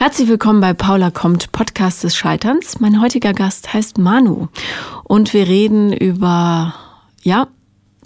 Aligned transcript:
Herzlich 0.00 0.28
willkommen 0.28 0.60
bei 0.60 0.74
Paula 0.74 1.10
kommt, 1.10 1.50
Podcast 1.50 2.04
des 2.04 2.14
Scheiterns. 2.14 2.78
Mein 2.78 3.02
heutiger 3.02 3.32
Gast 3.32 3.74
heißt 3.74 3.98
Manu 3.98 4.46
und 5.02 5.34
wir 5.34 5.48
reden 5.48 5.92
über, 5.92 6.72
ja, 7.22 7.48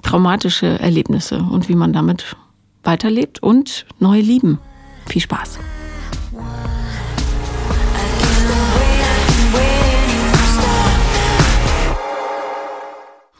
traumatische 0.00 0.78
Erlebnisse 0.80 1.44
und 1.50 1.68
wie 1.68 1.74
man 1.74 1.92
damit 1.92 2.34
weiterlebt 2.82 3.42
und 3.42 3.84
neu 3.98 4.20
lieben. 4.20 4.58
Viel 5.06 5.20
Spaß. 5.20 5.58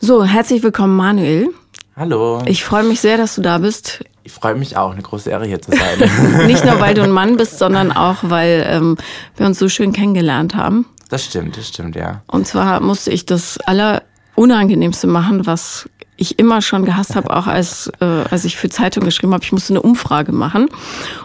So, 0.01 0.25
herzlich 0.25 0.63
willkommen, 0.63 0.95
Manuel. 0.95 1.55
Hallo. 1.95 2.43
Ich 2.47 2.65
freue 2.65 2.85
mich 2.85 3.01
sehr, 3.01 3.19
dass 3.19 3.35
du 3.35 3.43
da 3.43 3.59
bist. 3.59 4.05
Ich 4.25 4.33
freue 4.33 4.55
mich 4.55 4.77
auch, 4.77 4.93
eine 4.93 5.03
große 5.03 5.29
Ehre 5.29 5.45
hier 5.47 5.61
zu 5.61 5.73
sein. 5.73 6.47
Nicht 6.47 6.65
nur, 6.65 6.81
weil 6.81 6.95
du 6.95 7.03
ein 7.03 7.11
Mann 7.21 7.37
bist, 7.37 7.59
sondern 7.59 7.93
auch, 7.93 8.19
weil 8.23 8.65
ähm, 8.67 8.97
wir 9.37 9.47
uns 9.47 9.59
so 9.59 9.69
schön 9.69 9.93
kennengelernt 9.93 10.55
haben. 10.55 10.87
Das 11.11 11.25
stimmt, 11.25 11.59
das 11.59 11.69
stimmt, 11.69 11.95
ja. 11.95 12.23
Und 12.29 12.47
zwar 12.47 12.81
musste 12.81 13.11
ich 13.11 13.27
das 13.27 13.59
Allerunangenehmste 13.59 15.07
machen, 15.07 15.47
was 15.47 15.89
ich 16.17 16.39
immer 16.39 16.63
schon 16.63 16.85
gehasst 16.85 17.17
habe, 17.17 17.37
auch 17.37 17.47
als, 17.47 17.91
äh, 18.01 18.05
als 18.05 18.45
ich 18.45 18.57
für 18.57 18.71
Zeitung 18.71 19.05
geschrieben 19.05 19.35
habe. 19.35 19.45
Ich 19.45 19.53
musste 19.53 19.75
eine 19.75 19.83
Umfrage 19.83 20.33
machen 20.33 20.69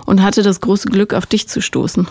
und 0.06 0.22
hatte 0.22 0.42
das 0.42 0.60
große 0.60 0.90
Glück, 0.90 1.14
auf 1.14 1.26
dich 1.26 1.48
zu 1.48 1.62
stoßen. 1.62 2.08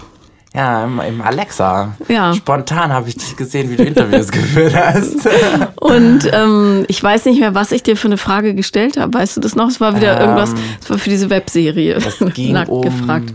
Ja, 0.56 0.84
im, 0.84 1.00
im 1.00 1.20
Alexa. 1.20 1.92
Ja. 2.08 2.32
Spontan 2.32 2.90
habe 2.90 3.10
ich 3.10 3.16
dich 3.16 3.36
gesehen, 3.36 3.70
wie 3.70 3.76
du 3.76 3.84
Interviews 3.84 4.28
geführt 4.32 4.74
hast. 4.74 5.28
Und 5.76 6.30
ähm, 6.32 6.86
ich 6.88 7.02
weiß 7.02 7.26
nicht 7.26 7.40
mehr, 7.40 7.54
was 7.54 7.72
ich 7.72 7.82
dir 7.82 7.94
für 7.94 8.08
eine 8.08 8.16
Frage 8.16 8.54
gestellt 8.54 8.96
habe. 8.98 9.12
Weißt 9.12 9.36
du 9.36 9.42
das 9.42 9.54
noch? 9.54 9.68
Es 9.68 9.82
war 9.82 9.94
wieder 9.94 10.14
Ähm, 10.18 10.22
irgendwas, 10.22 10.54
es 10.80 10.88
war 10.88 10.96
für 10.96 11.10
diese 11.10 11.28
Webserie. 11.28 11.96
Es 11.96 12.18
ging 12.34 12.54
Nackt 12.54 12.70
um, 12.70 12.80
gefragt. 12.80 13.34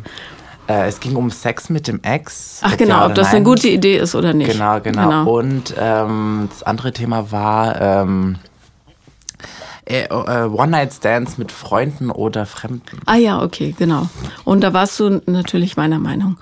Äh, 0.67 0.87
es 0.87 0.99
ging 0.99 1.15
um 1.15 1.29
Sex 1.29 1.69
mit 1.69 1.87
dem 1.87 2.01
Ex. 2.01 2.59
Ach 2.63 2.75
genau, 2.75 3.01
ja 3.01 3.05
ob 3.05 3.13
das 3.13 3.27
eine 3.27 3.35
nein. 3.35 3.43
gute 3.43 3.69
Idee 3.69 3.97
ist 3.97 4.15
oder 4.15 4.33
nicht. 4.33 4.51
Genau, 4.51 4.79
genau. 4.79 5.31
Und 5.31 5.75
ähm, 5.79 6.49
das 6.49 6.63
andere 6.63 6.91
Thema 6.91 7.31
war 7.31 7.79
ähm, 7.79 8.37
äh, 9.85 10.05
äh, 10.05 10.45
One-Night-Stands 10.45 11.37
mit 11.37 11.51
Freunden 11.51 12.09
oder 12.09 12.47
Fremden. 12.47 12.99
Ah 13.05 13.17
ja, 13.17 13.43
okay, 13.43 13.75
genau. 13.77 14.09
Und 14.43 14.61
da 14.61 14.73
warst 14.73 14.99
du 14.99 15.21
natürlich 15.27 15.77
meiner 15.77 15.99
Meinung. 15.99 16.37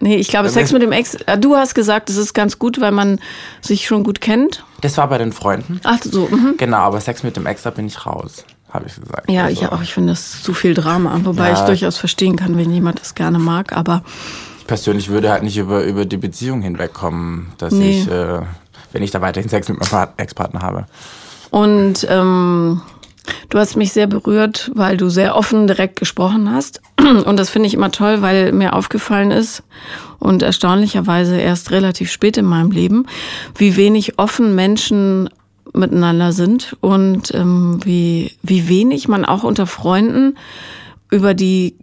Nee, 0.00 0.16
ich 0.16 0.28
glaube, 0.28 0.48
Sex 0.48 0.72
mit 0.72 0.82
dem 0.82 0.92
Ex. 0.92 1.14
äh, 1.26 1.36
Du 1.38 1.56
hast 1.56 1.74
gesagt, 1.74 2.08
es 2.08 2.16
ist 2.16 2.32
ganz 2.32 2.58
gut, 2.58 2.80
weil 2.80 2.92
man 2.92 3.18
sich 3.60 3.86
schon 3.86 4.04
gut 4.04 4.20
kennt. 4.20 4.64
Das 4.80 4.96
war 4.96 5.08
bei 5.08 5.18
den 5.18 5.32
Freunden. 5.32 5.80
Ach 5.84 5.98
so, 6.02 6.28
mhm. 6.30 6.54
Genau, 6.56 6.78
aber 6.78 7.00
Sex 7.00 7.22
mit 7.24 7.36
dem 7.36 7.46
Ex, 7.46 7.62
da 7.62 7.70
bin 7.70 7.86
ich 7.86 8.06
raus, 8.06 8.44
habe 8.70 8.86
ich 8.86 8.94
gesagt. 8.94 9.28
Ja, 9.30 9.44
Also, 9.46 9.62
ich 9.62 9.68
auch. 9.72 9.82
Ich 9.82 9.92
finde 9.92 10.12
das 10.12 10.42
zu 10.42 10.54
viel 10.54 10.74
Drama, 10.74 11.18
wobei 11.24 11.48
Ja. 11.48 11.54
ich 11.54 11.60
durchaus 11.60 11.96
verstehen 11.96 12.36
kann, 12.36 12.56
wenn 12.56 12.70
jemand 12.72 13.00
das 13.00 13.14
gerne 13.16 13.38
mag. 13.40 13.76
Aber 13.76 14.02
Ich 14.60 14.66
persönlich 14.68 15.08
würde 15.08 15.30
halt 15.32 15.42
nicht 15.42 15.56
über, 15.56 15.82
über 15.82 16.04
die 16.04 16.16
Beziehung 16.18 16.62
hinwegkommen, 16.62 17.48
dass 17.58 17.72
Nee. 17.72 18.02
ich, 18.02 18.08
äh, 18.10 18.40
wenn 18.92 19.02
ich 19.02 19.10
da 19.10 19.20
weiterhin 19.20 19.48
Sex 19.50 19.68
mit 19.68 19.80
meinem 19.80 19.88
Part- 19.90 20.12
Ex-Partner 20.16 20.60
habe. 20.62 20.86
und 21.50 22.06
ähm, 22.08 22.82
du 23.48 23.58
hast 23.58 23.76
mich 23.76 23.92
sehr 23.92 24.06
berührt, 24.06 24.70
weil 24.74 24.96
du 24.96 25.08
sehr 25.08 25.34
offen 25.34 25.66
direkt 25.66 25.98
gesprochen 25.98 26.52
hast. 26.52 26.80
Und 27.26 27.38
das 27.38 27.50
finde 27.50 27.66
ich 27.68 27.74
immer 27.74 27.90
toll, 27.90 28.22
weil 28.22 28.52
mir 28.52 28.74
aufgefallen 28.74 29.30
ist 29.30 29.62
und 30.18 30.42
erstaunlicherweise 30.42 31.36
erst 31.36 31.70
relativ 31.70 32.10
spät 32.10 32.36
in 32.36 32.44
meinem 32.44 32.70
Leben, 32.70 33.06
wie 33.56 33.76
wenig 33.76 34.18
offen 34.18 34.54
Menschen 34.54 35.28
miteinander 35.74 36.32
sind 36.32 36.76
und 36.80 37.32
ähm, 37.34 37.80
wie, 37.84 38.32
wie 38.42 38.68
wenig 38.68 39.06
man 39.06 39.24
auch 39.24 39.44
unter 39.44 39.66
Freunden 39.66 40.36
über 41.10 41.34
die 41.34 41.76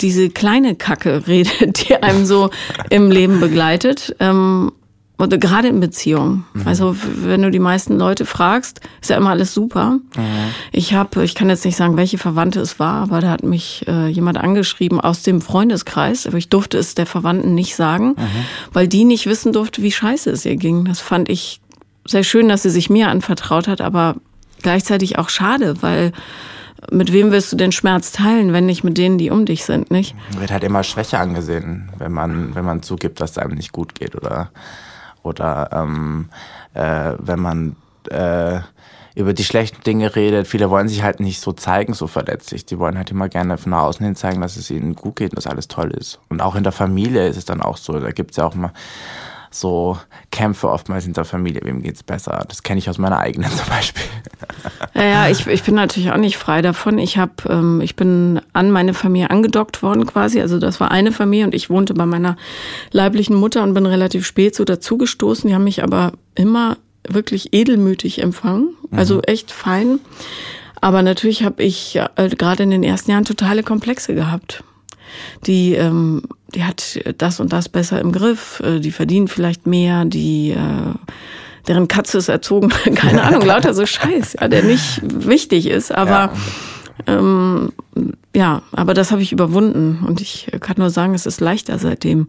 diese 0.00 0.30
kleine 0.30 0.74
Kacke 0.74 1.24
redet, 1.26 1.88
die 1.88 1.96
einem 1.96 2.26
so 2.26 2.50
im 2.90 3.10
Leben 3.10 3.40
begleitet. 3.40 4.16
Ähm, 4.20 4.72
und 5.18 5.40
gerade 5.40 5.68
in 5.68 5.80
Beziehungen. 5.80 6.44
Also 6.66 6.94
wenn 7.22 7.40
du 7.40 7.50
die 7.50 7.58
meisten 7.58 7.98
Leute 7.98 8.26
fragst, 8.26 8.80
ist 9.00 9.08
ja 9.08 9.16
immer 9.16 9.30
alles 9.30 9.54
super. 9.54 9.98
Ich 10.72 10.92
habe, 10.92 11.24
ich 11.24 11.34
kann 11.34 11.48
jetzt 11.48 11.64
nicht 11.64 11.76
sagen, 11.76 11.96
welche 11.96 12.18
Verwandte 12.18 12.60
es 12.60 12.78
war, 12.78 13.02
aber 13.02 13.20
da 13.20 13.30
hat 13.30 13.42
mich 13.42 13.84
äh, 13.88 14.08
jemand 14.08 14.36
angeschrieben 14.36 15.00
aus 15.00 15.22
dem 15.22 15.40
Freundeskreis, 15.40 16.26
aber 16.26 16.36
ich 16.36 16.50
durfte 16.50 16.76
es 16.76 16.94
der 16.94 17.06
Verwandten 17.06 17.54
nicht 17.54 17.76
sagen, 17.76 18.14
weil 18.72 18.88
die 18.88 19.04
nicht 19.04 19.26
wissen 19.26 19.52
durfte, 19.52 19.82
wie 19.82 19.92
scheiße 19.92 20.30
es 20.30 20.44
ihr 20.44 20.56
ging. 20.56 20.84
Das 20.84 21.00
fand 21.00 21.30
ich 21.30 21.60
sehr 22.06 22.22
schön, 22.22 22.48
dass 22.48 22.62
sie 22.62 22.70
sich 22.70 22.90
mir 22.90 23.08
anvertraut 23.08 23.68
hat, 23.68 23.80
aber 23.80 24.16
gleichzeitig 24.62 25.18
auch 25.18 25.28
schade, 25.28 25.80
weil 25.82 26.12
mit 26.90 27.12
wem 27.12 27.30
wirst 27.32 27.52
du 27.52 27.56
den 27.56 27.72
Schmerz 27.72 28.12
teilen, 28.12 28.52
wenn 28.52 28.66
nicht 28.66 28.84
mit 28.84 28.98
denen, 28.98 29.18
die 29.18 29.30
um 29.30 29.46
dich 29.46 29.64
sind, 29.64 29.90
nicht? 29.90 30.14
Wird 30.38 30.52
halt 30.52 30.62
immer 30.62 30.82
Schwäche 30.82 31.18
angesehen, 31.18 31.90
wenn 31.98 32.12
man, 32.12 32.54
wenn 32.54 32.64
man 32.64 32.82
zugibt, 32.82 33.20
dass 33.20 33.32
es 33.32 33.38
einem 33.38 33.54
nicht 33.54 33.72
gut 33.72 33.94
geht 33.94 34.14
oder, 34.14 34.50
oder 35.26 35.70
ähm, 35.72 36.28
äh, 36.74 37.12
wenn 37.18 37.40
man 37.40 37.76
äh, 38.10 38.60
über 39.16 39.32
die 39.32 39.44
schlechten 39.44 39.82
Dinge 39.82 40.14
redet. 40.14 40.46
Viele 40.46 40.68
wollen 40.68 40.88
sich 40.88 41.02
halt 41.02 41.20
nicht 41.20 41.40
so 41.40 41.52
zeigen, 41.52 41.94
so 41.94 42.06
verletzlich. 42.06 42.66
Die 42.66 42.78
wollen 42.78 42.98
halt 42.98 43.10
immer 43.10 43.30
gerne 43.30 43.56
von 43.56 43.72
außen 43.72 44.04
hin 44.04 44.14
zeigen, 44.14 44.42
dass 44.42 44.56
es 44.56 44.70
ihnen 44.70 44.94
gut 44.94 45.16
geht 45.16 45.30
und 45.30 45.36
dass 45.36 45.46
alles 45.46 45.68
toll 45.68 45.90
ist. 45.90 46.20
Und 46.28 46.42
auch 46.42 46.54
in 46.54 46.64
der 46.64 46.72
Familie 46.72 47.26
ist 47.26 47.38
es 47.38 47.46
dann 47.46 47.62
auch 47.62 47.78
so. 47.78 47.98
Da 47.98 48.10
gibt 48.10 48.32
es 48.32 48.36
ja 48.36 48.44
auch 48.44 48.54
mal 48.54 48.72
so 49.50 49.98
Kämpfe 50.30 50.68
oftmals 50.68 51.06
in 51.06 51.12
der 51.12 51.24
Familie. 51.24 51.60
Wem 51.64 51.82
geht's 51.82 52.02
besser? 52.02 52.44
Das 52.48 52.62
kenne 52.62 52.78
ich 52.78 52.90
aus 52.90 52.98
meiner 52.98 53.18
eigenen 53.18 53.50
zum 53.56 53.68
Beispiel. 53.68 54.04
Ja, 54.94 55.04
ja, 55.04 55.28
ich, 55.28 55.46
ich 55.46 55.62
bin 55.62 55.74
natürlich 55.74 56.10
auch 56.10 56.16
nicht 56.16 56.36
frei 56.36 56.62
davon. 56.62 56.98
Ich 56.98 57.18
habe, 57.18 57.32
ähm, 57.48 57.80
ich 57.80 57.96
bin 57.96 58.40
an 58.52 58.70
meine 58.70 58.94
Familie 58.94 59.30
angedockt 59.30 59.82
worden 59.82 60.06
quasi. 60.06 60.40
Also 60.40 60.58
das 60.58 60.80
war 60.80 60.90
eine 60.90 61.12
Familie 61.12 61.46
und 61.46 61.54
ich 61.54 61.70
wohnte 61.70 61.94
bei 61.94 62.06
meiner 62.06 62.36
leiblichen 62.90 63.36
Mutter 63.36 63.62
und 63.62 63.74
bin 63.74 63.86
relativ 63.86 64.26
spät 64.26 64.54
so 64.54 64.64
dazugestoßen. 64.64 65.48
Die 65.48 65.54
haben 65.54 65.64
mich 65.64 65.82
aber 65.82 66.12
immer 66.34 66.76
wirklich 67.08 67.52
edelmütig 67.52 68.20
empfangen, 68.20 68.70
also 68.90 69.22
echt 69.22 69.52
fein. 69.52 70.00
Aber 70.80 71.02
natürlich 71.02 71.44
habe 71.44 71.62
ich 71.62 71.96
äh, 72.16 72.28
gerade 72.28 72.62
in 72.62 72.70
den 72.70 72.82
ersten 72.82 73.10
Jahren 73.10 73.24
totale 73.24 73.62
Komplexe 73.62 74.14
gehabt. 74.14 74.62
Die, 75.46 75.74
ähm, 75.74 76.22
die 76.54 76.64
hat 76.64 77.00
das 77.18 77.40
und 77.40 77.52
das 77.52 77.68
besser 77.68 78.00
im 78.00 78.12
Griff, 78.12 78.60
äh, 78.60 78.80
die 78.80 78.92
verdienen 78.92 79.28
vielleicht 79.28 79.66
mehr, 79.66 80.04
die 80.04 80.50
äh, 80.50 80.94
deren 81.66 81.88
Katze 81.88 82.18
ist 82.18 82.28
erzogen, 82.28 82.68
keine 82.94 83.22
Ahnung, 83.22 83.42
lauter 83.42 83.74
so 83.74 83.86
Scheiß, 83.86 84.36
ja, 84.40 84.48
der 84.48 84.62
nicht 84.62 85.00
wichtig 85.02 85.66
ist, 85.66 85.92
aber 85.92 86.32
ähm, 87.06 87.72
ja, 88.34 88.62
aber 88.72 88.94
das 88.94 89.12
habe 89.12 89.22
ich 89.22 89.32
überwunden. 89.32 90.04
Und 90.06 90.20
ich 90.20 90.50
kann 90.60 90.76
nur 90.78 90.90
sagen, 90.90 91.14
es 91.14 91.26
ist 91.26 91.40
leichter 91.40 91.78
seitdem. 91.78 92.28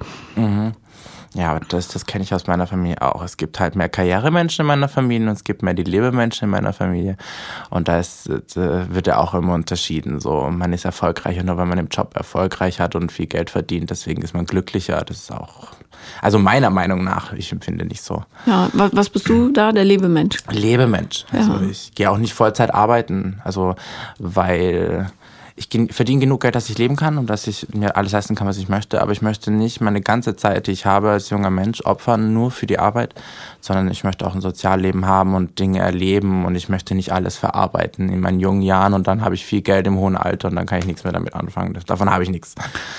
Ja, 1.33 1.51
aber 1.51 1.59
das, 1.69 1.87
das 1.89 2.05
kenne 2.05 2.23
ich 2.23 2.33
aus 2.33 2.47
meiner 2.47 2.65
Familie 2.67 3.01
auch. 3.01 3.21
Es 3.23 3.37
gibt 3.37 3.59
halt 3.59 3.75
mehr 3.75 3.89
Karrieremenschen 3.89 4.63
in 4.63 4.67
meiner 4.67 4.87
Familie 4.89 5.27
und 5.29 5.33
es 5.35 5.43
gibt 5.43 5.61
mehr 5.61 5.73
die 5.73 5.83
Lebemenschen 5.83 6.45
in 6.45 6.49
meiner 6.51 6.73
Familie. 6.73 7.17
Und 7.69 7.87
da 7.87 7.99
ist, 7.99 8.27
äh, 8.29 8.93
wird 8.93 9.07
ja 9.07 9.17
auch 9.17 9.33
immer 9.33 9.53
unterschieden. 9.53 10.19
So, 10.19 10.49
man 10.49 10.73
ist 10.73 10.85
erfolgreicher 10.85 11.43
nur, 11.43 11.57
wenn 11.57 11.67
man 11.67 11.77
im 11.77 11.87
Job 11.89 12.15
erfolgreich 12.15 12.79
hat 12.79 12.95
und 12.95 13.11
viel 13.11 13.27
Geld 13.27 13.49
verdient. 13.49 13.89
Deswegen 13.89 14.21
ist 14.21 14.33
man 14.33 14.45
glücklicher. 14.45 15.03
Das 15.05 15.17
ist 15.17 15.31
auch, 15.31 15.67
also 16.21 16.39
meiner 16.39 16.69
Meinung 16.69 17.03
nach, 17.03 17.33
ich 17.33 17.51
empfinde 17.51 17.85
nicht 17.85 18.01
so. 18.01 18.23
Ja, 18.45 18.69
was, 18.73 18.95
was 18.95 19.09
bist 19.09 19.27
du 19.29 19.51
da, 19.51 19.71
der 19.71 19.83
Lebemensch? 19.85 20.37
Lebemensch. 20.49 21.25
Also 21.31 21.53
Ja. 21.53 21.61
ich 21.69 21.91
gehe 21.93 22.09
auch 22.09 22.17
nicht 22.17 22.33
Vollzeit 22.33 22.73
arbeiten. 22.73 23.41
Also, 23.43 23.75
weil 24.17 25.11
ich 25.59 25.69
verdiene 25.89 26.21
genug 26.21 26.41
Geld, 26.41 26.53
dass 26.53 26.69
ich 26.69 26.77
leben 26.77 26.95
kann 26.95 27.17
und 27.17 27.31
dass 27.31 27.47
ich 27.47 27.67
mir 27.73 27.95
alles 27.95 28.11
leisten 28.11 28.35
kann, 28.35 28.45
was 28.45 28.57
ich 28.57 28.69
möchte. 28.69 29.01
Aber 29.01 29.11
ich 29.11 29.23
möchte 29.23 29.49
nicht 29.49 29.81
meine 29.81 30.01
ganze 30.01 30.35
Zeit, 30.35 30.67
die 30.67 30.71
ich 30.71 30.85
habe 30.85 31.09
als 31.09 31.31
junger 31.31 31.49
Mensch, 31.49 31.81
opfern 31.81 32.31
nur 32.31 32.51
für 32.51 32.67
die 32.67 32.77
Arbeit, 32.77 33.15
sondern 33.59 33.89
ich 33.89 34.03
möchte 34.03 34.27
auch 34.27 34.35
ein 34.35 34.41
Sozialleben 34.41 35.07
haben 35.07 35.33
und 35.33 35.57
Dinge 35.57 35.79
erleben 35.79 36.45
und 36.45 36.53
ich 36.53 36.69
möchte 36.69 36.93
nicht 36.93 37.11
alles 37.11 37.37
verarbeiten 37.37 38.09
in 38.09 38.19
meinen 38.19 38.39
jungen 38.39 38.61
Jahren 38.61 38.93
und 38.93 39.07
dann 39.07 39.21
habe 39.21 39.33
ich 39.33 39.45
viel 39.45 39.61
Geld 39.61 39.87
im 39.87 39.97
hohen 39.97 40.15
Alter 40.15 40.49
und 40.49 40.55
dann 40.55 40.67
kann 40.67 40.77
ich 40.77 40.85
nichts 40.85 41.03
mehr 41.03 41.13
damit 41.13 41.33
anfangen. 41.33 41.75
Davon 41.87 42.11
habe 42.11 42.23
ich 42.23 42.29
nichts. 42.29 42.53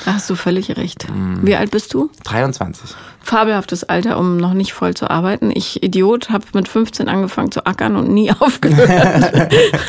Da 0.04 0.14
hast 0.14 0.28
du 0.28 0.34
völlig 0.34 0.76
recht. 0.76 1.06
Wie 1.42 1.54
alt 1.54 1.70
bist 1.70 1.94
du? 1.94 2.10
23. 2.24 2.90
Fabelhaftes 3.28 3.84
Alter, 3.84 4.18
um 4.18 4.36
noch 4.38 4.54
nicht 4.54 4.72
voll 4.72 4.94
zu 4.94 5.10
arbeiten. 5.10 5.50
Ich, 5.54 5.82
Idiot, 5.82 6.30
habe 6.30 6.44
mit 6.54 6.66
15 6.68 7.08
angefangen 7.08 7.52
zu 7.52 7.66
ackern 7.66 7.96
und 7.96 8.08
nie 8.10 8.32
aufgehört. 8.40 8.90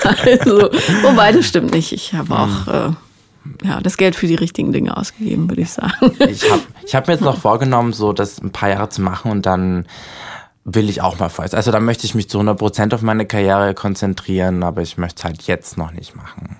also, 0.04 0.70
wobei, 1.04 1.32
das 1.32 1.46
stimmt 1.48 1.72
nicht. 1.72 1.92
Ich 1.94 2.14
habe 2.14 2.38
auch 2.38 2.68
äh, 2.68 2.92
ja, 3.66 3.80
das 3.82 3.96
Geld 3.98 4.16
für 4.16 4.28
die 4.28 4.36
richtigen 4.36 4.72
Dinge 4.74 4.96
ausgegeben, 4.98 5.50
würde 5.50 5.62
ich 5.62 5.72
sagen. 5.72 6.12
Ich 6.30 6.50
habe 6.52 6.62
ich 6.86 6.96
hab 6.96 7.08
mir 7.08 7.14
jetzt 7.14 7.24
noch 7.24 7.38
vorgenommen, 7.38 7.94
so 7.94 8.12
das 8.14 8.42
ein 8.42 8.52
paar 8.52 8.70
Jahre 8.70 8.90
zu 8.90 9.02
machen 9.02 9.32
und 9.32 9.46
dann 9.46 9.86
will 10.66 10.90
ich 10.90 11.02
auch 11.02 11.18
mal 11.18 11.30
Vollzeit. 11.30 11.56
Also 11.56 11.72
dann 11.72 11.86
möchte 11.86 12.06
ich 12.06 12.14
mich 12.16 12.30
zu 12.30 12.40
100% 12.40 12.94
auf 12.94 13.02
meine 13.02 13.26
Karriere 13.26 13.74
konzentrieren, 13.74 14.62
aber 14.64 14.82
ich 14.82 14.98
möchte 14.98 15.20
es 15.20 15.24
halt 15.24 15.42
jetzt 15.44 15.78
noch 15.78 15.92
nicht 15.92 16.16
machen. 16.16 16.58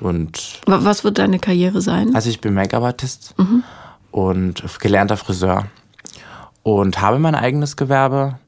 Und 0.00 0.60
Wa- 0.66 0.80
Was 0.82 1.04
wird 1.04 1.18
deine 1.18 1.38
Karriere 1.38 1.80
sein? 1.80 2.14
also 2.14 2.28
ich 2.30 2.40
bin 2.40 2.54
Make-up-Artist 2.54 3.34
und 4.10 4.62
gelernter 4.80 5.16
Friseur 5.16 5.66
und 6.62 7.00
habe 7.00 7.18
mein 7.18 7.34
eigenes 7.34 7.76
Gewerbe 7.76 8.38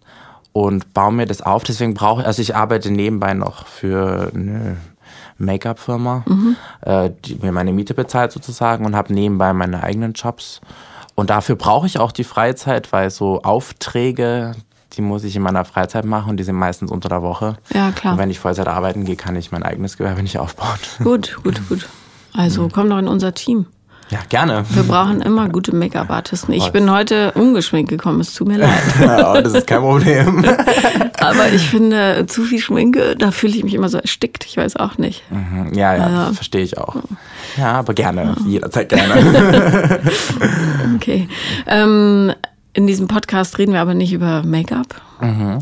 und 0.52 0.92
baue 0.94 1.12
mir 1.12 1.26
das 1.26 1.42
auf. 1.42 1.62
Deswegen 1.64 1.94
brauche 1.94 2.22
ich, 2.22 2.26
also 2.26 2.42
ich 2.42 2.56
arbeite 2.56 2.90
nebenbei 2.90 3.34
noch 3.34 3.66
für 3.66 4.30
eine 4.34 4.76
Make-up-Firma, 5.38 6.24
äh, 6.82 7.10
die 7.24 7.36
mir 7.36 7.52
meine 7.52 7.72
Miete 7.72 7.94
bezahlt 7.94 8.32
sozusagen 8.32 8.84
und 8.84 8.94
habe 8.94 9.12
nebenbei 9.12 9.52
meine 9.52 9.82
eigenen 9.82 10.12
Jobs. 10.12 10.60
Und 11.14 11.30
dafür 11.30 11.56
brauche 11.56 11.86
ich 11.86 11.98
auch 11.98 12.12
die 12.12 12.24
Freizeit, 12.24 12.92
weil 12.92 13.10
so 13.10 13.42
Aufträge, 13.42 14.52
die 14.92 15.02
muss 15.02 15.24
ich 15.24 15.36
in 15.36 15.42
meiner 15.42 15.64
Freizeit 15.64 16.04
machen 16.04 16.30
und 16.30 16.36
die 16.36 16.44
sind 16.44 16.56
meistens 16.56 16.90
unter 16.90 17.08
der 17.08 17.22
Woche. 17.22 17.56
Ja, 17.72 17.90
klar. 17.90 18.14
Und 18.14 18.18
wenn 18.18 18.30
ich 18.30 18.38
Vollzeit 18.38 18.68
arbeiten 18.68 19.04
gehe, 19.04 19.16
kann 19.16 19.36
ich 19.36 19.52
mein 19.52 19.62
eigenes 19.62 19.96
Gewerbe 19.96 20.22
nicht 20.22 20.38
aufbauen. 20.38 20.78
Gut, 21.02 21.36
gut, 21.42 21.60
gut. 21.68 21.88
Also 22.32 22.68
komm 22.72 22.88
doch 22.90 22.98
in 22.98 23.08
unser 23.08 23.34
Team. 23.34 23.66
Ja, 24.10 24.18
gerne. 24.28 24.64
Wir 24.70 24.82
brauchen 24.82 25.22
immer 25.22 25.48
gute 25.48 25.72
Make-up-Artisten. 25.74 26.52
Ich 26.52 26.70
bin 26.70 26.90
heute 26.90 27.30
ungeschminkt 27.32 27.88
gekommen, 27.90 28.20
es 28.20 28.34
tut 28.34 28.48
mir 28.48 28.58
leid. 28.58 28.70
Ja, 29.00 29.40
das 29.40 29.54
ist 29.54 29.66
kein 29.68 29.80
Problem. 29.82 30.44
Aber 31.20 31.48
ich 31.52 31.68
finde, 31.68 32.26
zu 32.26 32.42
viel 32.42 32.58
Schminke, 32.58 33.14
da 33.16 33.30
fühle 33.30 33.54
ich 33.54 33.62
mich 33.62 33.74
immer 33.74 33.88
so 33.88 33.98
erstickt. 33.98 34.44
Ich 34.46 34.56
weiß 34.56 34.76
auch 34.76 34.98
nicht. 34.98 35.22
Ja, 35.72 35.94
ja, 35.94 36.08
Ja. 36.08 36.32
verstehe 36.32 36.62
ich 36.62 36.76
auch. 36.78 36.96
Ja, 37.56 37.72
aber 37.78 37.94
gerne. 37.94 38.36
Jederzeit 38.46 38.88
gerne. 38.88 40.00
Okay. 40.96 41.28
Ähm, 41.66 42.32
in 42.72 42.86
diesem 42.86 43.08
Podcast 43.08 43.58
reden 43.58 43.72
wir 43.72 43.80
aber 43.80 43.94
nicht 43.94 44.12
über 44.12 44.42
Make-up. 44.44 45.00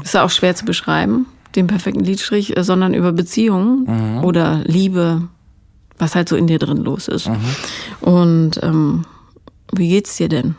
Ist 0.02 0.14
ja 0.14 0.24
auch 0.24 0.30
schwer 0.30 0.54
zu 0.54 0.64
beschreiben, 0.64 1.26
den 1.56 1.66
perfekten 1.66 2.04
Lidstrich, 2.04 2.56
äh, 2.56 2.62
sondern 2.64 2.94
über 2.94 3.12
Beziehungen 3.12 4.22
oder 4.22 4.60
Liebe, 4.64 5.22
was 5.98 6.14
halt 6.14 6.28
so 6.28 6.36
in 6.36 6.46
dir 6.46 6.58
drin 6.58 6.78
los 6.78 7.08
ist. 7.08 7.30
Und 8.00 8.60
ähm, 8.62 9.04
wie 9.72 9.88
geht's 9.88 10.16
dir 10.16 10.28
denn? 10.28 10.56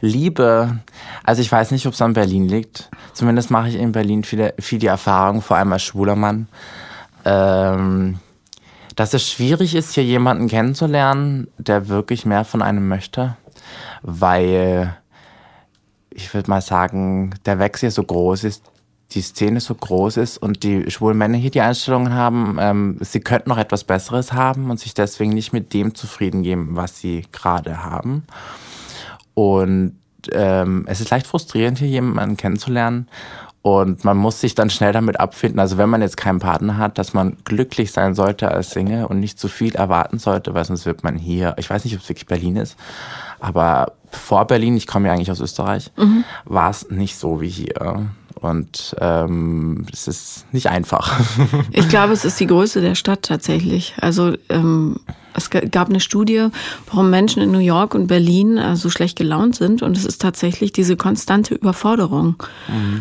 Liebe, 0.00 0.78
also 1.24 1.42
ich 1.42 1.50
weiß 1.50 1.70
nicht, 1.70 1.86
ob 1.86 1.94
es 1.94 2.02
an 2.02 2.12
Berlin 2.12 2.48
liegt. 2.48 2.90
Zumindest 3.12 3.50
mache 3.50 3.68
ich 3.68 3.76
in 3.76 3.92
Berlin 3.92 4.24
viele, 4.24 4.54
viel 4.58 4.78
die 4.78 4.86
Erfahrung, 4.86 5.42
vor 5.42 5.56
allem 5.56 5.72
als 5.72 5.82
schwuler 5.82 6.16
Mann, 6.16 6.48
ähm, 7.24 8.18
dass 8.94 9.14
es 9.14 9.28
schwierig 9.28 9.74
ist, 9.74 9.94
hier 9.94 10.04
jemanden 10.04 10.48
kennenzulernen, 10.48 11.48
der 11.58 11.88
wirklich 11.88 12.24
mehr 12.24 12.44
von 12.44 12.62
einem 12.62 12.88
möchte, 12.88 13.36
weil 14.02 14.96
ich 16.10 16.32
würde 16.32 16.50
mal 16.50 16.62
sagen, 16.62 17.34
der 17.44 17.58
Wechsel 17.58 17.86
hier 17.86 17.90
so 17.90 18.02
groß 18.02 18.44
ist, 18.44 18.62
die 19.12 19.20
Szene 19.22 19.60
so 19.60 19.74
groß 19.74 20.16
ist 20.16 20.38
und 20.38 20.62
die 20.62 20.90
schwulen 20.90 21.16
Männer 21.16 21.38
hier 21.38 21.50
die 21.50 21.60
Einstellungen 21.60 22.12
haben, 22.12 22.56
ähm, 22.60 22.98
sie 23.00 23.20
könnten 23.20 23.50
noch 23.50 23.58
etwas 23.58 23.84
Besseres 23.84 24.32
haben 24.32 24.70
und 24.70 24.80
sich 24.80 24.94
deswegen 24.94 25.32
nicht 25.32 25.52
mit 25.52 25.72
dem 25.74 25.94
zufrieden 25.94 26.42
geben, 26.42 26.70
was 26.72 26.98
sie 26.98 27.24
gerade 27.32 27.84
haben. 27.84 28.24
Und 29.34 29.96
ähm, 30.32 30.84
es 30.88 31.00
ist 31.00 31.10
leicht 31.10 31.26
frustrierend, 31.26 31.78
hier 31.78 31.88
jemanden 31.88 32.36
kennenzulernen. 32.36 33.08
Und 33.62 34.04
man 34.04 34.16
muss 34.16 34.40
sich 34.40 34.54
dann 34.54 34.70
schnell 34.70 34.92
damit 34.92 35.18
abfinden, 35.18 35.58
also 35.58 35.76
wenn 35.76 35.88
man 35.88 36.00
jetzt 36.00 36.16
keinen 36.16 36.38
Partner 36.38 36.76
hat, 36.76 36.98
dass 36.98 37.14
man 37.14 37.36
glücklich 37.42 37.90
sein 37.90 38.14
sollte 38.14 38.48
als 38.48 38.70
Single 38.70 39.06
und 39.06 39.18
nicht 39.18 39.40
zu 39.40 39.48
viel 39.48 39.74
erwarten 39.74 40.20
sollte, 40.20 40.54
weil 40.54 40.64
sonst 40.64 40.86
wird 40.86 41.02
man 41.02 41.16
hier, 41.16 41.54
ich 41.58 41.68
weiß 41.68 41.84
nicht, 41.84 41.94
ob 41.96 42.00
es 42.00 42.08
wirklich 42.08 42.26
Berlin 42.26 42.54
ist, 42.54 42.76
aber 43.40 43.94
vor 44.08 44.46
Berlin, 44.46 44.76
ich 44.76 44.86
komme 44.86 45.08
ja 45.08 45.14
eigentlich 45.14 45.32
aus 45.32 45.40
Österreich, 45.40 45.90
war 46.44 46.70
es 46.70 46.90
nicht 46.90 47.18
so 47.18 47.40
wie 47.40 47.48
hier. 47.48 48.06
Und 48.40 48.94
ähm, 49.00 49.86
es 49.92 50.08
ist 50.08 50.46
nicht 50.52 50.68
einfach. 50.68 51.20
Ich 51.72 51.88
glaube, 51.88 52.12
es 52.12 52.24
ist 52.24 52.38
die 52.38 52.46
Größe 52.46 52.80
der 52.80 52.94
Stadt 52.94 53.22
tatsächlich. 53.22 53.94
Also 54.00 54.34
ähm, 54.48 55.00
es 55.34 55.50
gab 55.50 55.88
eine 55.88 56.00
Studie, 56.00 56.48
warum 56.86 57.10
Menschen 57.10 57.42
in 57.42 57.50
New 57.50 57.58
York 57.58 57.94
und 57.94 58.06
Berlin 58.06 58.56
äh, 58.56 58.76
so 58.76 58.90
schlecht 58.90 59.16
gelaunt 59.16 59.56
sind. 59.56 59.82
Und 59.82 59.96
es 59.96 60.04
ist 60.04 60.20
tatsächlich 60.20 60.72
diese 60.72 60.96
konstante 60.96 61.54
Überforderung 61.54 62.36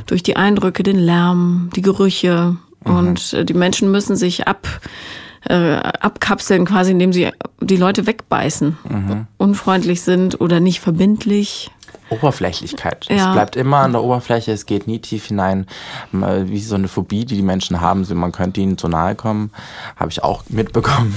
durch 0.05 0.23
die 0.23 0.35
Eindrücke, 0.35 0.83
den 0.83 0.99
Lärm, 0.99 1.69
die 1.75 1.81
Gerüche. 1.81 2.57
Und 2.83 3.33
äh, 3.33 3.45
die 3.45 3.53
Menschen 3.53 3.91
müssen 3.91 4.15
sich 4.15 4.47
ab, 4.47 4.67
äh, 5.47 5.73
abkapseln, 5.75 6.65
quasi, 6.65 6.91
indem 6.91 7.13
sie 7.13 7.29
die 7.61 7.77
Leute 7.77 8.07
wegbeißen, 8.07 8.77
unfreundlich 9.37 10.01
sind 10.01 10.39
oder 10.41 10.59
nicht 10.59 10.79
verbindlich. 10.79 11.71
Oberflächlichkeit. 12.09 13.05
Ja. 13.09 13.15
Es 13.15 13.33
bleibt 13.33 13.55
immer 13.55 13.77
an 13.77 13.93
der 13.93 14.03
Oberfläche, 14.03 14.51
es 14.51 14.65
geht 14.65 14.87
nie 14.87 14.99
tief 14.99 15.25
hinein. 15.25 15.65
Wie 16.11 16.59
so 16.59 16.75
eine 16.75 16.87
Phobie, 16.87 17.25
die 17.25 17.35
die 17.35 17.41
Menschen 17.41 17.81
haben, 17.81 18.05
so 18.05 18.15
man 18.15 18.31
könnte 18.31 18.61
ihnen 18.61 18.77
zu 18.77 18.87
nahe 18.87 19.15
kommen, 19.15 19.51
habe 19.95 20.11
ich 20.11 20.23
auch 20.23 20.43
mitbekommen. 20.49 21.15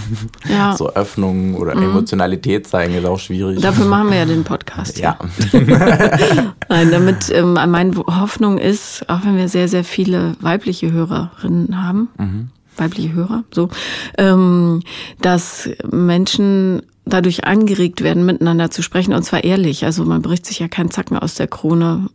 Ja. 0.49 0.77
So 0.77 0.91
Öffnung 0.91 1.55
oder 1.55 1.73
Emotionalität 1.73 2.67
zeigen 2.67 2.95
ist 2.95 3.05
auch 3.05 3.19
schwierig. 3.19 3.61
Dafür 3.61 3.87
machen 3.87 4.11
wir 4.11 4.19
ja 4.19 4.25
den 4.25 4.45
Podcast. 4.45 4.99
ja. 4.99 5.19
Nein, 6.69 6.91
damit 6.91 7.31
ähm, 7.31 7.55
meine 7.55 7.97
Hoffnung 7.97 8.59
ist, 8.59 9.09
auch 9.09 9.25
wenn 9.25 9.37
wir 9.37 9.49
sehr, 9.49 9.69
sehr 9.69 9.85
viele 9.85 10.37
weibliche 10.41 10.91
Hörerinnen 10.93 11.83
haben, 11.83 12.51
weibliche 12.77 13.13
Hörer, 13.13 13.45
so, 13.51 13.69
ähm, 14.17 14.83
dass 15.21 15.69
Menschen 15.91 16.83
dadurch 17.09 17.45
angeregt 17.45 18.03
werden, 18.03 18.25
miteinander 18.27 18.71
zu 18.71 18.83
sprechen 18.83 19.15
und 19.15 19.23
zwar 19.23 19.45
ehrlich. 19.45 19.85
Also 19.85 20.05
man 20.05 20.23
bricht 20.23 20.47
sich 20.47 20.59
ja 20.59 20.69
keinen 20.69 20.91
Zacken 20.91 21.19
aus 21.19 21.35
der 21.35 21.47
Krone. 21.49 22.09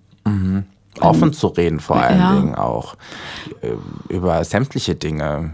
Offen 1.01 1.33
zu 1.33 1.47
reden 1.47 1.79
vor 1.79 1.97
allen 1.97 2.19
Ja. 2.19 2.35
Dingen 2.35 2.55
auch. 2.55 2.95
äh, 3.61 3.71
Über 4.13 4.43
sämtliche 4.43 4.95
Dinge. 4.95 5.53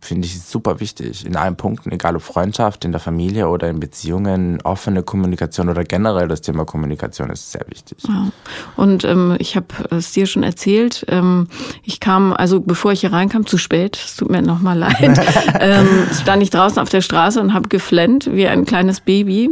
Finde 0.00 0.26
ich 0.26 0.42
super 0.42 0.80
wichtig. 0.80 1.24
In 1.24 1.36
allen 1.36 1.54
Punkten, 1.54 1.92
egal 1.92 2.16
ob 2.16 2.22
Freundschaft, 2.22 2.84
in 2.84 2.90
der 2.90 3.00
Familie 3.00 3.48
oder 3.48 3.68
in 3.68 3.78
Beziehungen, 3.78 4.60
offene 4.62 5.04
Kommunikation 5.04 5.68
oder 5.68 5.84
generell 5.84 6.26
das 6.26 6.40
Thema 6.40 6.64
Kommunikation 6.64 7.30
ist 7.30 7.52
sehr 7.52 7.64
wichtig. 7.68 7.98
Ja. 8.08 8.32
Und 8.76 9.04
ähm, 9.04 9.36
ich 9.38 9.54
habe 9.54 9.66
es 9.90 10.10
dir 10.10 10.26
schon 10.26 10.42
erzählt. 10.42 11.06
Ähm, 11.08 11.46
ich 11.84 12.00
kam, 12.00 12.32
also 12.32 12.60
bevor 12.60 12.90
ich 12.90 13.00
hier 13.00 13.12
reinkam, 13.12 13.46
zu 13.46 13.58
spät. 13.58 13.96
Es 13.96 14.16
tut 14.16 14.28
mir 14.28 14.42
nochmal 14.42 14.76
leid. 14.76 15.20
ähm, 15.60 16.06
stand 16.20 16.42
ich 16.42 16.50
draußen 16.50 16.82
auf 16.82 16.88
der 16.88 17.00
Straße 17.00 17.40
und 17.40 17.54
habe 17.54 17.68
geflennt 17.68 18.28
wie 18.32 18.48
ein 18.48 18.64
kleines 18.64 19.00
Baby. 19.00 19.50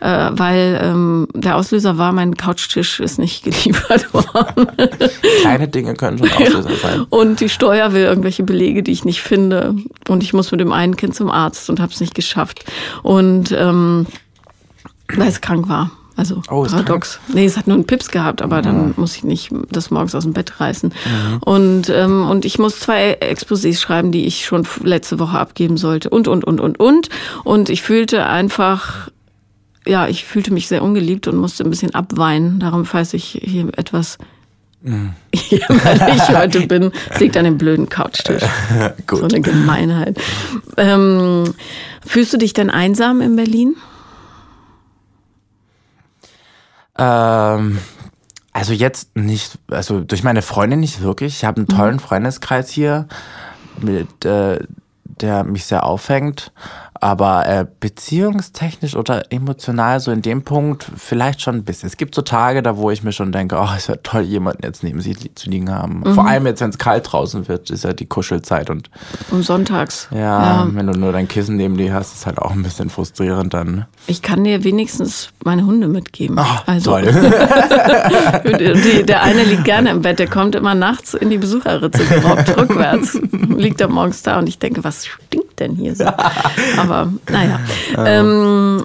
Äh, 0.00 0.30
weil 0.32 0.80
ähm, 0.82 1.28
der 1.34 1.56
Auslöser 1.56 1.96
war, 1.96 2.12
mein 2.12 2.36
Couchtisch 2.36 3.00
ist 3.00 3.18
nicht 3.18 3.44
geliefert 3.44 4.12
worden. 4.12 4.66
Kleine 5.40 5.68
Dinge 5.68 5.94
können 5.94 6.18
schon 6.18 6.30
Auslöser 6.30 6.76
sein. 6.82 7.06
Und 7.08 7.40
die 7.40 7.48
Steuer 7.48 7.92
will 7.92 8.02
irgendwelche 8.02 8.42
Belege, 8.42 8.82
die 8.82 8.92
ich 8.92 9.04
nicht 9.04 9.22
finde. 9.22 9.76
Und 10.08 10.22
ich 10.22 10.34
muss 10.34 10.50
mit 10.50 10.60
dem 10.60 10.72
einen 10.72 10.96
Kind 10.96 11.14
zum 11.14 11.30
Arzt 11.30 11.70
und 11.70 11.80
habe 11.80 11.92
es 11.92 12.00
nicht 12.00 12.14
geschafft. 12.14 12.64
Und 13.02 13.52
ähm, 13.52 14.06
weil 15.14 15.28
es 15.28 15.40
krank 15.40 15.68
war. 15.68 15.90
Also 16.16 16.42
Oh, 16.48 16.62
paradox. 16.62 17.18
Nee, 17.28 17.44
es 17.44 17.56
hat 17.56 17.66
nur 17.66 17.74
einen 17.74 17.86
Pips 17.86 18.08
gehabt, 18.08 18.40
aber 18.40 18.62
dann 18.62 18.94
muss 18.96 19.16
ich 19.16 19.24
nicht 19.24 19.50
das 19.70 19.90
morgens 19.90 20.14
aus 20.14 20.22
dem 20.22 20.32
Bett 20.32 20.60
reißen. 20.60 20.94
Und, 21.40 21.88
ähm, 21.90 22.28
und 22.30 22.44
ich 22.44 22.58
muss 22.58 22.78
zwei 22.78 23.18
Exposés 23.20 23.80
schreiben, 23.80 24.12
die 24.12 24.24
ich 24.24 24.44
schon 24.44 24.64
letzte 24.84 25.18
Woche 25.18 25.38
abgeben 25.38 25.76
sollte. 25.76 26.10
Und, 26.10 26.28
und, 26.28 26.44
und, 26.44 26.60
und, 26.60 26.78
und. 26.78 27.08
Und 27.42 27.68
ich 27.68 27.82
fühlte 27.82 28.26
einfach, 28.26 29.08
ja, 29.86 30.08
ich 30.08 30.24
fühlte 30.24 30.52
mich 30.52 30.68
sehr 30.68 30.82
ungeliebt 30.82 31.26
und 31.28 31.36
musste 31.36 31.64
ein 31.64 31.70
bisschen 31.70 31.94
abweinen. 31.94 32.60
Darum, 32.60 32.84
falls 32.84 33.14
ich 33.14 33.38
hier 33.42 33.68
etwas 33.76 34.18
jämmerlich 35.32 36.28
heute 36.28 36.66
bin, 36.66 36.92
es 37.10 37.20
liegt 37.20 37.36
an 37.36 37.44
dem 37.44 37.58
blöden 37.58 37.88
Couchtisch. 37.88 38.42
Gut. 39.06 39.18
So 39.18 39.24
eine 39.24 39.40
Gemeinheit. 39.40 40.20
Ähm, 40.76 41.54
fühlst 42.04 42.32
du 42.32 42.36
dich 42.36 42.52
denn 42.52 42.70
einsam 42.70 43.20
in 43.20 43.36
Berlin? 43.36 43.76
Ähm, 46.98 47.78
also 48.52 48.72
jetzt 48.72 49.16
nicht, 49.16 49.58
also 49.70 50.00
durch 50.00 50.22
meine 50.22 50.42
Freundin 50.42 50.80
nicht 50.80 51.00
wirklich. 51.00 51.36
Ich 51.36 51.44
habe 51.44 51.58
einen 51.58 51.68
tollen 51.68 51.98
Freundeskreis 51.98 52.70
hier, 52.70 53.08
mit, 53.80 54.24
äh, 54.24 54.60
der 55.04 55.44
mich 55.44 55.64
sehr 55.64 55.84
aufhängt. 55.84 56.52
Aber 57.04 57.46
äh, 57.46 57.66
beziehungstechnisch 57.80 58.96
oder 58.96 59.30
emotional 59.30 60.00
so 60.00 60.10
in 60.10 60.22
dem 60.22 60.40
Punkt 60.42 60.86
vielleicht 60.96 61.42
schon 61.42 61.56
ein 61.56 61.62
bisschen. 61.64 61.86
Es 61.86 61.98
gibt 61.98 62.14
so 62.14 62.22
Tage, 62.22 62.62
da 62.62 62.78
wo 62.78 62.90
ich 62.90 63.02
mir 63.02 63.12
schon 63.12 63.30
denke, 63.30 63.56
oh, 63.60 63.68
es 63.76 63.88
wäre 63.88 64.02
toll, 64.02 64.22
jemanden 64.22 64.62
jetzt 64.64 64.82
neben 64.82 65.02
sich 65.02 65.22
li- 65.22 65.34
zu 65.34 65.50
liegen 65.50 65.70
haben. 65.70 66.02
Vor 66.14 66.26
allem 66.26 66.46
jetzt, 66.46 66.62
wenn 66.62 66.70
es 66.70 66.78
kalt 66.78 67.12
draußen 67.12 67.46
wird, 67.46 67.68
ist 67.68 67.84
ja 67.84 67.92
die 67.92 68.06
Kuschelzeit 68.06 68.70
und 68.70 68.88
Um 69.30 69.42
sonntags. 69.42 70.08
ja, 70.12 70.66
wenn 70.72 70.86
du 70.86 70.94
nur 70.94 71.12
dein 71.12 71.28
Kissen 71.28 71.56
neben 71.56 71.76
dir 71.76 71.92
hast, 71.92 72.14
ist 72.14 72.24
halt 72.24 72.38
auch 72.38 72.52
ein 72.52 72.62
bisschen 72.62 72.88
frustrierend 72.88 73.52
dann. 73.52 73.84
Ich 74.06 74.22
kann 74.22 74.42
dir 74.42 74.64
wenigstens 74.64 75.28
meine 75.44 75.66
Hunde 75.66 75.88
mitgeben. 75.88 76.38
also 76.64 76.92
Toll. 76.92 77.02
Die, 78.44 79.02
der 79.04 79.22
eine 79.22 79.42
liegt 79.44 79.64
gerne 79.64 79.90
im 79.90 80.00
Bett, 80.02 80.18
der 80.18 80.28
kommt 80.28 80.54
immer 80.54 80.74
nachts 80.74 81.12
in 81.14 81.28
die 81.30 81.38
Besucherritze 81.38 82.04
gerobbt, 82.04 82.56
rückwärts. 82.56 83.14
Liegt 83.32 83.80
er 83.80 83.88
morgens 83.88 84.22
da 84.22 84.38
und 84.38 84.48
ich 84.48 84.58
denke, 84.58 84.82
was 84.84 85.06
stinkt 85.06 85.43
denn 85.60 85.74
hier 85.74 85.94
so? 85.94 86.04
Aber 86.78 87.12
naja. 87.30 87.60
Ähm, 87.96 88.84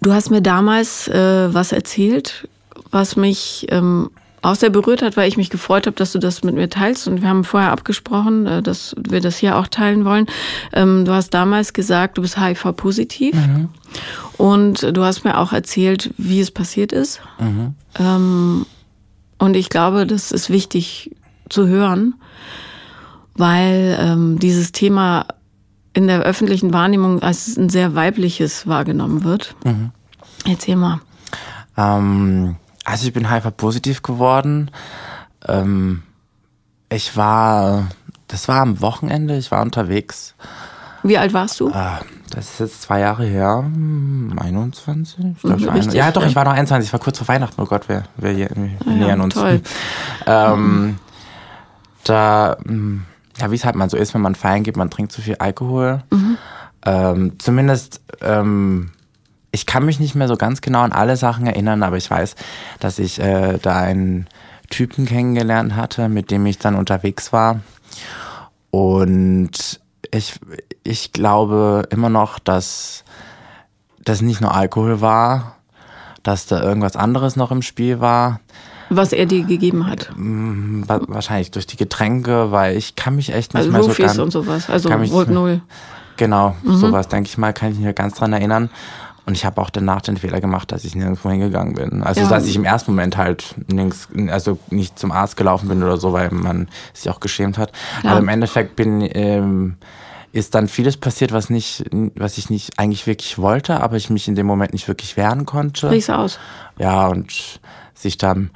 du 0.00 0.12
hast 0.12 0.30
mir 0.30 0.42
damals 0.42 1.08
äh, 1.08 1.52
was 1.52 1.72
erzählt, 1.72 2.48
was 2.90 3.16
mich 3.16 3.66
ähm, 3.70 4.10
auch 4.42 4.54
sehr 4.54 4.70
berührt 4.70 5.02
hat, 5.02 5.16
weil 5.16 5.28
ich 5.28 5.36
mich 5.36 5.50
gefreut 5.50 5.86
habe, 5.86 5.96
dass 5.96 6.12
du 6.12 6.18
das 6.18 6.44
mit 6.44 6.54
mir 6.54 6.70
teilst. 6.70 7.08
Und 7.08 7.22
wir 7.22 7.28
haben 7.28 7.44
vorher 7.44 7.72
abgesprochen, 7.72 8.46
äh, 8.46 8.62
dass 8.62 8.94
wir 8.96 9.20
das 9.20 9.36
hier 9.36 9.56
auch 9.56 9.66
teilen 9.66 10.04
wollen. 10.04 10.26
Ähm, 10.72 11.04
du 11.04 11.12
hast 11.12 11.30
damals 11.30 11.72
gesagt, 11.72 12.18
du 12.18 12.22
bist 12.22 12.38
HIV-positiv. 12.40 13.34
Und 14.36 14.96
du 14.96 15.02
hast 15.02 15.24
mir 15.24 15.38
auch 15.38 15.52
erzählt, 15.52 16.10
wie 16.16 16.40
es 16.40 16.50
passiert 16.50 16.92
ist. 16.92 17.20
Ähm, 17.98 18.66
und 19.38 19.56
ich 19.56 19.68
glaube, 19.68 20.06
das 20.06 20.30
ist 20.32 20.50
wichtig 20.50 21.10
zu 21.48 21.66
hören, 21.66 22.14
weil 23.34 23.96
ähm, 24.00 24.38
dieses 24.38 24.72
Thema 24.72 25.26
in 25.92 26.06
der 26.06 26.20
öffentlichen 26.20 26.72
Wahrnehmung 26.72 27.22
als 27.22 27.56
ein 27.56 27.68
sehr 27.68 27.94
weibliches 27.94 28.66
wahrgenommen 28.66 29.24
wird. 29.24 29.54
Mhm. 29.64 29.90
Erzähl 30.46 30.76
mal. 30.76 31.00
Ähm, 31.76 32.56
also 32.84 33.06
ich 33.06 33.12
bin 33.12 33.30
HIV-positiv 33.30 34.02
geworden. 34.02 34.70
Ähm, 35.46 36.02
ich 36.88 37.16
war, 37.16 37.88
das 38.28 38.48
war 38.48 38.60
am 38.60 38.80
Wochenende, 38.80 39.36
ich 39.36 39.50
war 39.50 39.62
unterwegs. 39.62 40.34
Wie 41.02 41.18
alt 41.18 41.32
warst 41.32 41.60
du? 41.60 41.68
Äh, 41.68 41.98
das 42.30 42.50
ist 42.50 42.60
jetzt 42.60 42.82
zwei 42.82 43.00
Jahre 43.00 43.24
her, 43.24 43.64
21? 44.36 45.18
Ich 45.36 45.42
glaub, 45.42 45.60
mhm, 45.60 45.68
richtig, 45.70 45.94
ja, 45.94 46.10
doch, 46.10 46.24
ich 46.26 46.36
war 46.36 46.44
noch 46.44 46.52
21, 46.52 46.88
ich 46.88 46.92
war 46.92 47.00
kurz 47.00 47.18
vor 47.18 47.28
Weihnachten. 47.28 47.60
Oh 47.60 47.66
Gott, 47.66 47.88
wir, 47.88 48.04
wir, 48.16 48.36
wir 48.36 48.46
ja, 48.46 48.48
nähern 48.84 49.20
uns. 49.20 49.34
Toll. 49.34 49.62
ähm, 50.26 50.86
mhm. 50.86 50.98
Da, 52.04 52.56
hm, 52.64 53.04
ja, 53.38 53.50
wie 53.50 53.54
es 53.54 53.64
halt 53.64 53.76
mal 53.76 53.90
so 53.90 53.96
ist, 53.96 54.14
wenn 54.14 54.20
man 54.20 54.34
feiern 54.34 54.62
geht, 54.62 54.76
man 54.76 54.90
trinkt 54.90 55.12
zu 55.12 55.22
viel 55.22 55.36
Alkohol. 55.36 56.02
Mhm. 56.10 56.38
Ähm, 56.84 57.38
zumindest, 57.38 58.00
ähm, 58.20 58.90
ich 59.50 59.66
kann 59.66 59.84
mich 59.84 60.00
nicht 60.00 60.14
mehr 60.14 60.28
so 60.28 60.36
ganz 60.36 60.60
genau 60.60 60.80
an 60.80 60.92
alle 60.92 61.16
Sachen 61.16 61.46
erinnern, 61.46 61.82
aber 61.82 61.96
ich 61.96 62.10
weiß, 62.10 62.34
dass 62.80 62.98
ich 62.98 63.20
äh, 63.20 63.58
da 63.58 63.76
einen 63.76 64.26
Typen 64.70 65.06
kennengelernt 65.06 65.74
hatte, 65.76 66.08
mit 66.08 66.30
dem 66.30 66.46
ich 66.46 66.58
dann 66.58 66.74
unterwegs 66.74 67.32
war. 67.32 67.60
Und 68.70 69.80
ich, 70.10 70.38
ich 70.84 71.12
glaube 71.12 71.84
immer 71.90 72.10
noch, 72.10 72.38
dass 72.38 73.04
das 74.04 74.20
nicht 74.20 74.40
nur 74.40 74.54
Alkohol 74.54 75.00
war, 75.00 75.56
dass 76.22 76.46
da 76.46 76.62
irgendwas 76.62 76.96
anderes 76.96 77.36
noch 77.36 77.50
im 77.50 77.62
Spiel 77.62 78.00
war. 78.00 78.40
Was 78.90 79.12
er 79.12 79.26
dir 79.26 79.44
gegeben 79.44 79.86
hat? 79.86 80.10
Mm, 80.16 80.82
wahrscheinlich 80.86 81.50
durch 81.50 81.66
die 81.66 81.76
Getränke, 81.76 82.50
weil 82.50 82.76
ich 82.76 82.96
kann 82.96 83.16
mich 83.16 83.32
echt 83.32 83.54
nicht 83.54 83.62
also 83.62 83.72
mehr 83.72 83.80
Rufis 83.82 83.96
so 83.96 84.02
ganz... 84.02 84.18
und 84.18 84.30
sowas, 84.30 84.70
also 84.70 84.90
Volt 84.90 85.30
Null. 85.30 85.60
Genau, 86.16 86.56
mhm. 86.62 86.76
sowas 86.76 87.08
denke 87.08 87.28
ich 87.28 87.38
mal, 87.38 87.52
kann 87.52 87.72
ich 87.72 87.78
mich 87.78 87.94
ganz 87.94 88.14
dran 88.14 88.32
erinnern. 88.32 88.70
Und 89.28 89.34
ich 89.34 89.44
habe 89.44 89.60
auch 89.60 89.68
danach 89.68 90.00
den 90.00 90.16
Fehler 90.16 90.40
gemacht, 90.40 90.72
dass 90.72 90.84
ich 90.84 90.94
nirgendwo 90.94 91.28
hingegangen 91.28 91.74
bin. 91.74 92.02
Also, 92.02 92.22
ja. 92.22 92.28
dass 92.30 92.46
ich 92.46 92.56
im 92.56 92.64
ersten 92.64 92.92
Moment 92.92 93.18
halt 93.18 93.56
nirgends, 93.70 94.08
also 94.28 94.58
nicht 94.70 94.98
zum 94.98 95.12
Arzt 95.12 95.36
gelaufen 95.36 95.68
bin 95.68 95.82
oder 95.82 95.98
so, 95.98 96.14
weil 96.14 96.30
man 96.30 96.66
sich 96.94 97.10
auch 97.10 97.20
geschämt 97.20 97.58
hat. 97.58 97.72
Ja. 98.02 98.12
Aber 98.12 98.20
im 98.20 98.28
Endeffekt 98.28 98.74
bin, 98.74 99.06
ähm, 99.12 99.76
ist 100.32 100.54
dann 100.54 100.66
vieles 100.66 100.96
passiert, 100.96 101.32
was 101.32 101.50
nicht, 101.50 101.84
was 102.16 102.38
ich 102.38 102.48
nicht 102.48 102.78
eigentlich 102.78 103.06
wirklich 103.06 103.36
wollte, 103.36 103.82
aber 103.82 103.96
ich 103.96 104.08
mich 104.08 104.28
in 104.28 104.34
dem 104.34 104.46
Moment 104.46 104.72
nicht 104.72 104.88
wirklich 104.88 105.16
wehren 105.18 105.44
konnte. 105.44 105.88
Sprich's 105.88 106.08
aus. 106.08 106.38
Ja, 106.78 107.08
und 107.08 107.60
sich 107.92 108.16
dann, 108.16 108.50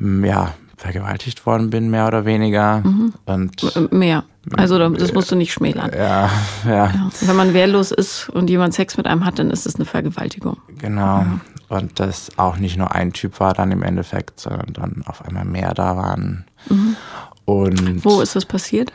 ja, 0.00 0.54
vergewaltigt 0.76 1.44
worden 1.44 1.70
bin, 1.70 1.90
mehr 1.90 2.06
oder 2.06 2.24
weniger. 2.24 2.80
Mhm. 2.80 3.14
Und 3.24 3.92
mehr. 3.92 4.24
Also 4.56 4.78
das 4.88 5.12
musst 5.12 5.30
du 5.30 5.36
nicht 5.36 5.52
schmälern. 5.52 5.90
Ja, 5.94 6.30
ja, 6.64 6.86
ja. 6.86 7.10
Wenn 7.20 7.36
man 7.36 7.52
wehrlos 7.52 7.90
ist 7.90 8.28
und 8.30 8.48
jemand 8.48 8.74
Sex 8.74 8.96
mit 8.96 9.06
einem 9.06 9.24
hat, 9.24 9.38
dann 9.38 9.50
ist 9.50 9.66
es 9.66 9.74
eine 9.74 9.84
Vergewaltigung. 9.84 10.56
Genau. 10.78 11.18
Ja. 11.18 11.40
Und 11.68 12.00
das 12.00 12.30
auch 12.38 12.56
nicht 12.56 12.78
nur 12.78 12.94
ein 12.94 13.12
Typ 13.12 13.40
war 13.40 13.52
dann 13.52 13.72
im 13.72 13.82
Endeffekt, 13.82 14.40
sondern 14.40 14.72
dann 14.72 15.02
auf 15.06 15.24
einmal 15.24 15.44
mehr 15.44 15.74
da 15.74 15.96
waren. 15.96 16.46
Mhm. 16.70 16.96
Und 17.44 18.04
Wo 18.04 18.20
ist 18.20 18.36
das 18.36 18.46
passiert? 18.46 18.90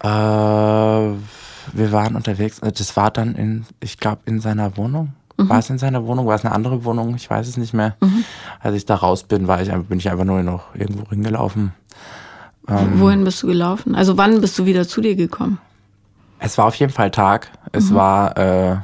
Äh, 0.00 0.06
wir 0.06 1.92
waren 1.92 2.14
unterwegs. 2.14 2.60
Das 2.60 2.96
war 2.96 3.10
dann 3.10 3.34
in, 3.34 3.66
ich 3.80 3.98
glaube, 3.98 4.22
in 4.26 4.40
seiner 4.40 4.76
Wohnung. 4.76 5.12
Mhm. 5.38 5.48
War 5.48 5.58
es 5.60 5.70
in 5.70 5.78
seiner 5.78 6.04
Wohnung? 6.04 6.26
War 6.26 6.34
es 6.34 6.44
eine 6.44 6.54
andere 6.54 6.84
Wohnung? 6.84 7.14
Ich 7.14 7.30
weiß 7.30 7.48
es 7.48 7.56
nicht 7.56 7.72
mehr. 7.72 7.96
Mhm. 8.00 8.24
Als 8.60 8.74
ich 8.74 8.84
da 8.84 8.96
raus 8.96 9.22
bin, 9.22 9.48
war 9.48 9.62
ich, 9.62 9.72
bin 9.72 9.98
ich 9.98 10.10
einfach 10.10 10.24
nur 10.24 10.42
noch 10.42 10.74
irgendwo 10.74 11.08
hingelaufen. 11.08 11.72
Ähm, 12.68 13.00
Wohin 13.00 13.24
bist 13.24 13.42
du 13.42 13.46
gelaufen? 13.46 13.94
Also 13.94 14.18
wann 14.18 14.40
bist 14.40 14.58
du 14.58 14.66
wieder 14.66 14.86
zu 14.86 15.00
dir 15.00 15.16
gekommen? 15.16 15.58
Es 16.40 16.58
war 16.58 16.66
auf 16.66 16.74
jeden 16.74 16.92
Fall 16.92 17.10
Tag. 17.10 17.50
Es 17.72 17.90
mhm. 17.90 17.94
war 17.94 18.36
äh, 18.36 18.76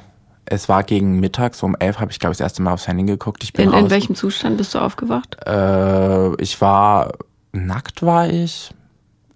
es 0.47 0.69
war 0.69 0.83
gegen 0.83 1.21
Mittag, 1.21 1.55
so 1.55 1.67
um 1.67 1.77
elf 1.79 1.99
habe 1.99 2.11
ich 2.11 2.19
glaube 2.19 2.33
ich 2.33 2.39
das 2.39 2.45
erste 2.45 2.63
Mal 2.63 2.73
aufs 2.73 2.87
Handy 2.87 3.05
geguckt. 3.05 3.43
Ich 3.43 3.53
bin 3.53 3.73
in, 3.73 3.79
in 3.79 3.91
welchem 3.91 4.15
Zustand 4.15 4.57
bist 4.57 4.75
du 4.75 4.79
aufgewacht? 4.79 5.37
Äh, 5.47 6.35
ich 6.41 6.61
war 6.61 7.13
nackt 7.53 8.03
war 8.03 8.29
ich. 8.29 8.71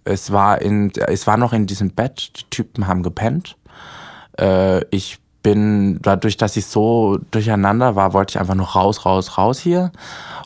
Es 0.04 0.32
war 0.32 0.62
in 0.62 0.92
es 0.94 1.26
war 1.26 1.36
noch 1.36 1.52
in 1.52 1.66
diesem 1.66 1.90
Bett. 1.90 2.32
Die 2.38 2.44
Typen 2.50 2.86
haben 2.86 3.02
gepennt. 3.02 3.56
Äh, 4.38 4.84
ich 4.94 5.18
bin 5.42 6.00
dadurch, 6.02 6.36
dass 6.36 6.56
ich 6.56 6.66
so 6.66 7.18
durcheinander 7.30 7.96
war, 7.96 8.12
wollte 8.12 8.32
ich 8.32 8.40
einfach 8.40 8.54
nur 8.54 8.66
raus, 8.66 9.04
raus, 9.04 9.38
raus 9.38 9.58
hier. 9.58 9.92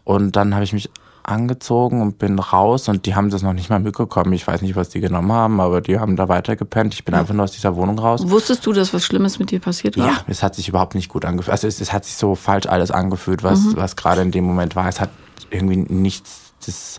Und 0.04 0.36
dann 0.36 0.54
habe 0.54 0.64
ich 0.64 0.72
mich 0.72 0.90
angezogen 1.24 2.02
und 2.02 2.18
bin 2.18 2.38
raus 2.38 2.88
und 2.88 3.06
die 3.06 3.14
haben 3.14 3.30
das 3.30 3.42
noch 3.42 3.52
nicht 3.52 3.70
mal 3.70 3.78
mitbekommen. 3.78 4.32
Ich 4.32 4.46
weiß 4.46 4.60
nicht, 4.62 4.76
was 4.76 4.88
die 4.88 5.00
genommen 5.00 5.32
haben, 5.32 5.60
aber 5.60 5.80
die 5.80 5.98
haben 5.98 6.16
da 6.16 6.28
weiter 6.28 6.56
gepennt. 6.56 6.94
Ich 6.94 7.04
bin 7.04 7.14
einfach 7.14 7.34
nur 7.34 7.44
aus 7.44 7.52
dieser 7.52 7.76
Wohnung 7.76 7.98
raus. 7.98 8.28
Wusstest 8.28 8.66
du, 8.66 8.72
dass 8.72 8.92
was 8.92 9.04
Schlimmes 9.04 9.38
mit 9.38 9.50
dir 9.50 9.60
passiert 9.60 9.96
war? 9.96 10.06
Ja, 10.06 10.16
es 10.26 10.42
hat 10.42 10.54
sich 10.54 10.68
überhaupt 10.68 10.94
nicht 10.94 11.08
gut 11.08 11.24
angefühlt. 11.24 11.52
Also 11.52 11.68
es, 11.68 11.80
es 11.80 11.92
hat 11.92 12.04
sich 12.04 12.16
so 12.16 12.34
falsch 12.34 12.66
alles 12.66 12.90
angefühlt, 12.90 13.42
was, 13.42 13.60
mhm. 13.60 13.76
was 13.76 13.96
gerade 13.96 14.22
in 14.22 14.32
dem 14.32 14.44
Moment 14.44 14.74
war. 14.74 14.88
Es 14.88 15.00
hat 15.00 15.10
irgendwie 15.50 15.76
nichts, 15.76 16.52
das, 16.66 16.98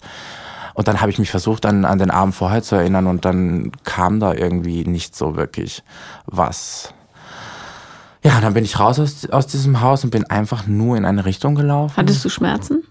und 0.74 0.88
dann 0.88 1.02
habe 1.02 1.12
ich 1.12 1.20
mich 1.20 1.32
versucht, 1.32 1.66
an, 1.66 1.84
an 1.84 2.00
den 2.00 2.12
Abend 2.12 2.34
vorher 2.34 2.64
zu 2.64 2.76
erinnern 2.76 3.08
und 3.08 3.26
dann 3.26 3.72
kam 3.84 4.20
da 4.20 4.34
irgendwie 4.34 4.86
nicht 4.86 5.16
so 5.16 5.36
wirklich 5.36 5.84
was 6.26 6.94
ja, 8.24 8.40
dann 8.42 8.54
bin 8.54 8.64
ich 8.64 8.80
raus 8.80 9.00
aus, 9.00 9.30
aus 9.30 9.48
diesem 9.48 9.82
Haus 9.82 10.04
und 10.04 10.10
bin 10.10 10.26
einfach 10.30 10.66
nur 10.68 10.98
in 10.98 11.06
eine 11.06 11.26
Richtung 11.26 11.56
gelaufen. 11.56 11.96
Hattest 11.98 12.24
du 12.24 12.30
Schmerzen? 12.30 12.84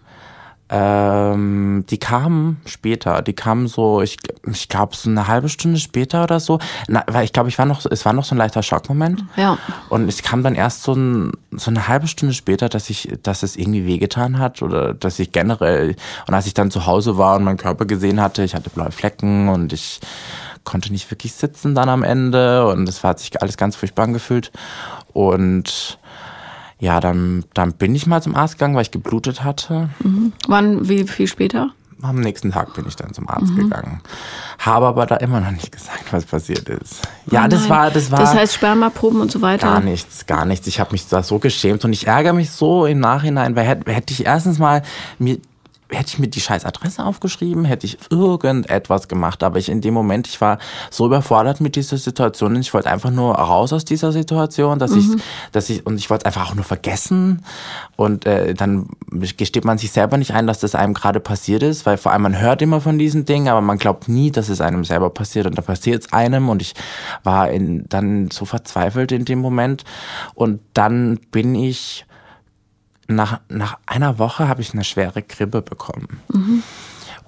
Ähm, 0.75 1.85
die 1.91 1.99
kamen 1.99 2.63
später. 2.65 3.21
Die 3.21 3.35
kamen 3.35 3.67
so, 3.67 4.01
ich, 4.01 4.17
ich 4.51 4.71
glaube, 4.71 4.97
so 4.97 5.11
eine 5.11 5.29
halbe 5.29 5.51
Stunde 5.51 5.79
später 5.79 6.25
oder 6.25 6.41
so. 6.41 6.61
Na, 6.89 7.05
weil 7.09 7.25
ich 7.25 7.35
glaube, 7.35 7.51
ich 7.51 7.59
war 7.59 7.67
noch, 7.67 7.85
es 7.85 8.07
war 8.07 8.15
noch 8.15 8.25
so 8.25 8.35
ein 8.35 8.39
leichter 8.39 8.63
Schockmoment. 8.63 9.23
Ja. 9.37 9.59
Und 9.91 10.09
es 10.09 10.23
kam 10.23 10.43
dann 10.43 10.55
erst 10.55 10.83
so, 10.83 10.95
ein, 10.95 11.33
so 11.51 11.71
eine 11.71 11.89
halbe 11.89 12.09
Stunde 12.09 12.35
später, 12.35 12.71
dass 12.71 12.89
ich, 12.89 13.19
dass 13.23 13.43
es 13.43 13.57
irgendwie 13.57 13.87
wehgetan 13.87 14.39
hat 14.39 14.63
oder 14.63 14.95
dass 14.95 15.19
ich 15.19 15.31
generell, 15.33 15.95
und 16.27 16.33
als 16.33 16.47
ich 16.47 16.55
dann 16.55 16.71
zu 16.71 16.87
Hause 16.87 17.19
war 17.19 17.37
und 17.37 17.45
meinen 17.45 17.59
Körper 17.59 17.85
gesehen 17.85 18.19
hatte, 18.19 18.43
ich 18.43 18.55
hatte 18.55 18.71
blaue 18.71 18.93
Flecken 18.93 19.51
und 19.51 19.75
ich 19.75 20.01
konnte 20.65 20.93
nicht 20.93 21.11
wirklich 21.11 21.33
sitzen 21.33 21.75
dann 21.75 21.89
am 21.89 22.03
Ende 22.03 22.67
und 22.69 22.89
es 22.89 23.03
hat 23.05 23.19
sich 23.19 23.43
alles 23.43 23.57
ganz 23.57 23.77
furchtbar 23.77 24.05
angefühlt. 24.05 24.53
Und 25.13 25.99
ja, 26.79 27.01
dann, 27.01 27.45
dann 27.55 27.75
bin 27.75 27.95
ich 27.95 28.07
mal 28.07 28.23
zum 28.23 28.35
Arzt 28.35 28.55
gegangen, 28.55 28.75
weil 28.75 28.83
ich 28.83 28.91
geblutet 28.91 29.45
hatte. 29.45 29.89
Mhm. 30.03 30.33
Wann, 30.49 30.89
wie 30.89 31.05
viel 31.05 31.27
später? 31.27 31.71
Am 32.03 32.19
nächsten 32.19 32.51
Tag 32.51 32.75
bin 32.75 32.85
ich 32.89 32.97
dann 32.97 33.15
zum 33.15 33.29
Arzt 33.29 33.53
mhm. 33.53 33.57
gegangen. 33.57 34.01
Habe 34.59 34.87
aber 34.87 35.07
da 35.07 35.17
immer 35.17 35.41
noch 35.41 35.53
nicht 35.53 35.71
gesagt, 35.71 36.13
was 36.13 36.25
passiert 36.25 36.69
ist. 36.69 37.03
Ja, 37.31 37.45
oh 37.45 37.49
das 37.49 37.69
war, 37.69 37.93
das 37.93 38.11
war. 38.11 38.19
Das 38.19 38.35
heißt 38.35 38.55
Spermaproben 38.55 39.21
und 39.21 39.31
so 39.31 39.41
weiter? 39.41 39.69
Gar 39.69 39.81
nichts, 39.81 40.27
gar 40.27 40.45
nichts. 40.45 40.67
Ich 40.67 40.81
habe 40.81 40.91
mich 40.91 41.07
da 41.07 41.23
so 41.23 41.39
geschämt 41.39 41.85
und 41.85 41.93
ich 41.93 42.09
ärgere 42.09 42.33
mich 42.33 42.51
so 42.51 42.87
im 42.87 42.99
Nachhinein, 42.99 43.55
weil 43.55 43.65
hätte, 43.65 43.93
hätte 43.93 44.13
ich 44.13 44.27
erstens 44.27 44.59
mal 44.59 44.83
mir 45.21 45.39
hätte 45.93 46.09
ich 46.09 46.19
mir 46.19 46.29
die 46.29 46.41
scheiß 46.41 46.65
Adresse 46.65 47.05
aufgeschrieben, 47.05 47.65
hätte 47.65 47.87
ich 47.87 47.99
irgendetwas 48.11 49.09
gemacht. 49.09 49.43
Aber 49.43 49.59
ich 49.59 49.69
in 49.69 49.81
dem 49.81 49.95
Moment, 49.95 50.27
ich 50.27 50.41
war 50.41 50.59
so 50.91 51.07
überfordert 51.07 51.61
mit 51.61 51.77
dieser 51.77 51.97
Situation. 51.97 52.57
Ich 52.57 52.73
wollte 52.75 52.91
einfach 52.91 53.11
nur 53.11 53.35
raus 53.35 53.73
aus 53.73 53.85
dieser 53.85 54.13
Situation, 54.13 54.79
dass 54.79 54.93
mhm. 54.93 54.99
ich, 54.99 55.23
dass 55.53 55.71
ich, 55.71 55.87
und 55.87 55.97
ich 55.97 56.11
wollte 56.11 56.23
es 56.23 56.27
einfach 56.27 56.51
auch 56.51 56.55
nur 56.55 56.65
vergessen. 56.65 57.45
Und 57.97 58.27
äh, 58.27 58.55
dann 58.55 58.89
gesteht 59.11 59.65
man 59.65 59.79
sich 59.79 59.93
selber 59.93 60.17
nicht 60.17 60.33
ein, 60.33 60.47
dass 60.47 60.61
das 60.61 60.75
einem 60.75 60.95
gerade 60.95 61.21
passiert 61.21 61.63
ist, 61.63 61.87
weil 61.87 61.97
vor 61.97 62.13
allem 62.13 62.23
man 62.23 62.41
hört 62.41 62.63
immer 62.63 62.81
von 62.81 62.99
diesen 62.99 63.25
Dingen, 63.25 63.49
aber 63.49 63.61
man 63.61 63.79
glaubt 63.79 64.09
nie, 64.09 64.31
dass 64.31 64.49
es 64.49 64.61
einem 64.61 64.85
selber 64.85 65.11
passiert. 65.11 65.47
Und 65.47 65.57
da 65.57 65.63
passiert 65.63 66.05
es 66.05 66.13
einem 66.13 66.49
und 66.49 66.63
ich 66.63 66.75
war 67.23 67.51
in, 67.51 67.89
dann 67.89 68.31
so 68.31 68.45
verzweifelt 68.45 69.13
in 69.13 69.25
dem 69.25 69.39
Moment. 69.39 69.85
Und 70.35 70.61
dann 70.75 71.19
bin 71.31 71.55
ich 71.55 72.07
nach, 73.09 73.41
nach 73.49 73.79
einer 73.87 74.19
Woche 74.19 74.49
habe 74.49 74.61
ich 74.61 74.73
eine 74.73 74.85
schwere 74.85 75.23
Grippe 75.23 75.63
bekommen. 75.63 76.21
Mhm. 76.33 76.63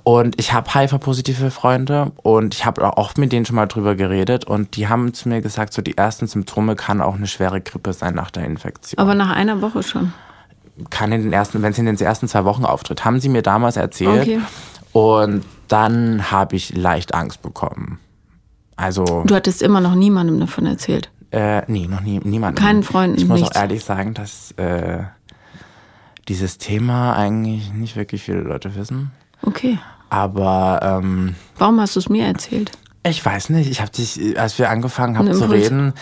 Und 0.04 0.38
ich 0.38 0.52
habe 0.52 0.73
HIV-positive 0.73 1.50
Freunde 1.50 2.12
und 2.23 2.54
ich 2.54 2.66
habe 2.66 2.99
auch 2.99 3.16
mit 3.16 3.33
denen 3.33 3.47
schon 3.47 3.57
mal 3.57 3.66
drüber 3.66 3.95
geredet 3.95 4.45
und 4.45 4.76
die 4.76 4.87
haben 4.88 5.14
zu 5.14 5.31
mir 5.31 5.40
gesagt, 5.40 5.73
so 5.73 5.81
die 5.81 5.97
ersten 5.97 6.26
Symptome 6.26 6.76
kann 6.76 7.00
auch 7.00 7.14
eine 7.14 7.26
schwere 7.26 7.62
Grippe 7.62 7.95
sein 7.95 8.14
nach 8.14 8.31
der 8.31 8.45
Infektion. 8.45 8.99
Aber 8.99 9.14
nach 9.14 9.31
einer 9.35 9.62
Woche 9.62 9.83
schon? 9.83 10.12
Kann 10.90 11.11
in 11.11 11.23
den 11.23 11.33
ersten, 11.33 11.62
wenn 11.62 11.73
es 11.73 11.78
in 11.78 11.87
den 11.87 11.97
ersten 11.97 12.28
zwei 12.28 12.45
Wochen 12.45 12.66
auftritt, 12.66 13.07
haben 13.07 13.19
sie 13.19 13.31
mir 13.31 13.40
damals 13.40 13.76
erzählt. 13.76 14.23
Okay. 14.23 14.40
Und 14.93 15.45
dann 15.69 16.31
habe 16.31 16.57
ich 16.57 16.76
leicht 16.76 17.14
Angst 17.14 17.40
bekommen. 17.40 17.99
Also. 18.76 19.23
Du 19.25 19.35
hattest 19.35 19.62
immer 19.62 19.81
noch 19.81 19.95
niemandem 19.95 20.38
davon 20.38 20.66
erzählt? 20.66 21.11
Äh, 21.31 21.62
nee, 21.66 21.87
noch 21.88 22.00
nie, 22.00 22.21
niemandem. 22.23 22.62
Keinen 22.62 22.83
Freunden. 22.83 23.16
Ich 23.16 23.26
muss 23.26 23.40
nichts. 23.40 23.57
auch 23.57 23.61
ehrlich 23.61 23.83
sagen, 23.85 24.12
dass 24.14 24.52
äh, 24.52 25.04
dieses 26.28 26.59
Thema 26.59 27.14
eigentlich 27.14 27.73
nicht 27.73 27.97
wirklich 27.97 28.23
viele 28.23 28.40
Leute 28.40 28.75
wissen. 28.76 29.11
Okay. 29.43 29.78
Aber 30.11 30.81
ähm, 30.83 31.35
warum 31.59 31.81
hast 31.81 31.97
du 31.97 32.00
es 32.00 32.09
mir 32.09 32.26
erzählt? 32.26 32.73
Ich 33.07 33.25
weiß 33.25 33.50
nicht. 33.50 33.71
Ich 33.71 33.81
habe 33.81 33.90
dich, 33.90 34.38
als 34.38 34.59
wir 34.59 34.71
angefangen 34.71 35.19
haben 35.19 35.33
zu 35.35 35.50
reden, 35.50 35.93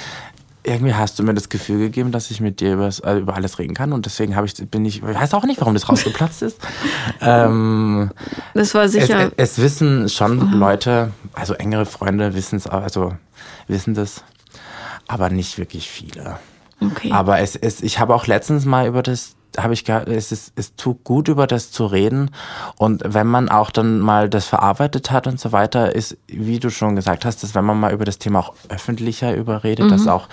irgendwie 0.65 0.95
hast 0.95 1.19
du 1.19 1.25
mir 1.25 1.35
das 1.35 1.49
Gefühl 1.49 1.79
gegeben, 1.79 2.13
dass 2.13 2.31
ich 2.31 2.41
mit 2.41 2.61
dir 2.61 2.75
über, 2.75 2.89
äh, 3.05 3.19
über 3.19 3.35
alles 3.35 3.59
reden 3.59 3.75
kann 3.75 3.93
und 3.93 4.07
deswegen 4.07 4.37
habe 4.37 4.47
ich 4.47 4.55
bin 4.71 4.85
ich 4.85 5.03
weiß 5.03 5.35
auch 5.35 5.45
nicht, 5.45 5.61
warum 5.61 5.75
das 5.75 5.89
rausgeplatzt 5.89 6.43
ist. 6.43 6.59
ähm, 7.21 8.11
das 8.55 8.75
war 8.75 8.89
sicher. 8.89 9.33
Es, 9.37 9.53
es 9.53 9.59
wissen 9.59 10.09
schon 10.09 10.37
mhm. 10.37 10.59
Leute, 10.59 11.13
also 11.33 11.55
engere 11.55 11.87
Freunde 11.87 12.35
wissen 12.35 12.57
es, 12.57 12.69
also 12.69 13.17
wissen 13.67 13.95
das, 13.95 14.23
aber 15.09 15.31
nicht 15.31 15.59
wirklich 15.59 15.89
viele. 15.89 16.39
Okay. 16.81 17.11
Aber 17.11 17.41
es 17.41 17.57
ist, 17.57 17.83
ich 17.83 17.99
habe 17.99 18.15
auch 18.15 18.27
letztens 18.27 18.65
mal 18.65 18.87
über 18.87 19.03
das 19.03 19.35
habe 19.59 19.75
ich 19.75 19.85
gehört, 19.85 20.09
es, 20.09 20.33
ist, 20.33 20.53
es 20.57 20.75
tut 20.77 21.05
gut, 21.05 21.29
über 21.29 21.47
das 21.47 21.71
zu 21.71 21.87
reden. 21.87 22.31
Und 22.77 23.03
wenn 23.05 23.27
man 23.27 23.49
auch 23.49 23.71
dann 23.71 24.01
mal 24.01 24.29
das 24.29 24.47
verarbeitet 24.47 25.11
hat 25.11 25.27
und 25.27 25.39
so 25.39 25.53
weiter, 25.53 25.95
ist, 25.95 26.17
wie 26.27 26.59
du 26.59 26.71
schon 26.71 26.97
gesagt 26.97 27.25
hast, 27.25 27.43
dass 27.43 27.55
wenn 27.55 27.65
man 27.65 27.79
mal 27.79 27.93
über 27.93 28.05
das 28.05 28.19
Thema 28.19 28.41
auch 28.41 28.55
öffentlicher 28.69 29.35
überredet, 29.35 29.87
mhm. 29.87 29.91
dass 29.91 30.07
auch 30.07 30.29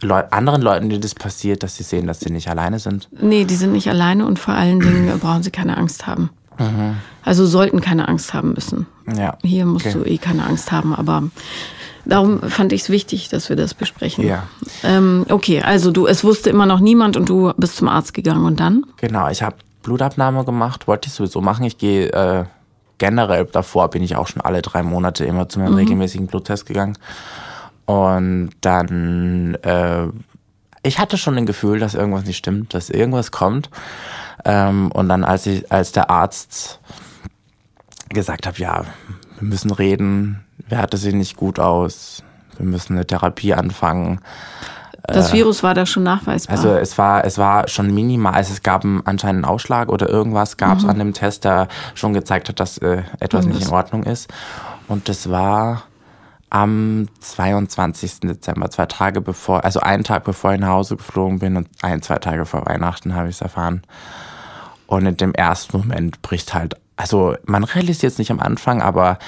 Leu 0.00 0.22
anderen 0.30 0.62
Leuten, 0.62 0.90
die 0.90 1.00
das 1.00 1.14
passiert, 1.14 1.62
dass 1.62 1.76
sie 1.76 1.82
sehen, 1.82 2.06
dass 2.06 2.20
sie 2.20 2.30
nicht 2.30 2.48
alleine 2.48 2.78
sind. 2.78 3.08
Nee, 3.12 3.44
die 3.44 3.54
sind 3.54 3.72
nicht 3.72 3.88
alleine 3.88 4.26
und 4.26 4.38
vor 4.38 4.54
allen 4.54 4.80
Dingen 4.80 5.18
brauchen 5.20 5.42
sie 5.42 5.50
keine 5.50 5.76
Angst 5.76 6.06
haben. 6.06 6.30
Mhm. 6.58 6.96
Also 7.22 7.46
sollten 7.46 7.80
keine 7.80 8.08
Angst 8.08 8.34
haben 8.34 8.52
müssen. 8.52 8.86
Ja. 9.16 9.38
Hier 9.42 9.66
musst 9.66 9.86
okay. 9.86 9.98
du 9.98 10.04
eh 10.04 10.18
keine 10.18 10.44
Angst 10.44 10.72
haben, 10.72 10.94
aber 10.94 11.24
Darum 12.04 12.42
fand 12.42 12.72
ich 12.72 12.82
es 12.82 12.90
wichtig, 12.90 13.28
dass 13.28 13.48
wir 13.48 13.56
das 13.56 13.74
besprechen. 13.74 14.26
Ja. 14.26 14.44
Ähm, 14.82 15.24
okay, 15.28 15.62
also 15.62 15.90
du, 15.90 16.06
es 16.06 16.24
wusste 16.24 16.50
immer 16.50 16.66
noch 16.66 16.80
niemand 16.80 17.16
und 17.16 17.28
du 17.28 17.52
bist 17.56 17.76
zum 17.76 17.88
Arzt 17.88 18.14
gegangen 18.14 18.44
und 18.44 18.60
dann? 18.60 18.84
Genau, 18.98 19.28
ich 19.28 19.42
habe 19.42 19.56
Blutabnahme 19.82 20.44
gemacht, 20.44 20.86
wollte 20.86 21.08
ich 21.08 21.14
sowieso 21.14 21.40
machen. 21.40 21.64
Ich 21.64 21.78
gehe 21.78 22.08
äh, 22.08 22.44
generell 22.98 23.46
davor 23.46 23.88
bin 23.88 24.02
ich 24.02 24.16
auch 24.16 24.26
schon 24.26 24.42
alle 24.42 24.62
drei 24.62 24.82
Monate 24.82 25.24
immer 25.24 25.48
zu 25.48 25.58
meinem 25.58 25.72
mhm. 25.72 25.78
regelmäßigen 25.78 26.26
Bluttest 26.26 26.66
gegangen. 26.66 26.96
Und 27.86 28.50
dann, 28.60 29.54
äh, 29.62 30.06
ich 30.82 30.98
hatte 30.98 31.18
schon 31.18 31.36
ein 31.36 31.46
Gefühl, 31.46 31.78
dass 31.78 31.94
irgendwas 31.94 32.24
nicht 32.24 32.38
stimmt, 32.38 32.74
dass 32.74 32.90
irgendwas 32.90 33.30
kommt. 33.30 33.70
Ähm, 34.44 34.90
und 34.92 35.08
dann, 35.08 35.24
als 35.24 35.46
ich, 35.46 35.70
als 35.70 35.92
der 35.92 36.10
Arzt 36.10 36.80
gesagt 38.08 38.46
hat, 38.46 38.58
ja, 38.58 38.84
wir 39.38 39.48
müssen 39.48 39.70
reden, 39.70 40.44
wer 40.68 40.78
hatte 40.78 40.96
sie 40.96 41.12
nicht 41.12 41.36
gut 41.36 41.58
aus, 41.58 42.22
wir 42.56 42.66
müssen 42.66 42.94
eine 42.94 43.06
Therapie 43.06 43.54
anfangen. 43.54 44.20
Das 45.06 45.30
äh, 45.30 45.34
Virus 45.34 45.62
war 45.62 45.74
da 45.74 45.84
schon 45.86 46.02
nachweisbar. 46.02 46.56
Also 46.56 46.70
es 46.70 46.96
war, 46.96 47.24
es 47.24 47.36
war 47.36 47.68
schon 47.68 47.92
minimal, 47.92 48.34
also 48.34 48.52
es 48.52 48.62
gab 48.62 48.84
anscheinend 48.84 49.24
einen 49.24 49.44
Ausschlag 49.44 49.88
oder 49.88 50.08
irgendwas 50.08 50.56
gab 50.56 50.78
es 50.78 50.84
mhm. 50.84 50.90
an 50.90 50.98
dem 50.98 51.12
Test, 51.12 51.44
der 51.44 51.68
schon 51.94 52.14
gezeigt 52.14 52.48
hat, 52.48 52.60
dass 52.60 52.78
äh, 52.78 53.02
etwas 53.20 53.46
nicht 53.46 53.62
in 53.62 53.68
Ordnung 53.68 54.04
ist. 54.04 54.32
Und 54.88 55.08
das 55.08 55.30
war 55.30 55.84
am 56.50 57.08
22. 57.20 58.20
Dezember, 58.20 58.70
zwei 58.70 58.86
Tage 58.86 59.20
bevor, 59.20 59.64
also 59.64 59.80
einen 59.80 60.04
Tag 60.04 60.24
bevor 60.24 60.54
ich 60.54 60.60
nach 60.60 60.68
Hause 60.68 60.96
geflogen 60.96 61.40
bin 61.40 61.56
und 61.56 61.68
ein, 61.82 62.00
zwei 62.00 62.18
Tage 62.18 62.46
vor 62.46 62.64
Weihnachten 62.66 63.14
habe 63.14 63.28
ich 63.28 63.36
es 63.36 63.40
erfahren. 63.40 63.82
Und 64.86 65.06
in 65.06 65.16
dem 65.16 65.34
ersten 65.34 65.76
Moment 65.76 66.22
bricht 66.22 66.54
halt, 66.54 66.76
also 66.96 67.36
man 67.44 67.64
realisiert 67.64 68.12
es 68.12 68.18
nicht 68.18 68.30
am 68.30 68.40
Anfang, 68.40 68.80
aber 68.82 69.18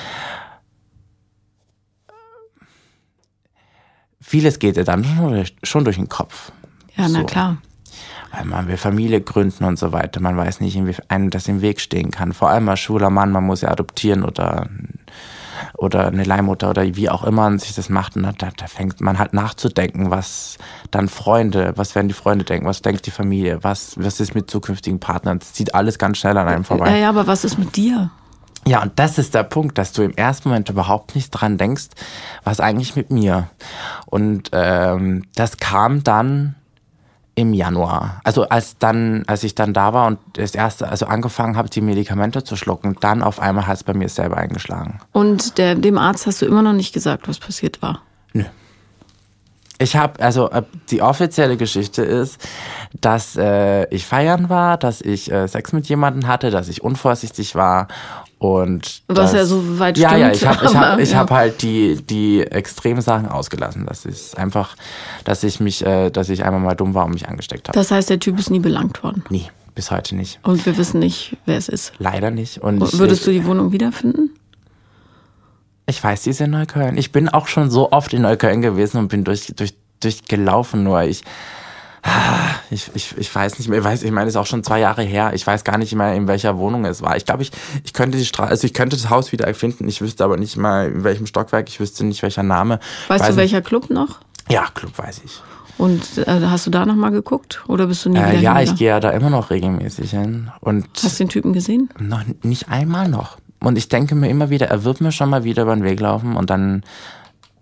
vieles 4.21 4.59
geht 4.59 4.77
ja 4.77 4.85
dann 4.85 5.05
schon 5.05 5.33
durch, 5.33 5.57
schon 5.63 5.85
durch 5.85 5.97
den 5.97 6.09
Kopf. 6.09 6.53
Ja, 6.97 7.09
na 7.09 7.21
so. 7.21 7.27
klar. 7.27 7.59
Weil 8.33 8.45
man 8.45 8.69
will 8.69 8.77
Familie 8.77 9.21
gründen 9.21 9.65
und 9.65 9.79
so 9.79 9.93
weiter. 9.93 10.21
Man 10.21 10.37
weiß 10.37 10.61
nicht, 10.61 10.77
wie 10.85 10.95
einem 11.09 11.31
das 11.31 11.49
im 11.49 11.63
Weg 11.63 11.81
stehen 11.81 12.11
kann. 12.11 12.33
Vor 12.33 12.51
allem 12.51 12.69
als 12.69 12.81
schwuler 12.81 13.11
Mann, 13.11 13.33
man 13.33 13.45
muss 13.45 13.63
ja 13.63 13.71
adoptieren 13.71 14.25
oder, 14.25 14.69
oder 15.75 16.07
eine 16.07 16.25
Leihmutter 16.25 16.71
oder 16.71 16.85
wie 16.97 17.09
auch 17.11 17.25
immer 17.25 17.43
man 17.43 17.59
sich 17.59 17.75
das 17.75 17.89
macht. 17.89 18.17
Und 18.17 18.25
da, 18.25 18.51
da 18.57 18.67
fängt 18.67 19.01
man 19.01 19.19
halt 19.19 19.33
nachzudenken, 19.33 20.11
was 20.11 20.59
dann 20.91 21.09
Freunde, 21.09 21.73
was 21.77 21.95
werden 21.95 22.09
die 22.09 22.15
Freunde 22.15 22.45
denken, 22.45 22.67
was 22.67 22.83
denkt 22.83 23.07
die 23.07 23.11
Familie, 23.11 23.63
was, 23.63 23.95
was 23.99 24.21
ist 24.21 24.35
mit 24.35 24.51
zukünftigen 24.51 25.01
Partnern. 25.01 25.39
Das 25.39 25.53
zieht 25.53 25.75
alles 25.75 25.99
ganz 25.99 26.19
schnell 26.19 26.37
an 26.37 26.49
einem 26.49 26.65
vorbei. 26.65 26.91
Ja, 26.91 26.97
ja, 26.97 27.09
aber 27.09 27.27
was 27.27 27.45
ist 27.45 27.59
mit 27.59 27.77
dir? 27.77 28.11
Ja, 28.67 28.83
und 28.83 28.99
das 28.99 29.17
ist 29.19 29.35
der 29.35 29.45
Punkt, 29.45 29.79
dass 29.79 29.93
du 29.93 30.03
im 30.03 30.15
ersten 30.17 30.49
Moment 30.49 30.69
überhaupt 30.69 31.15
nicht 31.15 31.31
dran 31.31 31.57
denkst, 31.57 31.87
was 32.43 32.59
eigentlich 32.59 32.97
mit 32.97 33.13
mir. 33.13 33.49
Und 34.07 34.51
ähm, 34.53 35.25
das 35.37 35.59
kam 35.59 36.03
dann 36.03 36.57
im 37.37 37.53
Januar. 37.53 38.21
Also 38.25 38.49
als 38.49 38.79
dann, 38.79 39.23
als 39.27 39.45
ich 39.45 39.55
dann 39.55 39.75
da 39.75 39.93
war 39.93 40.07
und 40.07 40.19
das 40.33 40.55
erste, 40.55 40.89
also 40.89 41.07
angefangen 41.07 41.57
habe, 41.57 41.69
die 41.69 41.83
Medikamente 41.83 42.43
zu 42.43 42.57
schlucken, 42.57 42.97
dann 43.01 43.23
auf 43.23 43.39
einmal 43.41 43.67
hat 43.67 43.77
es 43.77 43.85
bei 43.85 43.93
mir 43.95 44.09
selber 44.09 44.39
eingeschlagen. 44.39 45.01
Und 45.13 45.59
der, 45.59 45.75
dem 45.75 45.99
Arzt 45.99 46.27
hast 46.27 46.41
du 46.41 46.47
immer 46.47 46.63
noch 46.63 46.73
nicht 46.73 46.95
gesagt, 46.95 47.29
was 47.29 47.39
passiert 47.39 47.83
war? 47.83 48.03
Nö. 48.33 48.45
Ich 49.79 49.95
habe, 49.97 50.23
also 50.23 50.51
äh, 50.51 50.63
die 50.89 51.03
offizielle 51.03 51.59
Geschichte 51.59 52.03
ist, 52.03 52.39
dass 52.99 53.37
äh, 53.37 53.87
ich 53.95 54.07
feiern 54.07 54.49
war, 54.49 54.79
dass 54.79 55.03
ich 55.03 55.31
äh, 55.31 55.47
Sex 55.47 55.75
mit 55.75 55.87
jemandem 55.87 56.27
hatte, 56.29 56.51
dass 56.51 56.69
ich 56.69 56.83
unvorsichtig 56.83 57.55
war 57.55 57.89
und 58.39 59.03
was 59.09 59.17
das, 59.17 59.33
ja 59.33 59.47
so 59.47 59.79
weit 59.79 59.97
ja, 59.97 60.09
stimmt. 60.11 60.21
Ja, 60.21 60.31
ich 60.33 60.47
habe 60.47 60.67
ich 60.67 60.77
hab, 60.77 60.99
ich 60.99 61.11
ja. 61.13 61.19
hab 61.19 61.31
halt 61.31 61.63
die, 61.63 61.97
die 61.97 62.43
extremen 62.43 63.01
Sachen 63.01 63.29
ausgelassen. 63.29 63.87
Das 63.87 64.05
ist 64.05 64.37
einfach, 64.37 64.77
dass 65.25 65.43
ich 65.43 65.59
mich, 65.59 65.85
äh, 65.85 66.11
dass 66.11 66.29
ich 66.29 66.45
einmal 66.45 66.61
mal 66.61 66.75
dumm 66.75 66.95
war 66.95 67.07
und 67.07 67.13
mich 67.13 67.29
angesteckt 67.29 67.69
habe. 67.69 67.79
Das 67.79 67.91
heißt, 67.91 68.11
der 68.11 68.21
Typ 68.21 68.39
ist 68.39 68.51
nie 68.51 68.59
belangt 68.59 69.03
worden? 69.03 69.25
Nie, 69.31 69.47
bis 69.75 69.91
heute 69.91 70.15
nicht. 70.15 70.39
Und 70.43 70.67
wir 70.67 70.77
wissen 70.77 70.99
nicht, 70.99 71.39
wer 71.47 71.57
es 71.57 71.69
ist? 71.69 71.95
Leider 71.99 72.31
nicht. 72.31 72.59
Und 72.59 72.81
Würdest 72.99 73.23
ich, 73.23 73.25
du 73.25 73.33
die 73.33 73.47
Wohnung 73.47 73.73
wiederfinden? 73.73 74.31
Ich 75.87 76.03
weiß, 76.03 76.23
die 76.23 76.31
ist 76.31 76.41
in 76.41 76.51
Neukölln. 76.51 76.99
Ich 76.99 77.13
bin 77.13 77.31
auch 77.31 77.47
schon 77.47 77.71
so 77.71 77.93
oft 77.93 78.13
in 78.13 78.23
Neukölln 78.23 78.61
gewesen 78.61 78.99
und 78.99 79.09
bin 79.09 79.25
durch, 79.25 79.55
durch, 79.57 79.75
durchgelaufen, 80.01 80.83
nur 80.83 81.03
ich 81.05 81.23
ich, 82.71 82.91
ich, 82.95 83.17
ich 83.17 83.35
weiß 83.35 83.59
nicht 83.59 83.69
mehr, 83.69 83.79
ich, 83.79 83.85
weiß, 83.85 84.03
ich 84.03 84.11
meine, 84.11 84.29
es 84.29 84.35
ist 84.35 84.41
auch 84.41 84.47
schon 84.47 84.63
zwei 84.65 84.81
Jahre 84.81 85.03
her. 85.03 85.33
Ich 85.35 85.47
weiß 85.47 85.65
gar 85.65 85.79
nicht 85.79 85.95
mehr, 85.95 86.15
in 86.15 86.29
welcher 86.29 86.59
Wohnung 86.59 86.85
es 86.85 87.03
war. 87.03 87.17
Ich 87.17 87.25
glaube, 87.25 87.43
ich, 87.43 87.53
ich 87.85 87.93
könnte 87.93 88.19
die 88.19 88.25
Straße, 88.25 88.51
also 88.51 88.67
ich 88.67 88.75
könnte 88.75 88.97
das 88.97 89.11
Haus 89.11 89.33
wieder 89.33 89.47
erfinden. 89.47 89.89
Ich 89.89 90.01
wüsste 90.01 90.25
aber 90.25 90.37
nicht 90.37 90.57
mal, 90.57 90.89
in 90.89 91.05
welchem 91.05 91.27
Stockwerk, 91.27 91.69
ich 91.69 91.81
wüsste 91.81 92.05
nicht, 92.05 92.23
welcher 92.23 92.43
Name. 92.43 92.81
Weißt 93.09 93.25
weiß 93.25 93.31
du, 93.31 93.37
welcher 93.37 93.63
Club 93.63 93.91
noch? 93.91 94.21
Ja, 94.49 94.67
Club 94.75 94.97
weiß 94.97 95.23
ich. 95.25 95.41
Und 95.79 96.19
äh, 96.19 96.41
hast 96.47 96.67
du 96.67 96.71
da 96.71 96.87
nochmal 96.87 97.11
geguckt? 97.11 97.63
Oder 97.69 97.87
bist 97.87 98.05
du 98.05 98.11
nie 98.11 98.19
äh, 98.19 98.33
wieder 98.33 98.41
Ja, 98.41 98.61
ich 98.61 98.77
gehe 98.77 98.89
ja 98.89 99.01
da 99.01 99.11
immer 99.11 99.31
noch 99.31 99.51
regelmäßig 99.51 100.11
hin. 100.11 100.51
Und 100.61 100.87
hast 101.03 101.21
du 101.21 101.25
den 101.25 101.29
Typen 101.29 101.53
gesehen? 101.53 101.91
Noch 101.99 102.23
nicht 102.43 102.69
einmal 102.71 103.09
noch. 103.09 103.37
Und 103.61 103.77
ich 103.77 103.89
denke 103.89 104.15
mir 104.15 104.29
immer 104.31 104.51
wieder, 104.51 104.69
er 104.69 104.85
wird 104.85 105.01
mir 105.01 105.13
schon 105.13 105.29
mal 105.29 105.45
wieder 105.45 105.63
über 105.65 105.75
den 105.75 105.85
Weg 105.85 106.01
laufen 106.01 106.37
und 106.37 106.51
dann. 106.51 106.83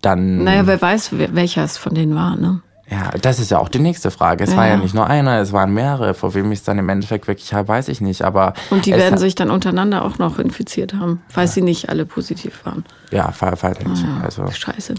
dann 0.01 0.43
naja, 0.43 0.67
wer 0.67 0.81
weiß, 0.81 1.11
welcher 1.11 1.63
es 1.63 1.77
von 1.77 1.93
denen 1.93 2.15
war, 2.15 2.35
ne? 2.35 2.61
Ja, 2.89 3.11
das 3.19 3.39
ist 3.39 3.49
ja 3.49 3.57
auch 3.57 3.69
die 3.69 3.79
nächste 3.79 4.11
Frage. 4.11 4.43
Es 4.43 4.51
ja. 4.51 4.57
war 4.57 4.67
ja 4.67 4.77
nicht 4.77 4.93
nur 4.93 5.07
einer, 5.07 5.39
es 5.39 5.51
waren 5.51 5.73
mehrere. 5.73 6.13
Vor 6.13 6.35
wem 6.35 6.51
ich 6.51 6.59
es 6.59 6.65
dann 6.65 6.77
im 6.77 6.87
Endeffekt 6.87 7.27
wirklich 7.27 7.51
habe, 7.53 7.67
weiß 7.67 7.87
ich 7.87 7.99
nicht. 7.99 8.21
Aber 8.21 8.53
Und 8.69 8.85
die 8.85 8.91
werden 8.91 9.17
sich 9.17 9.33
dann 9.33 9.49
untereinander 9.49 10.05
auch 10.05 10.19
noch 10.19 10.37
infiziert 10.37 10.93
haben, 10.93 11.21
falls 11.27 11.51
ja. 11.51 11.55
sie 11.55 11.61
nicht 11.61 11.89
alle 11.89 12.05
positiv 12.05 12.63
waren. 12.63 12.85
Ja, 13.09 13.31
falls 13.31 13.63
nicht. 13.79 14.05
Ah, 14.05 14.23
also. 14.23 14.51
Scheiße. 14.51 14.93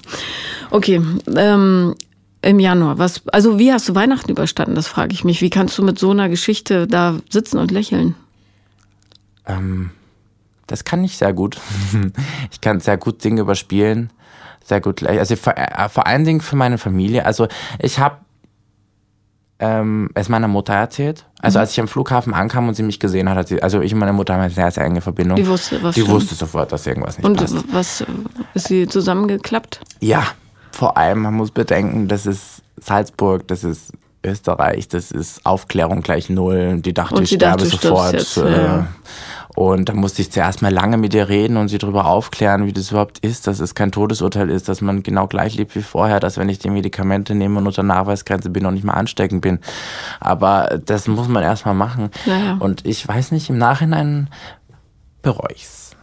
Okay, 0.70 1.00
ähm, 1.36 1.94
im 2.42 2.58
Januar. 2.58 2.98
Was, 2.98 3.22
also 3.28 3.58
wie 3.58 3.72
hast 3.72 3.88
du 3.88 3.94
Weihnachten 3.94 4.32
überstanden? 4.32 4.74
Das 4.74 4.88
frage 4.88 5.12
ich 5.12 5.22
mich. 5.22 5.40
Wie 5.40 5.50
kannst 5.50 5.78
du 5.78 5.84
mit 5.84 5.98
so 5.98 6.10
einer 6.10 6.28
Geschichte 6.28 6.88
da 6.88 7.16
sitzen 7.30 7.58
und 7.58 7.70
lächeln? 7.70 8.16
Ähm, 9.46 9.90
das 10.66 10.82
kann 10.82 11.04
ich 11.04 11.16
sehr 11.18 11.32
gut. 11.32 11.58
ich 12.50 12.60
kann 12.60 12.80
sehr 12.80 12.96
gut 12.96 13.22
Dinge 13.22 13.42
überspielen 13.42 14.10
sehr 14.66 14.80
gut. 14.80 15.02
Also 15.04 15.36
vor, 15.36 15.56
äh, 15.56 15.88
vor 15.88 16.06
allen 16.06 16.24
Dingen 16.24 16.40
für 16.40 16.56
meine 16.56 16.78
Familie. 16.78 17.24
Also 17.24 17.46
ich 17.78 17.98
habe 17.98 18.16
ähm, 19.58 20.10
es 20.14 20.28
meiner 20.28 20.48
Mutter 20.48 20.74
erzählt. 20.74 21.24
Also 21.40 21.58
mhm. 21.58 21.60
als 21.60 21.72
ich 21.72 21.80
am 21.80 21.88
Flughafen 21.88 22.34
ankam 22.34 22.68
und 22.68 22.74
sie 22.74 22.82
mich 22.82 23.00
gesehen 23.00 23.28
hat, 23.28 23.38
hat 23.38 23.48
sie, 23.48 23.62
also 23.62 23.80
ich 23.80 23.92
und 23.92 24.00
meine 24.00 24.12
Mutter 24.12 24.34
haben 24.34 24.40
eine 24.40 24.50
sehr, 24.50 24.70
sehr 24.70 24.84
enge 24.84 25.00
Verbindung. 25.00 25.36
Die 25.36 25.46
wusste, 25.46 25.82
was 25.82 25.94
Die 25.94 26.02
stimmt. 26.02 26.14
wusste 26.14 26.34
sofort, 26.34 26.72
dass 26.72 26.86
irgendwas 26.86 27.16
nicht 27.16 27.26
und 27.26 27.36
passt. 27.36 27.54
Und 27.54 27.74
was 27.74 28.04
ist 28.54 28.68
sie 28.68 28.86
zusammengeklappt? 28.86 29.80
Ja, 30.00 30.24
vor 30.72 30.96
allem, 30.98 31.22
man 31.22 31.34
muss 31.34 31.52
bedenken, 31.52 32.08
das 32.08 32.26
ist 32.26 32.62
Salzburg, 32.76 33.48
das 33.48 33.64
ist 33.64 33.92
Österreich, 34.22 34.88
das 34.88 35.10
ist 35.10 35.46
Aufklärung 35.46 36.02
gleich 36.02 36.28
null. 36.28 36.80
Die 36.82 36.92
dachte, 36.92 37.14
und 37.14 37.22
ich 37.22 37.30
sterbe 37.30 37.64
dachte, 37.64 37.76
sofort. 37.78 38.12
Jetzt, 38.12 38.36
äh, 38.36 38.64
ja. 38.64 38.86
Und 39.56 39.88
da 39.88 39.94
musste 39.94 40.20
ich 40.20 40.30
zuerst 40.30 40.60
mal 40.60 40.70
lange 40.70 40.98
mit 40.98 41.14
ihr 41.14 41.30
reden 41.30 41.56
und 41.56 41.68
sie 41.68 41.78
darüber 41.78 42.04
aufklären, 42.04 42.66
wie 42.66 42.74
das 42.74 42.90
überhaupt 42.90 43.20
ist, 43.20 43.46
dass 43.46 43.58
es 43.58 43.74
kein 43.74 43.90
Todesurteil 43.90 44.50
ist, 44.50 44.68
dass 44.68 44.82
man 44.82 45.02
genau 45.02 45.26
gleich 45.28 45.54
lebt 45.54 45.74
wie 45.74 45.82
vorher, 45.82 46.20
dass 46.20 46.36
wenn 46.36 46.50
ich 46.50 46.58
die 46.58 46.68
Medikamente 46.68 47.34
nehme 47.34 47.58
und 47.58 47.66
unter 47.66 47.82
Nachweisgrenze 47.82 48.50
bin 48.50 48.66
und 48.66 48.74
nicht 48.74 48.84
mal 48.84 48.92
ansteckend 48.92 49.40
bin. 49.40 49.60
Aber 50.20 50.78
das 50.84 51.08
muss 51.08 51.28
man 51.28 51.42
erst 51.42 51.64
mal 51.64 51.72
machen. 51.72 52.10
Naja. 52.26 52.58
Und 52.60 52.84
ich 52.84 53.08
weiß 53.08 53.32
nicht, 53.32 53.48
im 53.48 53.56
Nachhinein 53.56 54.28
bereue 55.22 55.54
ich's. 55.54 55.96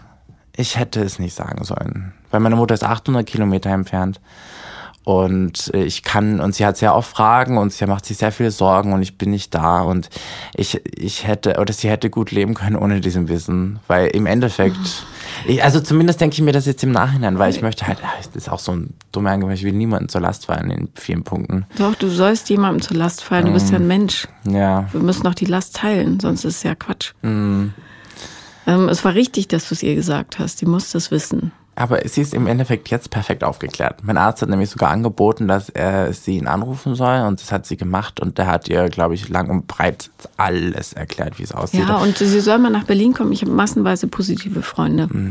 Ich 0.55 0.79
hätte 0.79 1.03
es 1.03 1.19
nicht 1.19 1.35
sagen 1.35 1.63
sollen. 1.63 2.13
Weil 2.31 2.39
meine 2.39 2.55
Mutter 2.55 2.73
ist 2.73 2.83
800 2.83 3.23
Kilometer 3.23 3.69
entfernt. 3.69 4.19
Und 5.05 5.69
ich 5.73 6.03
kann, 6.03 6.39
und 6.39 6.55
sie 6.55 6.65
hat 6.65 6.77
sehr 6.77 6.95
oft 6.95 7.11
Fragen 7.11 7.57
und 7.57 7.73
sie 7.73 7.85
macht 7.85 8.05
sich 8.05 8.17
sehr 8.17 8.31
viele 8.31 8.51
Sorgen 8.51 8.93
und 8.93 9.01
ich 9.01 9.17
bin 9.17 9.31
nicht 9.31 9.53
da 9.53 9.81
und 9.81 10.09
ich, 10.55 10.81
ich 10.95 11.27
hätte, 11.27 11.57
oder 11.59 11.73
sie 11.73 11.89
hätte 11.89 12.09
gut 12.09 12.31
leben 12.31 12.53
können 12.53 12.77
ohne 12.77 13.01
diesem 13.01 13.27
Wissen, 13.27 13.79
weil 13.87 14.07
im 14.07 14.25
Endeffekt. 14.25 14.77
Ich, 15.45 15.63
also 15.63 15.79
zumindest 15.81 16.21
denke 16.21 16.35
ich 16.35 16.41
mir 16.41 16.51
das 16.51 16.65
jetzt 16.67 16.83
im 16.83 16.91
Nachhinein, 16.91 17.39
weil 17.39 17.49
ich 17.49 17.61
möchte 17.61 17.87
halt, 17.87 17.97
ah, 18.03 18.11
das 18.17 18.35
ist 18.35 18.49
auch 18.49 18.59
so 18.59 18.71
ein 18.71 18.93
dummer 19.11 19.31
Angebot, 19.31 19.55
ich 19.55 19.63
will 19.63 19.73
niemanden 19.73 20.07
zur 20.07 20.21
Last 20.21 20.45
fallen 20.45 20.69
in 20.69 20.89
vielen 20.95 21.23
Punkten. 21.23 21.65
Doch, 21.77 21.95
du 21.95 22.07
sollst 22.07 22.49
jemandem 22.49 22.81
zur 22.81 22.97
Last 22.97 23.23
fallen, 23.23 23.47
du 23.47 23.53
bist 23.53 23.71
ja 23.71 23.77
ein 23.77 23.87
Mensch. 23.87 24.27
Ja. 24.45 24.87
Wir 24.91 25.01
müssen 25.01 25.23
doch 25.23 25.33
die 25.33 25.45
Last 25.45 25.75
teilen, 25.75 26.19
sonst 26.19 26.45
ist 26.45 26.57
es 26.57 26.63
ja 26.63 26.75
Quatsch. 26.75 27.13
Mhm. 27.23 27.73
Ähm, 28.67 28.89
es 28.89 29.03
war 29.03 29.15
richtig, 29.15 29.47
dass 29.47 29.67
du 29.67 29.75
es 29.75 29.83
ihr 29.83 29.95
gesagt 29.95 30.39
hast. 30.39 30.61
Die 30.61 30.65
muss 30.65 30.91
das 30.91 31.11
wissen. 31.11 31.51
Aber 31.75 31.99
sie 32.07 32.21
ist 32.21 32.33
im 32.35 32.45
Endeffekt 32.45 32.89
jetzt 32.89 33.09
perfekt 33.09 33.43
aufgeklärt. 33.43 34.03
Mein 34.03 34.17
Arzt 34.17 34.41
hat 34.43 34.49
nämlich 34.49 34.69
sogar 34.69 34.91
angeboten, 34.91 35.47
dass 35.47 35.69
er 35.69 36.13
sie 36.13 36.37
ihn 36.37 36.45
anrufen 36.47 36.93
soll 36.93 37.21
und 37.21 37.41
das 37.41 37.51
hat 37.51 37.65
sie 37.65 37.77
gemacht 37.77 38.19
und 38.19 38.37
der 38.37 38.45
hat 38.47 38.67
ihr, 38.69 38.89
glaube 38.89 39.15
ich, 39.15 39.27
lang 39.29 39.49
und 39.49 39.65
breit 39.67 40.11
alles 40.37 40.93
erklärt, 40.93 41.39
wie 41.39 41.43
es 41.43 41.51
aussieht. 41.51 41.87
Ja, 41.87 41.95
und 41.97 42.17
sie 42.17 42.39
soll 42.41 42.59
mal 42.59 42.69
nach 42.69 42.83
Berlin 42.83 43.13
kommen. 43.13 43.31
Ich 43.31 43.41
habe 43.41 43.51
massenweise 43.51 44.07
positive 44.07 44.61
Freunde. 44.61 45.07
Mhm. 45.11 45.29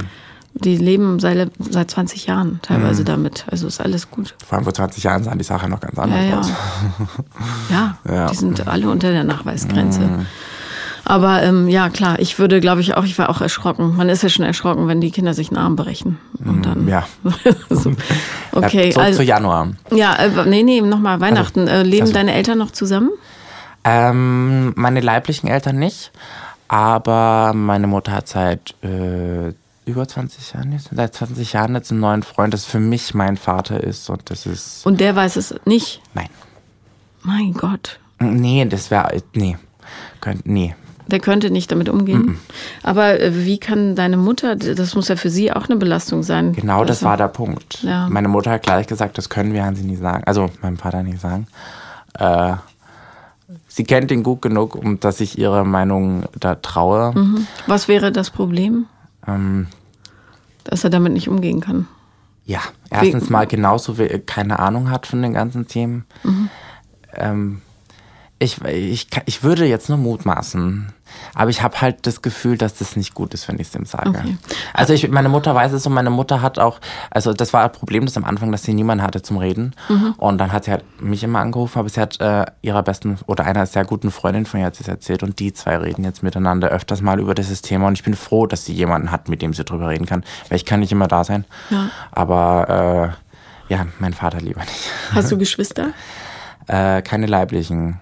Die 0.54 0.76
leben 0.76 1.18
seit, 1.18 1.50
seit 1.58 1.90
20 1.90 2.26
Jahren 2.26 2.58
teilweise 2.60 3.04
damit. 3.04 3.46
Also 3.50 3.66
ist 3.68 3.80
alles 3.80 4.10
gut. 4.10 4.34
Vor 4.46 4.56
allem 4.58 4.64
vor 4.64 4.74
20 4.74 5.02
Jahren 5.04 5.24
sah 5.24 5.34
die 5.34 5.44
Sache 5.44 5.66
noch 5.68 5.80
ganz 5.80 5.98
anders 5.98 6.18
Ja, 6.20 6.28
ja. 6.28 6.38
aus. 6.40 6.50
Ja, 7.70 7.96
Ja. 8.06 8.26
die 8.26 8.36
sind 8.36 8.66
alle 8.68 8.90
unter 8.90 9.12
der 9.12 9.24
Nachweisgrenze. 9.24 10.00
Mhm. 10.00 10.26
Aber 11.04 11.42
ähm, 11.42 11.68
ja, 11.68 11.88
klar, 11.90 12.18
ich 12.20 12.38
würde, 12.38 12.60
glaube 12.60 12.80
ich, 12.80 12.96
auch, 12.96 13.04
ich 13.04 13.18
war 13.18 13.28
auch 13.28 13.40
erschrocken. 13.40 13.96
Man 13.96 14.08
ist 14.08 14.22
ja 14.22 14.28
schon 14.28 14.44
erschrocken, 14.44 14.86
wenn 14.88 15.00
die 15.00 15.10
Kinder 15.10 15.34
sich 15.34 15.48
einen 15.50 15.58
Arm 15.58 15.74
brechen. 15.76 16.18
Und 16.44 16.64
dann. 16.64 16.82
Mhm, 16.82 16.88
Ja. 16.88 17.06
so. 17.70 17.92
Okay, 18.52 18.92
so 18.92 19.00
also. 19.00 19.18
zu 19.18 19.24
Januar. 19.24 19.70
Ja, 19.92 20.14
äh, 20.14 20.46
nee, 20.48 20.62
nee, 20.62 20.80
nochmal 20.80 21.20
Weihnachten. 21.20 21.66
äh, 21.68 21.82
leben 21.82 22.02
also- 22.02 22.12
deine 22.14 22.32
Eltern 22.34 22.58
noch 22.58 22.70
zusammen? 22.70 23.10
Ähm, 23.84 24.72
meine 24.76 25.00
leiblichen 25.00 25.48
Eltern 25.48 25.76
nicht, 25.80 26.12
aber 26.68 27.52
meine 27.52 27.88
Mutter 27.88 28.12
hat 28.12 28.28
seit 28.28 28.74
äh, 28.84 29.52
über 29.84 30.06
20 30.06 30.52
Jahren, 30.52 30.70
jetzt- 30.70 30.90
seit 30.92 31.14
20 31.14 31.52
Jahren 31.52 31.74
jetzt 31.74 31.90
einen 31.90 31.98
neuen 31.98 32.22
Freund, 32.22 32.54
das 32.54 32.64
für 32.64 32.78
mich 32.78 33.12
mein 33.14 33.36
Vater 33.36 33.82
ist 33.82 34.08
und 34.08 34.30
das 34.30 34.46
ist, 34.46 34.86
Und 34.86 35.00
der 35.00 35.16
weiß 35.16 35.34
es 35.34 35.52
nicht. 35.64 36.00
nein, 36.14 36.28
Mein 37.22 37.52
Gott. 37.54 37.98
nee, 38.20 38.64
das 38.66 38.92
wäre, 38.92 39.20
nee, 39.34 39.56
könnt, 40.20 40.46
nee. 40.46 40.76
Der 41.12 41.20
könnte 41.20 41.50
nicht 41.50 41.70
damit 41.70 41.90
umgehen. 41.90 42.38
Aber 42.82 43.20
äh, 43.20 43.44
wie 43.44 43.58
kann 43.58 43.94
deine 43.94 44.16
Mutter, 44.16 44.56
das 44.56 44.94
muss 44.94 45.08
ja 45.08 45.16
für 45.16 45.28
sie 45.28 45.52
auch 45.52 45.68
eine 45.68 45.76
Belastung 45.76 46.22
sein. 46.22 46.54
Genau, 46.54 46.84
das 46.84 46.98
Also, 46.98 47.06
war 47.06 47.16
der 47.18 47.28
Punkt. 47.28 47.82
Ja. 47.82 48.08
Meine 48.08 48.28
Mutter 48.28 48.50
hat 48.52 48.62
gleich 48.62 48.86
gesagt, 48.86 49.18
das 49.18 49.28
können 49.28 49.52
wir 49.52 49.62
Hansi 49.64 49.84
nicht 49.84 50.00
sagen, 50.00 50.24
also 50.24 50.48
meinem 50.62 50.78
Vater 50.78 51.02
nicht 51.02 51.20
sagen. 51.20 51.46
Äh, 52.18 52.54
sie 53.68 53.84
kennt 53.84 54.10
ihn 54.10 54.22
gut 54.22 54.40
genug, 54.40 54.74
um 54.74 54.98
dass 55.00 55.20
ich 55.20 55.38
ihre 55.38 55.66
Meinung 55.66 56.24
da 56.40 56.54
traue. 56.54 57.12
Mhm. 57.14 57.46
Was 57.66 57.88
wäre 57.88 58.10
das 58.10 58.30
Problem? 58.30 58.86
Ähm, 59.28 59.66
Dass 60.64 60.82
er 60.82 60.90
damit 60.90 61.12
nicht 61.12 61.28
umgehen 61.28 61.60
kann. 61.60 61.86
Ja, 62.46 62.60
erstens 62.90 63.28
mal 63.28 63.46
genauso 63.46 63.98
wie 63.98 64.06
er 64.06 64.18
keine 64.18 64.58
Ahnung 64.58 64.90
hat 64.90 65.06
von 65.06 65.20
den 65.20 65.34
ganzen 65.34 65.68
Themen. 65.68 66.06
Mhm. 66.24 66.48
Ähm, 67.14 67.62
ich, 68.38 68.60
ich, 68.64 69.06
ich 69.26 69.44
würde 69.44 69.66
jetzt 69.66 69.88
nur 69.88 69.98
mutmaßen, 69.98 70.92
aber 71.34 71.50
ich 71.50 71.62
habe 71.62 71.80
halt 71.80 72.06
das 72.06 72.22
Gefühl, 72.22 72.56
dass 72.58 72.74
das 72.74 72.96
nicht 72.96 73.14
gut 73.14 73.34
ist, 73.34 73.48
wenn 73.48 73.58
ich 73.58 73.68
es 73.68 73.74
ihm 73.74 73.84
sage. 73.86 74.10
Okay. 74.10 74.36
Also 74.74 74.92
ich, 74.92 75.08
meine 75.10 75.28
Mutter 75.28 75.54
weiß 75.54 75.72
es 75.72 75.86
und 75.86 75.94
meine 75.94 76.10
Mutter 76.10 76.42
hat 76.42 76.58
auch, 76.58 76.78
also 77.10 77.32
das 77.32 77.52
war 77.52 77.64
ein 77.64 77.72
Problem 77.72 78.04
das 78.04 78.16
am 78.16 78.24
Anfang, 78.24 78.52
dass 78.52 78.62
sie 78.62 78.74
niemanden 78.74 79.02
hatte 79.04 79.22
zum 79.22 79.36
Reden 79.38 79.74
Mhm. 79.88 80.14
und 80.18 80.38
dann 80.38 80.52
hat 80.52 80.64
sie 80.64 80.70
halt 80.70 80.84
mich 81.00 81.22
immer 81.24 81.40
angerufen, 81.40 81.78
aber 81.78 81.88
sie 81.88 82.00
hat 82.00 82.20
äh, 82.20 82.44
ihrer 82.62 82.82
besten 82.82 83.18
oder 83.26 83.44
einer 83.44 83.66
sehr 83.66 83.84
guten 83.84 84.10
Freundin 84.10 84.46
von 84.46 84.60
ihr 84.60 84.66
hat 84.66 84.78
es 84.80 84.88
erzählt 84.88 85.22
und 85.22 85.38
die 85.38 85.52
zwei 85.52 85.76
reden 85.76 86.04
jetzt 86.04 86.22
miteinander 86.22 86.68
öfters 86.68 87.00
mal 87.00 87.20
über 87.20 87.34
dieses 87.34 87.62
Thema 87.62 87.86
und 87.88 87.94
ich 87.94 88.02
bin 88.02 88.14
froh, 88.14 88.46
dass 88.46 88.64
sie 88.64 88.72
jemanden 88.72 89.10
hat, 89.10 89.28
mit 89.28 89.42
dem 89.42 89.54
sie 89.54 89.64
drüber 89.64 89.88
reden 89.88 90.06
kann, 90.06 90.24
weil 90.48 90.56
ich 90.56 90.64
kann 90.66 90.80
nicht 90.80 90.92
immer 90.92 91.08
da 91.08 91.24
sein, 91.24 91.44
Ja. 91.70 91.90
aber 92.10 93.14
äh, 93.68 93.72
ja, 93.72 93.86
mein 94.00 94.12
Vater 94.12 94.40
lieber 94.40 94.60
nicht. 94.60 94.90
Hast 95.14 95.30
du 95.32 95.38
Geschwister? 95.38 95.88
Äh, 96.66 97.02
keine 97.02 97.26
leiblichen. 97.26 98.00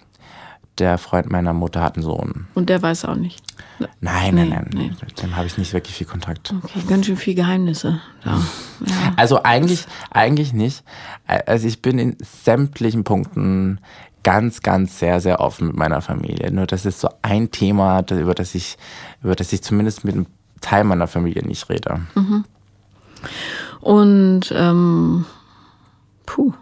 Der 0.81 0.97
Freund 0.97 1.31
meiner 1.31 1.53
Mutter 1.53 1.83
hat 1.83 1.97
einen 1.97 2.03
Sohn. 2.05 2.47
Und 2.55 2.71
der 2.71 2.81
weiß 2.81 3.05
auch 3.05 3.15
nicht. 3.15 3.43
Nein, 4.01 4.35
nein, 4.35 4.49
nein. 4.49 4.71
nee. 4.73 4.91
Mit 5.01 5.23
dem 5.23 5.37
habe 5.37 5.47
ich 5.47 5.59
nicht 5.59 5.75
wirklich 5.75 5.95
viel 5.95 6.07
Kontakt. 6.07 6.55
Okay, 6.65 6.81
ganz 6.89 7.05
schön 7.05 7.19
viel 7.19 7.35
Geheimnisse. 7.35 8.01
Ja. 8.25 8.41
Also 9.17 9.43
eigentlich, 9.43 9.85
eigentlich 10.11 10.55
nicht. 10.55 10.83
Also 11.27 11.69
ich 11.69 11.83
bin 11.83 11.99
in 11.99 12.17
sämtlichen 12.21 13.05
Punkten 13.05 13.79
ganz, 14.23 14.63
ganz 14.63 14.99
sehr, 14.99 15.21
sehr 15.21 15.41
offen 15.41 15.67
mit 15.67 15.77
meiner 15.77 16.01
Familie. 16.01 16.51
Nur 16.51 16.67
das 16.67 16.87
ist 16.87 17.01
so 17.01 17.11
ein 17.21 17.51
Thema, 17.51 18.03
über 18.11 18.35
das 18.35 18.55
ich, 18.55 18.79
über 19.23 19.37
das 19.37 19.53
ich 19.53 19.63
zumindest 19.63 20.05
mit 20.05 20.15
einem 20.15 20.27
Teil 20.63 20.85
meiner 20.85 21.07
Familie 21.07 21.47
nicht 21.47 21.69
rede. 21.69 22.01
Und 23.81 24.51
ähm, 24.57 25.27
puh. 26.25 26.55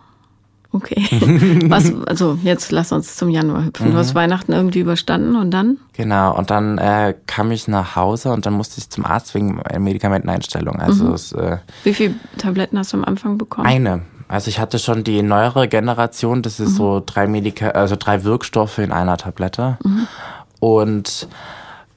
Okay. 0.70 1.02
Was, 1.68 1.92
also 2.07 2.38
jetzt 2.42 2.72
lass 2.72 2.92
uns 2.92 3.16
zum 3.16 3.31
Januar 3.31 3.64
hüpfen. 3.64 3.90
Du 3.90 3.96
hast 3.96 4.14
Weihnachten 4.14 4.52
irgendwie 4.52 4.81
überstanden 4.81 5.37
und 5.37 5.50
dann? 5.50 5.78
Genau, 5.94 6.37
und 6.37 6.50
dann 6.50 6.76
äh, 6.76 7.14
kam 7.26 7.50
ich 7.52 7.68
nach 7.68 7.96
Hause 7.96 8.33
und 8.33 8.44
dann 8.44 8.52
musste 8.52 8.78
ich 8.78 8.90
zum 8.90 9.07
Arzt 9.07 9.35
wegen 9.35 9.61
Medikamenteneinstellung. 9.78 10.78
Also 10.78 11.12
es, 11.14 11.33
äh, 11.33 11.59
Wie 11.85 11.94
viele 11.94 12.14
Tabletten 12.37 12.78
hast 12.78 12.92
du 12.92 12.98
am 12.98 13.04
Anfang 13.04 13.38
bekommen? 13.38 13.66
Eine. 13.66 14.02
Also 14.28 14.48
ich 14.48 14.61
hatte 14.61 14.78
schon 14.78 15.04
die 15.04 15.22
neuere 15.22 15.68
Generation, 15.68 16.42
das 16.42 16.61
ist 16.61 16.76
so 16.76 17.02
drei 17.04 17.26
Medika 17.26 17.70
also 17.70 17.96
drei 17.96 18.24
Wirkstoffe 18.24 18.76
in 18.76 18.92
einer 18.92 19.16
Tablette. 19.16 19.78
Und 20.61 21.28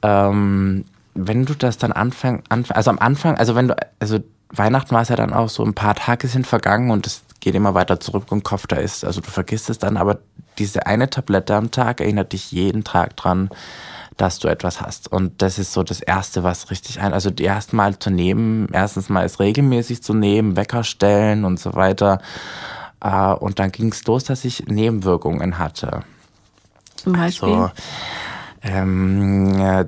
ähm, 0.02 0.86
wenn 1.14 1.46
du 1.46 1.54
das 1.56 1.78
dann 1.78 1.92
anfängst, 1.92 2.46
anfang, 2.50 2.76
also 2.78 2.90
am 2.90 3.00
Anfang, 3.00 3.36
also 3.36 3.56
wenn 3.56 3.68
du, 3.68 3.76
also 4.00 4.20
Weihnachten 4.50 4.96
war 4.96 5.02
es 5.02 5.10
ja 5.10 5.18
dann 5.18 5.34
auch 5.34 5.50
so 5.50 5.64
ein 5.64 5.74
paar 5.74 5.96
Tage 5.96 6.28
sind 6.28 6.48
vergangen 6.48 6.90
und 6.92 7.06
es 7.06 7.24
geht 7.42 7.56
immer 7.56 7.74
weiter 7.74 8.00
zurück 8.00 8.32
und 8.32 8.44
Kopf 8.44 8.68
da 8.68 8.78
ist. 8.78 9.04
Also 9.04 9.20
du 9.20 9.30
vergisst 9.30 9.70
es 9.70 9.78
dann, 9.78 9.98
aber 9.98 10.20
diese 10.58 10.86
eine 10.86 11.10
Tablette 11.10 11.56
am 11.56 11.72
Tag 11.72 12.00
erinnert 12.00 12.32
dich 12.32 12.52
jeden 12.52 12.84
Tag 12.84 13.18
dran, 13.18 13.50
dass 14.16 14.40
du 14.40 14.48
etwas 14.48 14.80
hast. 14.80 15.12
Und 15.12 15.42
das 15.42 15.58
ist 15.58 15.74
so 15.74 15.84
das 15.84 16.00
Erste, 16.00 16.44
was 16.44 16.70
richtig 16.70 17.02
ein, 17.02 17.14
also 17.14 17.32
die 17.32 17.46
ersten 17.46 17.76
Mal 17.76 17.98
zu 17.98 18.10
nehmen, 18.10 18.70
erstens 18.72 19.10
mal 19.10 19.26
es 19.26 19.40
regelmäßig 19.40 20.04
zu 20.04 20.14
nehmen, 20.14 20.56
Wecker 20.56 20.84
stellen 20.84 21.44
und 21.44 21.60
so 21.60 21.74
weiter. 21.74 22.22
Äh, 23.04 23.34
Und 23.34 23.60
dann 23.60 23.72
ging 23.72 23.92
es 23.92 24.06
los, 24.06 24.24
dass 24.24 24.46
ich 24.46 24.68
Nebenwirkungen 24.68 25.58
hatte. 25.58 26.04
Zum 26.96 27.14
Beispiel? 27.14 27.50
So, 27.50 27.72
ähm, 28.62 29.58
das, 29.58 29.86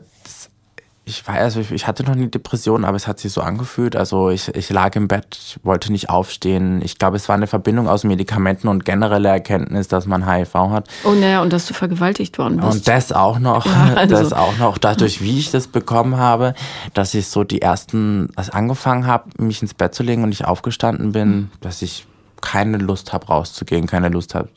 ich 1.05 1.27
war, 1.27 1.35
also 1.35 1.59
ich, 1.59 1.71
ich 1.71 1.85
hatte 1.85 2.03
noch 2.03 2.15
nie 2.15 2.29
Depression, 2.29 2.85
aber 2.85 2.95
es 2.95 3.07
hat 3.07 3.19
sich 3.19 3.33
so 3.33 3.41
angefühlt. 3.41 3.95
Also 3.97 4.29
ich, 4.29 4.47
ich 4.55 4.69
lag 4.69 4.95
im 4.95 5.09
Bett, 5.09 5.25
ich 5.37 5.57
wollte 5.63 5.91
nicht 5.91 6.09
aufstehen. 6.09 6.81
Ich 6.81 6.97
glaube, 6.97 7.17
es 7.17 7.27
war 7.27 7.35
eine 7.35 7.47
Verbindung 7.47 7.89
aus 7.89 8.05
Medikamenten 8.05 8.69
und 8.69 8.85
generelle 8.85 9.27
Erkenntnis, 9.27 9.89
dass 9.89 10.05
man 10.05 10.25
HIV 10.25 10.53
hat. 10.53 10.87
oh 11.03 11.11
naja, 11.11 11.41
und 11.41 11.51
dass 11.51 11.65
du 11.65 11.73
vergewaltigt 11.73 12.37
worden 12.37 12.57
bist. 12.57 12.71
Und 12.71 12.87
das 12.87 13.11
auch 13.11 13.39
noch, 13.39 13.65
Ja, 13.65 13.93
also. 13.97 14.15
das 14.15 14.31
auch 14.31 14.57
noch 14.57 14.77
dadurch, 14.77 15.21
wie 15.21 15.39
ich 15.39 15.51
das 15.51 15.67
bekommen 15.67 16.15
habe, 16.15 16.53
dass 16.93 17.13
ich 17.13 17.27
so 17.27 17.43
die 17.43 17.61
ersten, 17.61 18.29
als 18.37 18.49
angefangen 18.49 19.05
habe, 19.05 19.29
mich 19.37 19.61
ins 19.61 19.73
Bett 19.73 19.93
zu 19.93 20.03
legen 20.03 20.23
und 20.23 20.31
ich 20.31 20.45
aufgestanden 20.45 21.11
bin, 21.11 21.29
Mhm. 21.33 21.51
dass 21.61 21.81
ich 21.81 22.05
keine 22.41 22.77
Lust 22.77 23.13
habe 23.13 23.27
rauszugehen, 23.27 23.87
keine 23.87 24.09
Lust 24.09 24.35
habe 24.35 24.49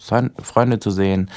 Freunde 0.43 0.81
zu 0.81 0.91
sehen, 0.91 1.31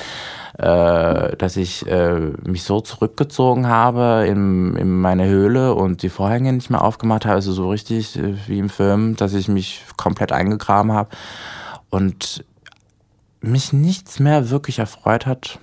äh, 0.60 1.36
dass 1.38 1.58
ich 1.58 1.88
äh, 1.88 2.32
mich 2.44 2.64
so 2.64 2.82
zurückgezogen 2.82 3.68
habe 3.68 4.26
in, 4.28 4.76
in 4.76 5.00
meine 5.00 5.28
Höhle 5.28 5.74
und 5.74 6.04
die 6.04 6.10
Vorhänge 6.10 6.54
nicht 6.54 6.70
mehr 6.70 6.84
aufgemacht 6.84 7.26
habe, 7.26 7.36
also 7.36 7.52
so 7.52 7.70
richtig 7.70 8.18
äh, 8.18 8.36
wie 8.48 8.60
im 8.60 8.70
Film, 8.70 9.16
dass 9.16 9.34
ich 9.34 9.48
mich 9.48 9.84
komplett 9.98 10.32
eingegraben 10.32 10.92
habe 10.92 11.10
und 11.90 12.44
mich 13.42 13.74
nichts 13.74 14.20
mehr 14.20 14.50
wirklich 14.50 14.80
erfreut 14.80 15.26
hat 15.26 15.60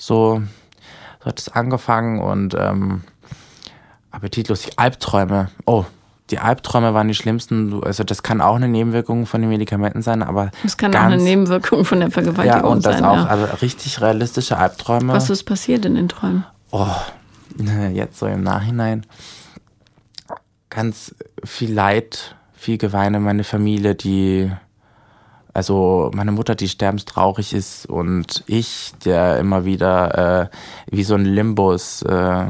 so, 0.00 0.42
so 1.20 1.26
hat 1.26 1.38
es 1.38 1.48
angefangen 1.50 2.20
und 2.20 2.54
ähm, 2.58 3.02
appetitlos. 4.10 4.62
Die 4.62 4.78
Albträume. 4.78 5.50
Oh, 5.66 5.84
die 6.30 6.38
Albträume 6.38 6.94
waren 6.94 7.08
die 7.08 7.14
schlimmsten. 7.14 7.82
Also 7.82 8.04
das 8.04 8.22
kann 8.22 8.40
auch 8.40 8.56
eine 8.56 8.68
Nebenwirkung 8.68 9.26
von 9.26 9.40
den 9.40 9.50
Medikamenten 9.50 10.02
sein, 10.02 10.22
aber 10.22 10.50
das 10.62 10.76
kann 10.76 10.90
auch 10.90 11.00
ganz, 11.00 11.14
eine 11.14 11.22
Nebenwirkung 11.22 11.84
von 11.84 12.00
der 12.00 12.10
Vergewaltigung 12.10 12.60
ja 12.60 12.66
und 12.66 12.86
das 12.86 12.98
sein. 12.98 13.04
auch, 13.04 13.16
ja. 13.16 13.26
also 13.26 13.44
richtig 13.62 14.00
realistische 14.00 14.56
Albträume. 14.56 15.12
Was 15.12 15.30
ist 15.30 15.44
passiert 15.44 15.84
in 15.84 15.94
den 15.94 16.08
Träumen? 16.08 16.44
Oh, 16.70 16.86
jetzt 17.92 18.18
so 18.18 18.26
im 18.26 18.42
Nachhinein. 18.42 19.06
Ganz 20.68 21.14
viel 21.44 21.72
Leid, 21.72 22.36
viel 22.52 22.78
Geweine, 22.78 23.18
meine 23.18 23.42
Familie, 23.42 23.94
die, 23.96 24.52
also 25.52 26.10
meine 26.14 26.30
Mutter, 26.30 26.54
die 26.54 26.68
sterbenstraurig 26.68 27.54
ist 27.54 27.86
und 27.86 28.44
ich, 28.46 28.92
der 29.04 29.38
immer 29.38 29.64
wieder 29.64 30.42
äh, 30.42 30.48
wie 30.94 31.02
so 31.02 31.14
ein 31.16 31.24
Limbus, 31.24 32.02
äh, 32.02 32.44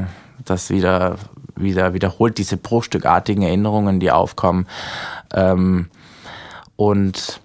das 0.45 0.69
wieder, 0.69 1.15
wieder 1.55 1.93
wiederholt, 1.93 2.37
diese 2.37 2.57
bruchstückartigen 2.57 3.43
Erinnerungen, 3.43 3.99
die 3.99 4.11
aufkommen. 4.11 4.67
Ähm, 5.33 5.89
und 6.75 7.41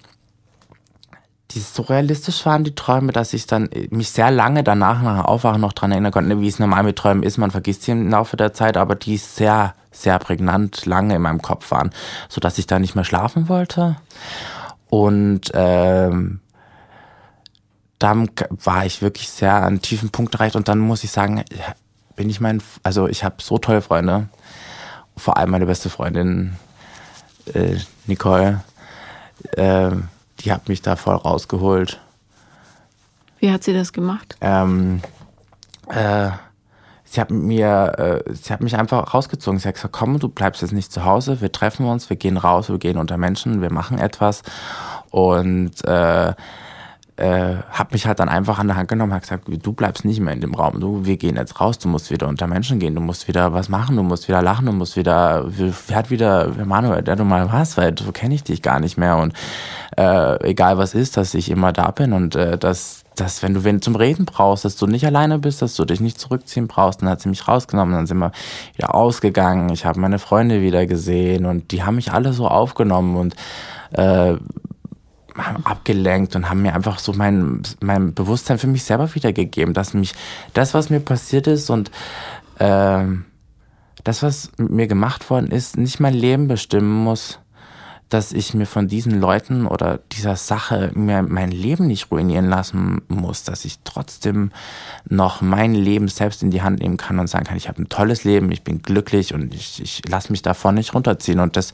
die 1.56 1.60
so 1.60 1.82
realistisch 1.82 2.44
waren, 2.44 2.64
die 2.64 2.74
Träume, 2.74 3.12
dass 3.12 3.32
ich 3.32 3.46
dann 3.46 3.70
mich 3.90 4.10
sehr 4.10 4.30
lange 4.30 4.62
danach 4.62 5.02
nach 5.02 5.24
Aufwachen 5.24 5.60
noch 5.60 5.72
dran 5.72 5.90
erinnern 5.90 6.12
konnte, 6.12 6.40
wie 6.40 6.48
es 6.48 6.58
normal 6.58 6.82
mit 6.82 6.96
Träumen 6.96 7.22
ist. 7.22 7.38
Man 7.38 7.50
vergisst 7.50 7.82
sie 7.82 7.92
im 7.92 8.10
Laufe 8.10 8.36
der 8.36 8.52
Zeit, 8.52 8.76
aber 8.76 8.94
die 8.94 9.16
sehr, 9.16 9.74
sehr 9.90 10.18
prägnant 10.18 10.84
lange 10.84 11.14
in 11.14 11.22
meinem 11.22 11.40
Kopf 11.40 11.70
waren, 11.70 11.90
sodass 12.28 12.58
ich 12.58 12.66
da 12.66 12.78
nicht 12.78 12.94
mehr 12.94 13.04
schlafen 13.04 13.48
wollte. 13.48 13.96
Und 14.88 15.50
ähm, 15.54 16.40
dann 17.98 18.30
war 18.50 18.84
ich 18.84 19.00
wirklich 19.00 19.30
sehr 19.30 19.54
an 19.54 19.80
tiefen 19.80 20.10
Punkt 20.10 20.34
erreicht 20.34 20.56
und 20.56 20.68
dann 20.68 20.78
muss 20.78 21.04
ich 21.04 21.10
sagen, 21.10 21.42
bin 22.16 22.30
ich 22.30 22.40
mein, 22.40 22.62
also 22.82 23.06
ich 23.06 23.22
habe 23.22 23.36
so 23.40 23.58
tolle 23.58 23.82
Freunde, 23.82 24.28
vor 25.16 25.36
allem 25.36 25.50
meine 25.50 25.66
beste 25.66 25.90
Freundin 25.90 26.56
äh, 27.54 27.76
Nicole, 28.06 28.62
äh, 29.52 29.90
die 30.40 30.52
hat 30.52 30.68
mich 30.68 30.82
da 30.82 30.96
voll 30.96 31.14
rausgeholt. 31.14 32.00
Wie 33.38 33.50
hat 33.52 33.62
sie 33.62 33.74
das 33.74 33.92
gemacht? 33.92 34.36
Ähm, 34.40 35.02
äh, 35.88 36.30
sie 37.04 37.20
hat 37.20 37.30
mir, 37.30 38.22
äh, 38.26 38.34
sie 38.34 38.52
hat 38.52 38.60
mich 38.60 38.76
einfach 38.76 39.14
rausgezogen. 39.14 39.58
Sie 39.58 39.68
hat 39.68 39.74
gesagt, 39.74 39.92
komm, 39.92 40.18
du 40.18 40.28
bleibst 40.28 40.62
jetzt 40.62 40.72
nicht 40.72 40.90
zu 40.90 41.04
Hause, 41.04 41.40
wir 41.40 41.52
treffen 41.52 41.86
uns, 41.86 42.08
wir 42.10 42.16
gehen 42.16 42.38
raus, 42.38 42.68
wir 42.68 42.78
gehen 42.78 42.98
unter 42.98 43.18
Menschen, 43.18 43.60
wir 43.62 43.72
machen 43.72 43.98
etwas. 43.98 44.42
Und 45.10 45.72
äh, 47.16 47.56
habe 47.70 47.92
mich 47.92 48.06
halt 48.06 48.20
dann 48.20 48.28
einfach 48.28 48.58
an 48.58 48.66
der 48.66 48.76
Hand 48.76 48.88
genommen, 48.88 49.14
hat 49.14 49.22
gesagt, 49.22 49.44
du 49.48 49.72
bleibst 49.72 50.04
nicht 50.04 50.20
mehr 50.20 50.34
in 50.34 50.42
dem 50.42 50.54
Raum, 50.54 50.80
du, 50.80 51.06
wir 51.06 51.16
gehen 51.16 51.36
jetzt 51.36 51.60
raus, 51.60 51.78
du 51.78 51.88
musst 51.88 52.10
wieder 52.10 52.28
unter 52.28 52.46
Menschen 52.46 52.78
gehen, 52.78 52.94
du 52.94 53.00
musst 53.00 53.26
wieder 53.26 53.54
was 53.54 53.70
machen, 53.70 53.96
du 53.96 54.02
musst 54.02 54.28
wieder 54.28 54.42
lachen, 54.42 54.66
du 54.66 54.72
musst 54.72 54.96
wieder, 54.96 55.46
wer 55.46 55.96
hat 55.96 56.10
wieder, 56.10 56.50
Manuel, 56.64 57.02
der 57.02 57.16
du 57.16 57.24
mal 57.24 57.50
was, 57.50 57.78
weil 57.78 57.96
so 57.98 58.12
kenne 58.12 58.34
ich 58.34 58.44
dich 58.44 58.60
gar 58.60 58.80
nicht 58.80 58.98
mehr 58.98 59.16
und 59.16 59.32
äh, 59.96 60.46
egal 60.46 60.76
was 60.76 60.94
ist, 60.94 61.16
dass 61.16 61.32
ich 61.32 61.50
immer 61.50 61.72
da 61.72 61.90
bin 61.90 62.12
und 62.12 62.36
äh, 62.36 62.58
dass, 62.58 63.04
dass 63.14 63.42
wenn 63.42 63.54
du 63.54 63.64
wen 63.64 63.80
zum 63.80 63.96
Reden 63.96 64.26
brauchst, 64.26 64.66
dass 64.66 64.76
du 64.76 64.86
nicht 64.86 65.06
alleine 65.06 65.38
bist, 65.38 65.62
dass 65.62 65.74
du 65.74 65.86
dich 65.86 66.00
nicht 66.00 66.20
zurückziehen 66.20 66.68
brauchst, 66.68 67.00
dann 67.00 67.08
hat 67.08 67.22
sie 67.22 67.30
mich 67.30 67.48
rausgenommen, 67.48 67.94
dann 67.94 68.06
sind 68.06 68.18
wir 68.18 68.32
wieder 68.74 68.94
ausgegangen, 68.94 69.70
ich 69.70 69.86
habe 69.86 69.98
meine 70.00 70.18
Freunde 70.18 70.60
wieder 70.60 70.84
gesehen 70.86 71.46
und 71.46 71.72
die 71.72 71.82
haben 71.82 71.96
mich 71.96 72.12
alle 72.12 72.34
so 72.34 72.46
aufgenommen 72.46 73.16
und 73.16 73.36
äh, 73.92 74.34
abgelenkt 75.64 76.36
und 76.36 76.48
haben 76.48 76.62
mir 76.62 76.74
einfach 76.74 76.98
so 76.98 77.12
mein, 77.12 77.62
mein 77.80 78.14
Bewusstsein 78.14 78.58
für 78.58 78.66
mich 78.66 78.84
selber 78.84 79.14
wiedergegeben, 79.14 79.74
dass 79.74 79.94
mich 79.94 80.14
das, 80.52 80.74
was 80.74 80.90
mir 80.90 81.00
passiert 81.00 81.46
ist 81.46 81.70
und 81.70 81.90
äh, 82.58 83.04
das, 84.04 84.22
was 84.22 84.52
mit 84.56 84.70
mir 84.70 84.86
gemacht 84.86 85.28
worden 85.30 85.50
ist, 85.50 85.76
nicht 85.76 86.00
mein 86.00 86.14
Leben 86.14 86.48
bestimmen 86.48 87.04
muss, 87.04 87.40
dass 88.08 88.32
ich 88.32 88.54
mir 88.54 88.66
von 88.66 88.86
diesen 88.86 89.20
Leuten 89.20 89.66
oder 89.66 89.98
dieser 90.12 90.36
Sache 90.36 90.92
mir 90.94 91.22
mein 91.22 91.50
Leben 91.50 91.88
nicht 91.88 92.10
ruinieren 92.12 92.48
lassen 92.48 93.02
muss, 93.08 93.42
dass 93.42 93.64
ich 93.64 93.80
trotzdem 93.82 94.52
noch 95.08 95.40
mein 95.40 95.74
Leben 95.74 96.06
selbst 96.06 96.42
in 96.42 96.52
die 96.52 96.62
Hand 96.62 96.80
nehmen 96.80 96.98
kann 96.98 97.18
und 97.18 97.26
sagen 97.26 97.44
kann, 97.44 97.56
ich 97.56 97.68
habe 97.68 97.82
ein 97.82 97.88
tolles 97.88 98.22
Leben, 98.22 98.52
ich 98.52 98.62
bin 98.62 98.80
glücklich 98.80 99.34
und 99.34 99.52
ich, 99.52 99.82
ich 99.82 100.08
lasse 100.08 100.30
mich 100.30 100.42
davon 100.42 100.76
nicht 100.76 100.94
runterziehen. 100.94 101.40
Und 101.40 101.56
das 101.56 101.72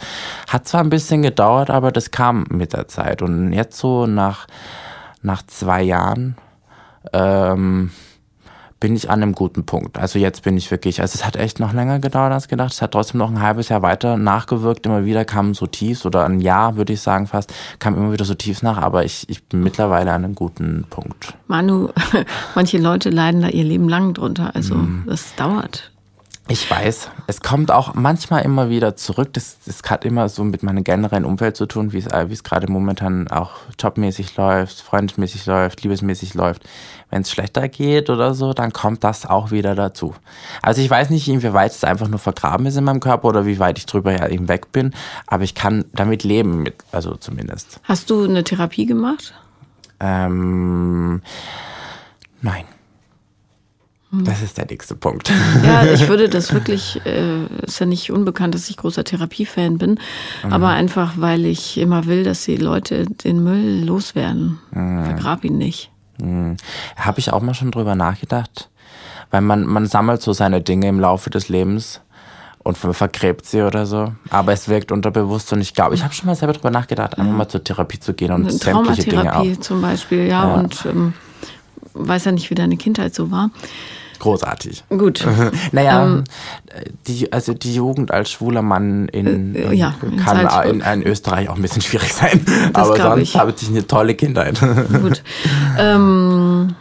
hat 0.49 0.67
zwar 0.67 0.81
ein 0.83 0.91
bisschen 0.91 1.21
gedauert, 1.21 1.69
aber 1.69 1.93
das 1.93 2.11
kam 2.11 2.47
mit 2.49 2.73
der 2.73 2.89
Zeit. 2.89 3.21
Und 3.21 3.53
jetzt 3.53 3.79
so 3.79 4.07
nach, 4.07 4.47
nach 5.21 5.43
zwei 5.47 5.83
Jahren, 5.83 6.37
ähm, 7.13 7.91
bin 8.83 8.97
ich 8.97 9.09
an 9.09 9.23
einem 9.23 9.33
guten 9.33 9.65
Punkt. 9.65 9.97
Also 9.97 10.19
jetzt 10.19 10.43
bin 10.43 10.57
ich 10.57 10.69
wirklich, 10.73 11.01
also 11.01 11.15
es 11.15 11.25
hat 11.25 11.37
echt 11.37 11.61
noch 11.61 11.73
länger 11.73 12.01
gedauert 12.01 12.33
als 12.33 12.49
gedacht. 12.49 12.73
Es 12.73 12.83
hat 12.83 12.91
trotzdem 12.91 13.19
noch 13.19 13.31
ein 13.31 13.41
halbes 13.41 13.69
Jahr 13.69 13.81
weiter 13.81 14.17
nachgewirkt. 14.17 14.85
Immer 14.87 15.05
wieder 15.05 15.25
kamen 15.25 15.55
so 15.55 15.69
Tiefs 15.69 16.05
oder 16.05 16.25
ein 16.25 16.41
Jahr, 16.41 16.77
würde 16.77 16.93
ich 16.93 17.01
sagen 17.01 17.29
fast, 17.29 17.55
kam 17.79 17.97
immer 17.97 18.13
wieder 18.13 18.25
so 18.25 18.35
Tiefs 18.35 18.61
nach. 18.61 18.79
Aber 18.79 19.05
ich, 19.05 19.29
ich 19.31 19.45
bin 19.45 19.63
mittlerweile 19.63 20.11
an 20.11 20.25
einem 20.25 20.35
guten 20.35 20.85
Punkt. 20.91 21.35
Manu, 21.47 21.91
manche 22.57 22.79
Leute 22.79 23.11
leiden 23.11 23.43
da 23.43 23.49
ihr 23.51 23.63
Leben 23.63 23.89
lang 23.89 24.15
drunter. 24.15 24.51
Also 24.57 24.75
mm. 24.75 25.05
das 25.07 25.33
dauert. 25.37 25.92
Ich 26.49 26.69
weiß, 26.69 27.09
es 27.29 27.41
kommt 27.41 27.71
auch 27.71 27.95
manchmal 27.95 28.43
immer 28.43 28.69
wieder 28.69 28.97
zurück. 28.97 29.33
Das, 29.33 29.59
das 29.65 29.81
hat 29.89 30.05
immer 30.05 30.29
so 30.29 30.43
mit 30.43 30.63
meinem 30.63 30.83
generellen 30.83 31.25
Umfeld 31.25 31.57
zu 31.57 31.67
tun, 31.67 31.93
wie 31.93 31.99
es, 31.99 32.07
äh, 32.09 32.29
wie 32.29 32.33
es 32.33 32.43
gerade 32.43 32.71
momentan 32.71 33.29
auch 33.29 33.53
jobmäßig 33.79 34.37
läuft, 34.37 34.81
freundesmäßig 34.81 35.47
läuft, 35.47 35.83
liebesmäßig 35.83 36.35
läuft. 36.35 36.69
Wenn 37.11 37.23
es 37.23 37.31
schlechter 37.31 37.69
geht 37.69 38.11
oder 38.11 38.35
so, 38.35 38.55
dann 38.55 38.73
kommt 38.73 39.05
das 39.05 39.25
auch 39.25 39.51
wieder 39.53 39.75
dazu. 39.75 40.15
Also 40.63 40.83
ich 40.83 40.91
weiß 40.91 41.11
nicht, 41.11 41.29
inwieweit 41.29 41.71
es 41.71 41.85
einfach 41.85 42.09
nur 42.09 42.19
vergraben 42.19 42.67
ist 42.67 42.77
in 42.77 42.85
meinem 42.85 43.01
Körper 43.01 43.29
oder 43.29 43.47
wie 43.47 43.61
weit 43.61 43.79
ich 43.79 43.87
drüber 43.87 44.13
ja 44.13 44.29
eben 44.29 44.49
weg 44.49 44.73
bin, 44.73 44.95
aber 45.27 45.45
ich 45.45 45.55
kann 45.55 45.85
damit 45.93 46.25
leben, 46.25 46.63
mit, 46.63 46.75
also 46.91 47.15
zumindest. 47.15 47.81
Hast 47.85 48.11
du 48.11 48.25
eine 48.25 48.43
Therapie 48.43 48.87
gemacht? 48.87 49.33
Ähm, 50.01 51.23
nein. 52.41 52.65
Das 54.13 54.43
ist 54.43 54.59
der 54.59 54.67
nächste 54.67 54.95
Punkt. 54.95 55.33
Ja, 55.65 55.85
ich 55.85 56.07
würde 56.09 56.29
das 56.29 56.53
wirklich, 56.53 57.01
äh, 57.07 57.45
ist 57.63 57.81
ja 57.81 57.87
nicht 57.87 58.11
unbekannt, 58.13 58.55
dass 58.55 58.69
ich 58.69 58.77
großer 58.77 59.05
Therapiefan 59.05 59.79
bin, 59.79 59.99
mhm. 60.45 60.53
aber 60.53 60.69
einfach, 60.69 61.15
weil 61.17 61.47
ich 61.47 61.79
immer 61.79 62.07
will, 62.07 62.23
dass 62.23 62.45
die 62.45 62.57
Leute 62.57 63.07
den 63.07 63.43
Müll 63.43 63.85
loswerden. 63.85 64.59
Mhm. 64.71 65.05
Vergrab 65.05 65.45
ihn 65.45 65.57
nicht. 65.57 65.91
Mhm. 66.21 66.57
Habe 66.97 67.21
ich 67.21 67.33
auch 67.33 67.41
mal 67.41 67.55
schon 67.55 67.71
drüber 67.71 67.95
nachgedacht, 67.95 68.69
weil 69.31 69.41
man, 69.41 69.65
man 69.65 69.87
sammelt 69.87 70.21
so 70.21 70.33
seine 70.33 70.61
Dinge 70.61 70.89
im 70.89 71.01
Laufe 71.01 71.31
des 71.31 71.49
Lebens 71.49 72.01
und 72.63 72.77
vergräbt 72.77 73.47
sie 73.47 73.63
oder 73.63 73.87
so. 73.87 74.13
Aber 74.29 74.53
es 74.53 74.69
wirkt 74.69 74.93
unterbewusst 74.93 75.53
und 75.55 75.63
ich 75.63 75.73
glaube, 75.75 75.95
ich 75.95 76.05
habe 76.05 76.13
schon 76.13 76.27
mal 76.27 76.35
selber 76.35 76.53
drüber 76.53 76.71
nachgedacht, 76.71 77.19
einfach 77.19 77.33
mal 77.33 77.49
zur 77.49 77.65
Therapie 77.65 77.99
zu 77.99 78.13
gehen 78.13 78.33
und 78.33 78.51
sämtliche 78.51 79.05
Dinge 79.05 79.37
auch. 79.37 79.57
zum 79.61 79.81
Beispiel, 79.81 80.27
ja, 80.27 80.47
ja. 80.49 80.55
und 80.55 80.85
ähm, 80.87 81.15
weiß 81.95 82.27
ja 82.27 82.33
nicht, 82.33 82.51
wie 82.51 82.55
deine 82.55 82.77
Kindheit 82.77 83.15
so 83.15 83.31
war 83.31 83.51
großartig. 84.23 84.85
Gut. 84.89 85.27
naja, 85.73 86.05
ähm, 86.05 86.25
die, 87.07 87.33
also 87.33 87.53
die 87.53 87.75
Jugend 87.75 88.11
als 88.11 88.31
schwuler 88.31 88.63
Mann 88.63 89.09
in, 89.09 89.55
äh, 89.55 89.75
ja, 89.75 89.95
kann 90.25 90.71
in, 90.71 90.81
in, 90.81 91.03
Österreich 91.03 91.49
auch 91.49 91.57
ein 91.57 91.63
bisschen 91.63 91.83
schwierig 91.83 92.15
sein. 92.15 92.41
Das 92.73 92.89
Aber 92.89 92.97
sonst 92.97 93.23
ich. 93.23 93.37
habe 93.37 93.53
ich 93.57 93.69
eine 93.69 93.87
tolle 93.87 94.15
Kindheit. 94.15 94.61
Gut. 95.03 95.23
Ähm, 95.77 96.75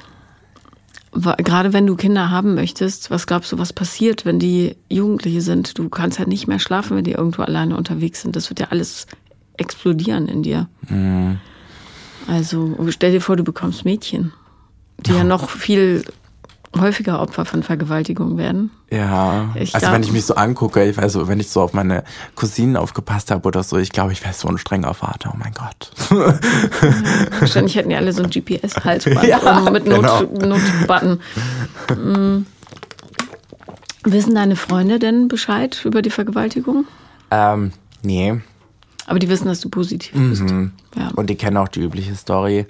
gerade 1.12 1.74
wenn 1.74 1.88
du 1.88 1.96
Kinder 1.96 2.30
haben 2.30 2.54
möchtest, 2.54 3.12
was 3.12 3.28
glaubst 3.28 3.52
du, 3.52 3.58
was 3.58 3.74
passiert, 3.74 4.24
wenn 4.24 4.40
die 4.40 4.78
Jugendliche 4.90 5.42
sind? 5.42 5.78
Du 5.78 5.90
kannst 5.90 6.20
ja 6.20 6.26
nicht 6.26 6.48
mehr 6.48 6.60
schlafen, 6.60 6.96
wenn 6.96 7.04
die 7.04 7.12
irgendwo 7.12 7.42
alleine 7.42 7.76
unterwegs 7.76 8.22
sind. 8.22 8.36
Das 8.36 8.50
wird 8.50 8.60
ja 8.60 8.68
alles 8.70 9.08
explodieren 9.58 10.28
in 10.28 10.44
dir. 10.44 10.70
Mhm. 10.88 11.40
Also 12.28 12.78
stell 12.90 13.12
dir 13.12 13.22
vor, 13.22 13.36
du 13.36 13.44
bekommst 13.44 13.84
Mädchen, 13.84 14.32
die 15.00 15.12
ja 15.12 15.24
noch 15.24 15.50
viel 15.50 16.04
häufiger 16.80 17.20
Opfer 17.20 17.46
von 17.46 17.64
Vergewaltigung 17.64 18.38
werden. 18.38 18.72
Ja, 18.90 19.50
ich 19.56 19.74
also 19.74 19.86
glaub, 19.86 19.96
wenn 19.96 20.04
ich 20.04 20.12
mich 20.12 20.26
so 20.26 20.36
angucke, 20.36 20.84
ich 20.84 20.98
weiß 20.98 21.18
wenn 21.28 21.40
ich 21.40 21.50
so 21.50 21.62
auf 21.62 21.74
meine 21.74 22.04
Cousinen 22.36 22.78
aufgepasst 22.78 23.32
habe 23.32 23.48
oder 23.48 23.64
so, 23.64 23.78
ich 23.78 23.92
glaube, 23.92 24.14
ich 24.14 24.24
wäre 24.24 24.34
so 24.34 24.48
ein 24.48 24.58
strenger 24.58 24.94
Vater, 24.94 25.32
oh 25.34 25.38
mein 25.38 25.54
Gott. 25.54 25.92
Ja, 26.12 26.40
wahrscheinlich 27.40 27.76
hätten 27.76 27.90
die 27.90 27.96
alle 27.96 28.14
so 28.14 28.24
ein 28.24 28.30
GPS-Halsband 28.30 29.24
ja, 29.28 29.70
mit 29.70 29.86
Not, 29.86 30.30
genau. 30.34 30.56
Notbutton. 30.56 31.20
Mhm. 31.90 32.46
Wissen 34.04 34.34
deine 34.34 34.56
Freunde 34.56 34.98
denn 34.98 35.28
Bescheid 35.28 35.84
über 35.86 36.02
die 36.02 36.10
Vergewaltigung? 36.10 36.86
Ähm, 37.30 37.72
nee. 38.02 38.40
Aber 39.08 39.20
die 39.20 39.30
wissen, 39.30 39.48
dass 39.48 39.60
du 39.60 39.70
positiv 39.70 40.14
bist. 40.14 40.44
Mhm. 40.44 40.72
Ja. 40.96 41.10
Und 41.16 41.30
die 41.30 41.36
kennen 41.36 41.58
auch 41.58 41.68
die 41.68 41.82
übliche 41.82 42.16
Story. 42.16 42.66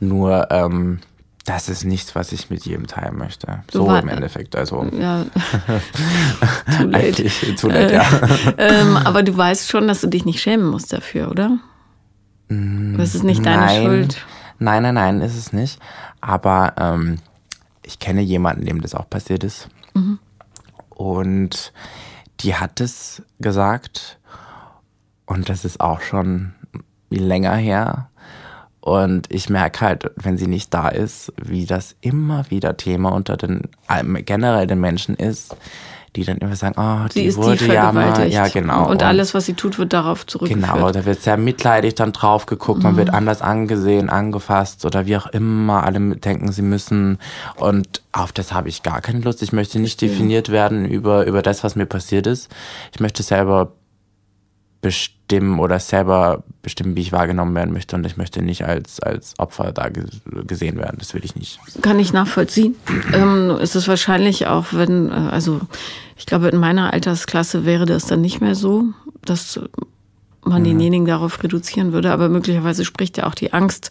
Nur, 0.00 0.48
ähm, 0.50 0.98
das 1.44 1.68
ist 1.68 1.84
nichts, 1.84 2.14
was 2.14 2.32
ich 2.32 2.48
mit 2.48 2.64
jedem 2.64 2.86
teilen 2.86 3.18
möchte. 3.18 3.62
So 3.70 3.86
war, 3.86 4.00
im 4.02 4.08
Endeffekt. 4.08 4.56
Also. 4.56 4.84
Ja. 4.98 5.24
too 6.78 6.86
late. 6.86 7.24
Too 7.56 7.68
late, 7.68 7.92
äh, 7.92 7.94
ja. 7.94 8.04
Ähm, 8.58 8.96
aber 8.96 9.22
du 9.22 9.36
weißt 9.36 9.68
schon, 9.68 9.86
dass 9.86 10.00
du 10.00 10.08
dich 10.08 10.24
nicht 10.24 10.40
schämen 10.40 10.66
musst 10.66 10.92
dafür, 10.92 11.30
oder? 11.30 11.58
Mm, 12.48 12.96
das 12.96 13.14
ist 13.14 13.24
nicht 13.24 13.44
deine 13.44 13.66
nein, 13.66 13.82
Schuld. 13.82 14.26
Nein, 14.58 14.82
nein, 14.82 14.94
nein, 14.94 15.20
ist 15.20 15.36
es 15.36 15.52
nicht. 15.52 15.78
Aber 16.22 16.74
ähm, 16.78 17.18
ich 17.82 17.98
kenne 17.98 18.22
jemanden, 18.22 18.64
dem 18.64 18.80
das 18.80 18.94
auch 18.94 19.08
passiert 19.08 19.44
ist. 19.44 19.68
Mhm. 19.92 20.18
Und 20.88 21.72
die 22.40 22.54
hat 22.54 22.80
es 22.80 23.22
gesagt. 23.38 24.18
Und 25.26 25.50
das 25.50 25.66
ist 25.66 25.80
auch 25.80 26.00
schon 26.00 26.54
länger 27.10 27.54
her. 27.54 28.08
Und 28.84 29.32
ich 29.32 29.48
merke 29.48 29.80
halt, 29.80 30.10
wenn 30.16 30.36
sie 30.36 30.46
nicht 30.46 30.74
da 30.74 30.88
ist, 30.88 31.32
wie 31.42 31.64
das 31.64 31.96
immer 32.02 32.50
wieder 32.50 32.76
Thema 32.76 33.12
unter 33.12 33.38
den 33.38 33.62
generell 34.26 34.66
den 34.66 34.78
Menschen 34.78 35.14
ist, 35.14 35.56
die 36.16 36.24
dann 36.24 36.36
immer 36.36 36.54
sagen, 36.54 36.74
oh, 36.76 37.08
die 37.08 37.30
sie 37.30 37.36
wurde 37.38 37.64
ja 37.64 37.90
mal, 37.92 38.28
ja 38.28 38.46
genau. 38.48 38.84
Und, 38.84 38.90
und, 38.90 39.02
alles, 39.02 39.32
was 39.32 39.46
sie 39.46 39.54
tut, 39.54 39.78
wird 39.78 39.94
darauf 39.94 40.26
zurückgeführt. 40.26 40.70
Genau, 40.70 40.90
da 40.90 41.06
wird 41.06 41.22
sehr 41.22 41.38
mitleidig 41.38 41.94
dann 41.94 42.12
drauf 42.12 42.44
geguckt, 42.44 42.80
mhm. 42.80 42.84
man 42.84 42.96
wird 42.98 43.08
anders 43.08 43.40
angesehen, 43.40 44.10
angefasst 44.10 44.84
oder 44.84 45.06
wie 45.06 45.16
auch 45.16 45.28
immer. 45.28 45.84
Alle 45.84 46.16
denken, 46.16 46.52
sie 46.52 46.60
müssen. 46.60 47.16
Und 47.56 48.02
auf 48.12 48.32
das 48.32 48.52
habe 48.52 48.68
ich 48.68 48.82
gar 48.82 49.00
keine 49.00 49.20
Lust. 49.20 49.40
Ich 49.40 49.54
möchte 49.54 49.78
nicht 49.78 50.02
definiert 50.02 50.50
werden 50.50 50.84
über 50.84 51.24
über 51.24 51.40
das, 51.40 51.64
was 51.64 51.74
mir 51.74 51.86
passiert 51.86 52.26
ist. 52.26 52.54
Ich 52.92 53.00
möchte 53.00 53.22
selber 53.22 53.72
bestimmen 54.84 55.60
oder 55.60 55.80
selber 55.80 56.44
bestimmen, 56.60 56.94
wie 56.94 57.00
ich 57.00 57.10
wahrgenommen 57.10 57.54
werden 57.54 57.72
möchte. 57.72 57.96
Und 57.96 58.04
ich 58.04 58.18
möchte 58.18 58.42
nicht 58.42 58.66
als, 58.66 59.00
als 59.00 59.32
Opfer 59.38 59.72
da 59.72 59.88
gesehen 59.88 60.76
werden. 60.76 60.96
Das 60.98 61.14
will 61.14 61.24
ich 61.24 61.34
nicht. 61.34 61.58
Kann 61.80 61.98
ich 61.98 62.12
nachvollziehen. 62.12 62.76
Ähm, 63.14 63.50
ist 63.58 63.76
es 63.76 63.88
wahrscheinlich 63.88 64.46
auch, 64.46 64.66
wenn, 64.72 65.08
äh, 65.08 65.14
also 65.14 65.62
ich 66.18 66.26
glaube, 66.26 66.48
in 66.48 66.58
meiner 66.58 66.92
Altersklasse 66.92 67.64
wäre 67.64 67.86
das 67.86 68.04
dann 68.04 68.20
nicht 68.20 68.42
mehr 68.42 68.54
so, 68.54 68.84
dass 69.24 69.58
man 70.42 70.60
mhm. 70.60 70.66
denjenigen 70.66 71.06
darauf 71.06 71.42
reduzieren 71.42 71.94
würde. 71.94 72.12
Aber 72.12 72.28
möglicherweise 72.28 72.84
spricht 72.84 73.16
ja 73.16 73.26
auch 73.26 73.34
die 73.34 73.54
Angst 73.54 73.88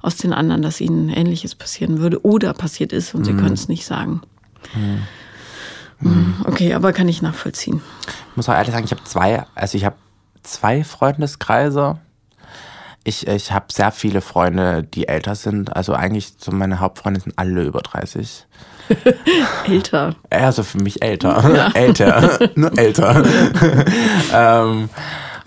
aus 0.00 0.16
den 0.16 0.32
anderen, 0.32 0.62
dass 0.62 0.80
ihnen 0.80 1.08
Ähnliches 1.08 1.56
passieren 1.56 1.98
würde 1.98 2.24
oder 2.24 2.54
passiert 2.54 2.92
ist 2.92 3.16
und 3.16 3.22
mhm. 3.22 3.24
sie 3.24 3.34
können 3.34 3.54
es 3.54 3.66
nicht 3.66 3.84
sagen. 3.84 4.20
Mhm. 4.76 6.08
mhm. 6.08 6.34
Okay, 6.44 6.72
aber 6.72 6.92
kann 6.92 7.08
ich 7.08 7.20
nachvollziehen. 7.20 7.82
Ich 8.30 8.36
muss 8.36 8.48
auch 8.48 8.54
ehrlich 8.54 8.70
sagen, 8.70 8.84
ich 8.84 8.92
habe 8.92 9.02
zwei, 9.02 9.44
also 9.56 9.76
ich 9.76 9.84
habe 9.84 9.96
zwei 10.46 10.84
Freundeskreise. 10.84 11.98
Ich, 13.04 13.26
ich 13.26 13.52
habe 13.52 13.66
sehr 13.70 13.92
viele 13.92 14.20
Freunde, 14.20 14.82
die 14.82 15.06
älter 15.06 15.34
sind. 15.34 15.76
Also 15.76 15.94
eigentlich 15.94 16.34
so 16.38 16.50
meine 16.50 16.80
Hauptfreunde 16.80 17.20
sind 17.20 17.38
alle 17.38 17.62
über 17.62 17.80
30. 17.80 18.46
älter. 19.68 20.16
Also 20.30 20.62
für 20.62 20.78
mich 20.78 21.02
älter. 21.02 21.54
Ja. 21.54 21.68
älter. 21.74 22.50
Nur 22.54 22.76
älter. 22.76 23.22
ähm, 24.32 24.88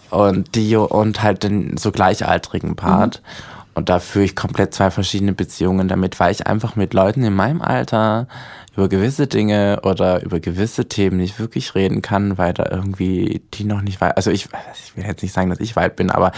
und 0.09 0.55
die 0.55 0.75
und 0.75 1.21
halt 1.21 1.43
den 1.43 1.77
so 1.77 1.91
gleichaltrigen 1.91 2.75
Part. 2.75 3.21
Mhm. 3.21 3.58
Und 3.79 3.87
da 3.87 3.99
führe 3.99 4.25
ich 4.25 4.35
komplett 4.35 4.73
zwei 4.73 4.91
verschiedene 4.91 5.31
Beziehungen 5.31 5.87
damit, 5.87 6.19
weil 6.19 6.33
ich 6.33 6.45
einfach 6.45 6.75
mit 6.75 6.93
Leuten 6.93 7.23
in 7.23 7.33
meinem 7.33 7.61
Alter 7.61 8.27
über 8.75 8.89
gewisse 8.89 9.25
Dinge 9.25 9.79
oder 9.83 10.21
über 10.21 10.41
gewisse 10.41 10.89
Themen 10.89 11.15
nicht 11.15 11.39
wirklich 11.39 11.75
reden 11.75 12.01
kann, 12.01 12.37
weil 12.37 12.53
da 12.53 12.65
irgendwie 12.69 13.41
die 13.53 13.63
noch 13.63 13.81
nicht 13.81 14.01
weit, 14.01 14.17
also 14.17 14.31
ich, 14.31 14.49
ich 14.83 14.97
will 14.97 15.05
jetzt 15.05 15.21
nicht 15.23 15.31
sagen, 15.31 15.49
dass 15.49 15.61
ich 15.61 15.77
weit 15.77 15.95
bin, 15.95 16.11
aber 16.11 16.33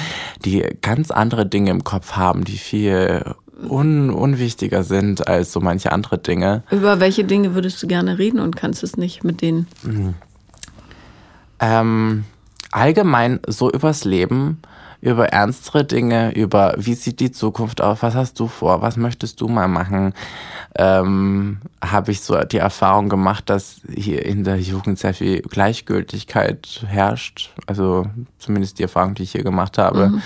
die 0.45 0.63
ganz 0.81 1.09
andere 1.09 1.47
Dinge 1.47 1.71
im 1.71 1.83
Kopf 1.83 2.11
haben, 2.11 2.43
die 2.43 2.59
viel 2.59 3.23
un, 3.67 4.11
unwichtiger 4.11 4.83
sind 4.83 5.27
als 5.27 5.51
so 5.51 5.61
manche 5.61 5.91
andere 5.91 6.19
Dinge. 6.19 6.61
Über 6.69 6.99
welche 6.99 7.23
Dinge 7.23 7.55
würdest 7.55 7.81
du 7.81 7.87
gerne 7.87 8.19
reden 8.19 8.39
und 8.39 8.55
kannst 8.55 8.83
es 8.83 8.97
nicht 8.97 9.23
mit 9.23 9.41
denen? 9.41 9.65
Mhm. 9.81 10.13
Ähm, 11.59 12.25
allgemein 12.69 13.39
so 13.47 13.71
übers 13.71 14.05
Leben, 14.05 14.61
über 15.01 15.29
ernstere 15.29 15.83
Dinge, 15.83 16.31
über 16.35 16.75
wie 16.77 16.93
sieht 16.93 17.19
die 17.19 17.31
Zukunft 17.31 17.81
aus, 17.81 18.01
was 18.01 18.13
hast 18.13 18.39
du 18.39 18.47
vor, 18.47 18.81
was 18.81 18.97
möchtest 18.97 19.41
du 19.41 19.47
mal 19.47 19.67
machen, 19.67 20.13
ähm, 20.75 21.59
habe 21.83 22.11
ich 22.11 22.21
so 22.21 22.39
die 22.43 22.59
Erfahrung 22.59 23.09
gemacht, 23.09 23.49
dass 23.49 23.81
hier 23.91 24.23
in 24.25 24.43
der 24.43 24.59
Jugend 24.59 24.99
sehr 24.99 25.15
viel 25.15 25.41
Gleichgültigkeit 25.41 26.85
herrscht. 26.87 27.51
Also 27.65 28.05
zumindest 28.37 28.77
die 28.77 28.83
Erfahrung, 28.83 29.15
die 29.15 29.23
ich 29.23 29.31
hier 29.31 29.43
gemacht 29.43 29.79
habe. 29.79 30.09
Mhm. 30.09 30.21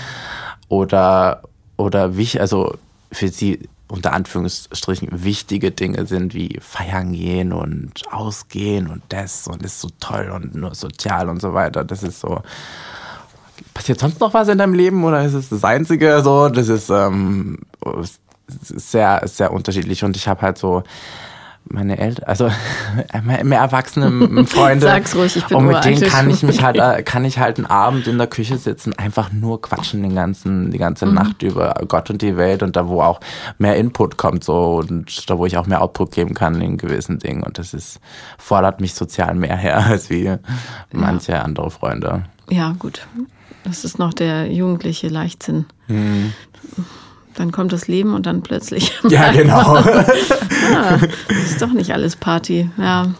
Oder, 0.67 1.41
oder 1.77 2.17
wie, 2.17 2.39
also 2.39 2.75
für 3.11 3.29
sie 3.29 3.69
unter 3.87 4.13
Anführungsstrichen 4.13 5.23
wichtige 5.23 5.71
Dinge 5.71 6.05
sind 6.05 6.33
wie 6.33 6.57
feiern 6.59 7.13
gehen 7.13 7.53
und 7.53 8.01
ausgehen 8.11 8.87
und 8.87 9.03
das 9.09 9.47
und 9.47 9.63
ist 9.63 9.79
so 9.79 9.89
toll 9.99 10.31
und 10.31 10.55
nur 10.55 10.75
sozial 10.75 11.29
und 11.29 11.39
so 11.39 11.53
weiter. 11.53 11.85
Das 11.85 12.03
ist 12.03 12.19
so. 12.19 12.41
Passiert 13.73 13.99
sonst 13.99 14.19
noch 14.19 14.33
was 14.33 14.47
in 14.47 14.57
deinem 14.57 14.73
Leben 14.73 15.03
oder 15.03 15.23
ist 15.23 15.33
es 15.33 15.49
das 15.49 15.63
Einzige 15.63 16.21
so? 16.23 16.49
Das 16.49 16.69
ist 16.69 16.89
ähm, 16.89 17.59
sehr, 18.47 19.21
sehr 19.25 19.51
unterschiedlich 19.51 20.03
und 20.03 20.15
ich 20.15 20.27
habe 20.27 20.41
halt 20.41 20.57
so 20.57 20.83
meine 21.67 21.97
Eltern, 21.97 22.25
also 22.25 22.49
mehr 23.23 23.59
erwachsene 23.59 24.45
Freunde. 24.45 24.85
Sag's 24.85 25.15
ruhig, 25.15 25.35
ich 25.35 25.45
bin 25.45 25.57
Und 25.57 25.67
mit 25.67 25.83
denen 25.83 26.01
kann 26.01 26.29
ich 26.29 26.43
mich 26.43 26.63
halt, 26.63 27.05
kann 27.05 27.25
ich 27.25 27.39
halt 27.39 27.57
einen 27.57 27.65
Abend 27.65 28.07
in 28.07 28.17
der 28.17 28.27
Küche 28.27 28.57
sitzen, 28.57 28.93
einfach 28.93 29.31
nur 29.31 29.61
quatschen 29.61 30.03
den 30.03 30.15
ganzen, 30.15 30.71
die 30.71 30.77
ganze 30.77 31.05
mhm. 31.05 31.15
Nacht 31.15 31.41
über 31.41 31.73
Gott 31.87 32.09
und 32.09 32.21
die 32.21 32.37
Welt 32.37 32.61
und 32.63 32.75
da, 32.75 32.87
wo 32.87 33.01
auch 33.01 33.19
mehr 33.57 33.75
Input 33.77 34.17
kommt 34.17 34.43
so 34.43 34.77
und 34.77 35.29
da, 35.29 35.37
wo 35.37 35.45
ich 35.45 35.57
auch 35.57 35.65
mehr 35.65 35.81
Output 35.81 36.11
geben 36.11 36.33
kann 36.33 36.61
in 36.61 36.77
gewissen 36.77 37.19
Dingen. 37.19 37.43
Und 37.43 37.57
das 37.57 37.73
ist, 37.73 37.99
fordert 38.37 38.79
mich 38.79 38.93
sozial 38.93 39.35
mehr 39.35 39.57
her 39.57 39.77
als 39.89 40.09
wie 40.09 40.23
ja. 40.23 40.37
manche 40.91 41.41
andere 41.41 41.71
Freunde. 41.71 42.23
Ja, 42.49 42.75
gut. 42.77 43.07
Das 43.65 43.83
ist 43.83 43.99
noch 43.99 44.13
der 44.13 44.49
jugendliche 44.51 45.09
Leichtsinn. 45.09 45.65
Mhm 45.87 46.33
dann 47.35 47.51
kommt 47.51 47.73
das 47.73 47.87
Leben 47.87 48.13
und 48.13 48.25
dann 48.25 48.41
plötzlich. 48.41 48.91
Ja, 49.09 49.31
genau. 49.31 49.75
ah, 49.75 50.97
ist 51.29 51.61
doch 51.61 51.71
nicht 51.71 51.93
alles 51.93 52.15
Party. 52.15 52.69
Ja. 52.77 53.13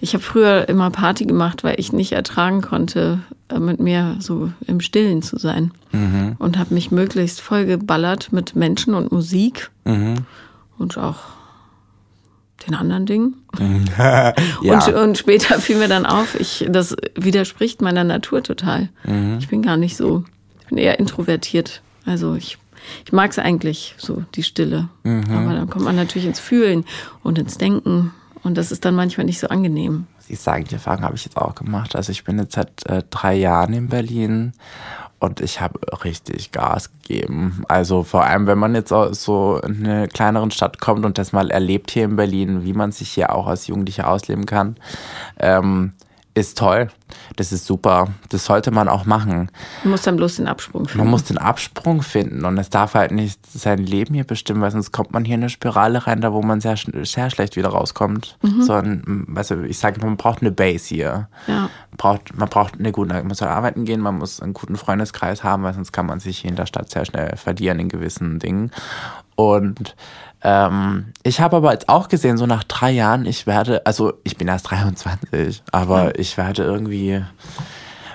Ich 0.00 0.12
habe 0.12 0.22
früher 0.22 0.68
immer 0.68 0.90
Party 0.90 1.24
gemacht, 1.24 1.64
weil 1.64 1.76
ich 1.78 1.92
nicht 1.92 2.12
ertragen 2.12 2.60
konnte, 2.60 3.20
äh, 3.48 3.58
mit 3.58 3.80
mir 3.80 4.16
so 4.18 4.52
im 4.66 4.80
Stillen 4.80 5.22
zu 5.22 5.38
sein. 5.38 5.70
Mhm. 5.92 6.36
Und 6.38 6.58
habe 6.58 6.74
mich 6.74 6.90
möglichst 6.90 7.40
vollgeballert 7.40 8.32
mit 8.32 8.54
Menschen 8.54 8.94
und 8.94 9.10
Musik 9.10 9.70
mhm. 9.84 10.16
und 10.78 10.98
auch 10.98 11.20
den 12.66 12.74
anderen 12.74 13.06
Dingen. 13.06 13.36
ja. 13.98 14.34
und, 14.62 14.94
und, 14.94 15.18
später 15.18 15.58
fiel 15.58 15.76
mir 15.76 15.88
dann 15.88 16.06
auf, 16.06 16.38
ich, 16.38 16.66
das 16.68 16.96
widerspricht 17.14 17.82
meiner 17.82 18.04
Natur 18.04 18.42
total. 18.42 18.88
Mhm. 19.04 19.38
Ich 19.38 19.48
bin 19.48 19.62
gar 19.62 19.76
nicht 19.76 19.96
so, 19.96 20.24
ich 20.60 20.66
bin 20.68 20.78
eher 20.78 20.98
introvertiert. 20.98 21.82
Also 22.04 22.34
ich 22.34 22.58
ich 23.04 23.12
mag 23.12 23.30
es 23.30 23.38
eigentlich, 23.38 23.94
so 23.98 24.24
die 24.34 24.42
Stille. 24.42 24.88
Mhm. 25.04 25.30
Aber 25.30 25.54
dann 25.54 25.70
kommt 25.70 25.84
man 25.84 25.96
natürlich 25.96 26.26
ins 26.26 26.40
Fühlen 26.40 26.84
und 27.22 27.38
ins 27.38 27.58
Denken. 27.58 28.12
Und 28.42 28.58
das 28.58 28.72
ist 28.72 28.84
dann 28.84 28.94
manchmal 28.94 29.26
nicht 29.26 29.38
so 29.38 29.48
angenehm. 29.48 30.06
Ich 30.28 30.40
sagen, 30.40 30.64
die 30.64 30.74
Erfahrung 30.74 31.02
habe 31.02 31.14
ich 31.14 31.24
jetzt 31.24 31.36
auch 31.36 31.54
gemacht. 31.54 31.94
Also 31.94 32.10
ich 32.10 32.24
bin 32.24 32.38
jetzt 32.38 32.54
seit 32.54 32.86
äh, 32.86 33.02
drei 33.10 33.34
Jahren 33.34 33.74
in 33.74 33.88
Berlin 33.88 34.52
und 35.22 35.40
ich 35.40 35.60
habe 35.60 35.78
richtig 36.04 36.50
Gas 36.50 36.90
gegeben. 36.90 37.62
Also 37.68 38.02
vor 38.02 38.24
allem, 38.24 38.46
wenn 38.48 38.58
man 38.58 38.74
jetzt 38.74 38.92
so 39.12 39.60
in 39.64 39.86
eine 39.86 40.08
kleineren 40.08 40.50
Stadt 40.50 40.80
kommt 40.80 41.04
und 41.04 41.16
das 41.16 41.32
mal 41.32 41.50
erlebt 41.50 41.92
hier 41.92 42.04
in 42.04 42.16
Berlin, 42.16 42.64
wie 42.64 42.72
man 42.72 42.90
sich 42.90 43.10
hier 43.10 43.32
auch 43.32 43.46
als 43.46 43.68
Jugendlicher 43.68 44.08
ausleben 44.08 44.46
kann. 44.46 44.76
Ähm, 45.38 45.92
ist 46.34 46.56
toll. 46.56 46.88
Das 47.36 47.52
ist 47.52 47.66
super. 47.66 48.08
Das 48.30 48.46
sollte 48.46 48.70
man 48.70 48.88
auch 48.88 49.04
machen. 49.04 49.50
Man 49.84 49.90
muss 49.90 50.02
dann 50.02 50.16
bloß 50.16 50.36
den 50.36 50.48
Absprung 50.48 50.88
finden. 50.88 50.98
Man 50.98 51.10
muss 51.10 51.24
den 51.24 51.36
Absprung 51.36 52.02
finden 52.02 52.44
und 52.46 52.56
es 52.56 52.70
darf 52.70 52.94
halt 52.94 53.10
nicht 53.10 53.38
sein 53.46 53.78
Leben 53.78 54.14
hier 54.14 54.24
bestimmen, 54.24 54.62
weil 54.62 54.70
sonst 54.70 54.92
kommt 54.92 55.12
man 55.12 55.24
hier 55.26 55.34
in 55.34 55.42
eine 55.42 55.50
Spirale 55.50 56.06
rein, 56.06 56.22
da 56.22 56.32
wo 56.32 56.40
man 56.40 56.60
sehr, 56.60 56.76
sehr 57.02 57.30
schlecht 57.30 57.56
wieder 57.56 57.68
rauskommt. 57.68 58.38
Mhm. 58.42 58.62
So 58.62 58.72
ein, 58.72 59.26
also 59.34 59.60
ich 59.60 59.78
sage, 59.78 60.00
man 60.00 60.16
braucht 60.16 60.40
eine 60.40 60.52
Base 60.52 60.88
hier. 60.88 61.28
Ja. 61.46 61.60
Man 61.60 61.96
braucht, 61.98 62.36
man 62.36 62.48
braucht 62.48 62.78
eine 62.78 62.92
gute, 62.92 63.12
man 63.12 63.34
soll 63.34 63.48
arbeiten 63.48 63.84
gehen, 63.84 64.00
man 64.00 64.16
muss 64.16 64.40
einen 64.40 64.54
guten 64.54 64.76
Freundeskreis 64.76 65.44
haben, 65.44 65.62
weil 65.64 65.74
sonst 65.74 65.92
kann 65.92 66.06
man 66.06 66.20
sich 66.20 66.38
hier 66.38 66.50
in 66.50 66.56
der 66.56 66.66
Stadt 66.66 66.90
sehr 66.90 67.04
schnell 67.04 67.36
verlieren 67.36 67.78
in 67.78 67.88
gewissen 67.90 68.38
Dingen. 68.38 68.70
Und 69.34 69.96
ähm, 70.44 71.12
ich 71.22 71.40
habe 71.40 71.56
aber 71.56 71.72
jetzt 71.72 71.88
auch 71.88 72.08
gesehen, 72.08 72.36
so 72.36 72.46
nach 72.46 72.64
drei 72.64 72.90
Jahren, 72.90 73.26
ich 73.26 73.46
werde, 73.46 73.86
also 73.86 74.14
ich 74.24 74.36
bin 74.36 74.48
erst 74.48 74.64
23, 74.70 75.62
aber 75.70 76.04
ja. 76.04 76.12
ich 76.16 76.36
werde 76.36 76.64
irgendwie 76.64 77.22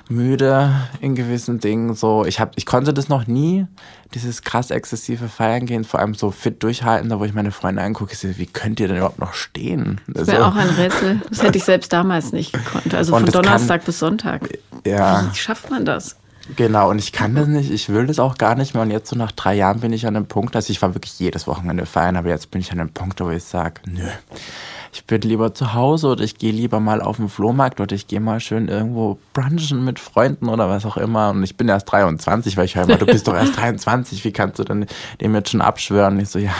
müde 0.09 0.71
in 1.01 1.15
gewissen 1.15 1.59
Dingen. 1.59 1.93
So, 1.93 2.25
ich 2.25 2.39
habe, 2.39 2.51
ich 2.55 2.65
konnte 2.65 2.93
das 2.93 3.09
noch 3.09 3.27
nie, 3.27 3.65
dieses 4.13 4.41
krass 4.41 4.71
exzessive 4.71 5.27
Feiern 5.27 5.65
gehen, 5.65 5.83
vor 5.83 5.99
allem 5.99 6.15
so 6.15 6.31
fit 6.31 6.63
durchhalten, 6.63 7.09
da 7.09 7.19
wo 7.19 7.25
ich 7.25 7.33
meine 7.33 7.51
Freunde 7.51 7.81
angucke, 7.81 8.15
wie 8.21 8.45
könnt 8.45 8.79
ihr 8.79 8.87
denn 8.87 8.97
überhaupt 8.97 9.19
noch 9.19 9.33
stehen? 9.33 9.99
Das 10.07 10.27
wäre 10.27 10.45
also, 10.45 10.49
auch 10.49 10.61
ein 10.61 10.69
Rätsel. 10.69 11.21
Das 11.29 11.43
hätte 11.43 11.57
ich 11.57 11.65
selbst 11.65 11.91
damals 11.91 12.31
nicht 12.31 12.53
gekonnt. 12.53 12.93
Also 12.93 13.13
von 13.13 13.25
Donnerstag 13.25 13.81
kann, 13.81 13.85
bis 13.85 13.99
Sonntag. 13.99 14.49
Ja. 14.85 15.29
Wie 15.29 15.35
schafft 15.35 15.69
man 15.69 15.85
das? 15.85 16.15
Genau, 16.55 16.89
und 16.89 16.99
ich 16.99 17.11
kann 17.11 17.35
das 17.35 17.47
nicht, 17.47 17.71
ich 17.71 17.89
will 17.89 18.07
das 18.07 18.19
auch 18.19 18.37
gar 18.37 18.55
nicht 18.55 18.73
mehr. 18.73 18.83
Und 18.83 18.91
jetzt 18.91 19.09
so 19.09 19.15
nach 19.15 19.31
drei 19.31 19.55
Jahren 19.55 19.79
bin 19.79 19.91
ich 19.93 20.07
an 20.07 20.15
einem 20.15 20.27
Punkt, 20.27 20.55
also 20.55 20.71
ich 20.71 20.81
war 20.81 20.93
wirklich 20.95 21.19
jedes 21.19 21.47
Wochenende 21.47 21.85
feiern, 21.85 22.15
aber 22.15 22.29
jetzt 22.29 22.51
bin 22.51 22.61
ich 22.61 22.71
an 22.71 22.79
einem 22.79 22.89
Punkt, 22.89 23.19
wo 23.19 23.29
ich 23.29 23.43
sage, 23.43 23.81
nö, 23.85 24.07
ich 24.93 25.05
bin 25.05 25.21
lieber 25.21 25.53
zu 25.53 25.73
Hause 25.73 26.07
oder 26.07 26.23
ich 26.23 26.37
gehe 26.37 26.51
lieber 26.51 26.79
mal 26.79 27.01
auf 27.01 27.17
den 27.17 27.29
Flohmarkt 27.29 27.79
oder 27.81 27.95
ich 27.95 28.07
gehe 28.07 28.19
mal 28.19 28.39
schön 28.39 28.67
irgendwo 28.67 29.19
brunchen 29.33 29.83
mit 29.83 29.99
Freunden 29.99 30.49
oder 30.49 30.69
was 30.69 30.85
auch 30.85 30.97
immer. 30.97 31.31
Und 31.31 31.43
ich 31.43 31.57
bin 31.57 31.67
erst 31.67 31.91
23, 31.91 32.55
weil 32.57 32.65
ich 32.65 32.75
höre 32.75 32.83
immer, 32.83 32.97
du 32.97 33.05
bist 33.05 33.27
doch 33.27 33.35
erst 33.35 33.57
23, 33.57 34.23
wie 34.23 34.31
kannst 34.31 34.59
du 34.59 34.63
denn 34.63 34.85
dem 35.21 35.35
jetzt 35.35 35.51
schon 35.51 35.61
abschwören? 35.61 36.15
Und 36.15 36.21
ich 36.21 36.29
so, 36.29 36.39
ja, 36.39 36.53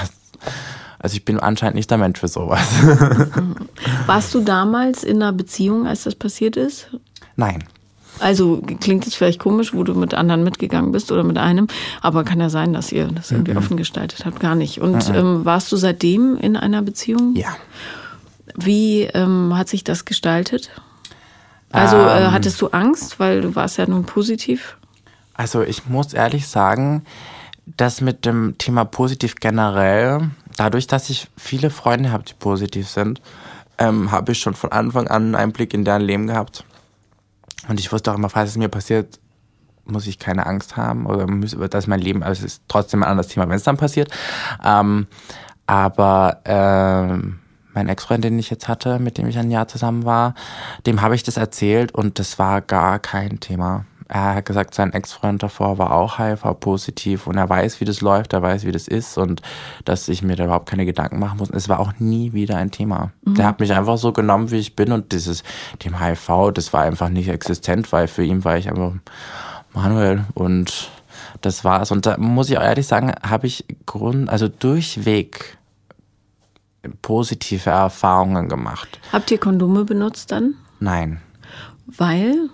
also 1.00 1.16
ich 1.16 1.26
bin 1.26 1.40
anscheinend 1.40 1.76
nicht 1.76 1.90
der 1.90 1.98
Mensch 1.98 2.20
für 2.20 2.28
sowas. 2.28 2.68
Warst 4.06 4.34
du 4.34 4.42
damals 4.42 5.04
in 5.04 5.22
einer 5.22 5.34
Beziehung, 5.34 5.88
als 5.88 6.04
das 6.04 6.16
passiert 6.16 6.58
ist? 6.58 6.90
Nein. 7.36 7.64
Also 8.20 8.62
klingt 8.80 9.06
es 9.08 9.16
vielleicht 9.16 9.40
komisch, 9.40 9.74
wo 9.74 9.84
du 9.84 9.94
mit 9.94 10.14
anderen 10.14 10.44
mitgegangen 10.44 10.92
bist 10.92 11.12
oder 11.12 11.24
mit 11.24 11.38
einem, 11.38 11.68
aber 12.02 12.24
kann 12.24 12.40
ja 12.40 12.50
sein, 12.50 12.74
dass 12.74 12.92
ihr 12.92 13.08
das 13.08 13.32
irgendwie 13.32 13.52
mhm. 13.52 13.58
offen 13.58 13.78
gestaltet 13.78 14.26
habt. 14.26 14.40
Gar 14.40 14.56
nicht. 14.56 14.82
Und 14.82 15.10
mhm. 15.10 15.16
ähm, 15.16 15.46
warst 15.46 15.72
du 15.72 15.78
seitdem 15.78 16.38
in 16.38 16.58
einer 16.58 16.82
Beziehung? 16.82 17.36
Ja. 17.36 17.56
Wie 18.56 19.04
ähm, 19.04 19.56
hat 19.56 19.70
sich 19.70 19.84
das 19.84 20.06
gestaltet? 20.06 20.70
Also 21.72 21.98
äh, 21.98 22.26
ähm, 22.26 22.32
hattest 22.32 22.62
du 22.62 22.68
Angst, 22.68 23.20
weil 23.20 23.42
du 23.42 23.56
warst 23.56 23.78
ja 23.78 23.88
nun 23.88 24.06
positiv? 24.06 24.78
Also 25.34 25.62
ich 25.62 25.88
muss 25.88 26.14
ehrlich 26.14 26.48
sagen, 26.48 27.04
dass 27.66 28.02
mit 28.02 28.26
dem 28.26 28.58
Thema 28.58 28.86
positiv 28.86 29.36
generell, 29.36 30.32
dadurch, 30.56 30.88
dass 30.88 31.10
ich 31.10 31.28
viele 31.36 31.70
Freunde 31.70 32.12
habe, 32.12 32.24
die 32.24 32.34
positiv 32.34 32.88
sind, 32.88 33.22
ähm, 33.78 34.12
habe 34.12 34.32
ich 34.32 34.40
schon 34.40 34.56
von 34.56 34.72
Anfang 34.72 35.08
an 35.08 35.36
einen 35.36 35.52
Blick 35.52 35.74
in 35.74 35.84
deren 35.84 36.02
Leben 36.02 36.28
gehabt. 36.28 36.64
Und 37.68 37.80
ich 37.80 37.92
wusste 37.92 38.12
auch 38.12 38.16
immer, 38.16 38.30
falls 38.30 38.52
es 38.52 38.58
mir 38.58 38.70
passiert, 38.70 39.20
muss 39.86 40.08
ich 40.08 40.20
keine 40.20 40.46
Angst 40.46 40.78
haben 40.78 41.06
oder 41.06 41.28
muss, 41.28 41.56
dass 41.70 41.88
mein 41.88 42.02
Leben, 42.02 42.24
also 42.24 42.46
es 42.46 42.54
ist 42.54 42.64
trotzdem 42.68 43.04
ein 43.04 43.10
anderes 43.10 43.30
Thema, 43.30 43.48
wenn 43.48 43.56
es 43.56 43.64
dann 43.64 43.78
passiert. 43.78 44.12
Ähm, 44.64 45.08
aber 45.66 46.42
ähm, 46.46 47.40
mein 47.74 47.90
Ex-Freund, 47.90 48.24
den 48.24 48.40
ich 48.40 48.50
jetzt 48.50 48.68
hatte, 48.68 49.00
mit 49.00 49.18
dem 49.18 49.28
ich 49.28 49.38
ein 49.38 49.52
Jahr 49.52 49.68
zusammen 49.68 50.06
war, 50.06 50.34
dem 50.86 51.02
habe 51.02 51.16
ich 51.16 51.24
das 51.24 51.38
erzählt 51.38 51.94
und 51.94 52.20
das 52.20 52.40
war 52.40 52.62
gar 52.62 53.00
kein 53.00 53.40
Thema. 53.40 53.86
Er 54.10 54.36
hat 54.36 54.46
gesagt, 54.46 54.74
sein 54.74 54.94
Ex-Freund 54.94 55.44
davor 55.44 55.78
war 55.78 55.92
auch 55.92 56.18
HIV-positiv 56.18 57.28
und 57.28 57.38
er 57.38 57.50
weiß, 57.50 57.82
wie 57.82 57.86
das 57.86 58.02
läuft, 58.02 58.34
er 58.34 58.42
weiß, 58.42 58.66
wie 58.66 58.72
das 58.72 58.88
ist 58.88 59.18
und 59.18 59.42
dass 59.84 60.08
ich 60.08 60.22
mir 60.22 60.36
da 60.36 60.46
überhaupt 60.46 60.70
keine 60.70 60.86
Gedanken 60.86 61.20
machen 61.20 61.40
muss. 61.40 61.50
Es 61.50 61.68
war 61.68 61.80
auch 61.80 61.94
nie 62.00 62.32
wieder 62.32 62.58
ein 62.58 62.72
Thema. 62.72 63.12
Mhm. 63.26 63.36
Der 63.36 63.46
hat 63.46 63.60
mich 63.60 63.74
einfach 63.74 63.98
so 63.98 64.14
genommen, 64.14 64.52
wie 64.52 64.58
ich 64.58 64.76
bin 64.76 64.92
und 64.92 65.12
dieses 65.12 65.44
Thema 65.80 66.00
HIV, 66.00 66.52
das 66.54 66.72
war 66.72 66.84
einfach 66.84 67.10
nicht 67.10 67.28
existent, 67.28 67.92
weil 67.92 68.08
für 68.08 68.24
ihn 68.24 68.46
war 68.46 68.58
ich 68.58 68.70
einfach 68.70 68.94
Manuel 69.74 70.24
und 70.34 70.90
das 71.42 71.64
war's. 71.64 71.92
Und 71.92 72.06
da 72.06 72.18
muss 72.18 72.50
ich 72.50 72.58
auch 72.58 72.64
ehrlich 72.64 72.88
sagen, 72.88 73.14
habe 73.28 73.48
ich 73.48 73.66
Grund, 73.86 74.30
also 74.30 74.48
durchweg 74.48 75.58
positive 77.02 77.70
Erfahrungen 77.70 78.48
gemacht. 78.48 79.00
Habt 79.12 79.32
ihr 79.32 79.38
Kondome 79.38 79.84
benutzt 79.84 80.32
dann? 80.32 80.56
Nein. 80.80 81.22
Weil? 81.86 82.50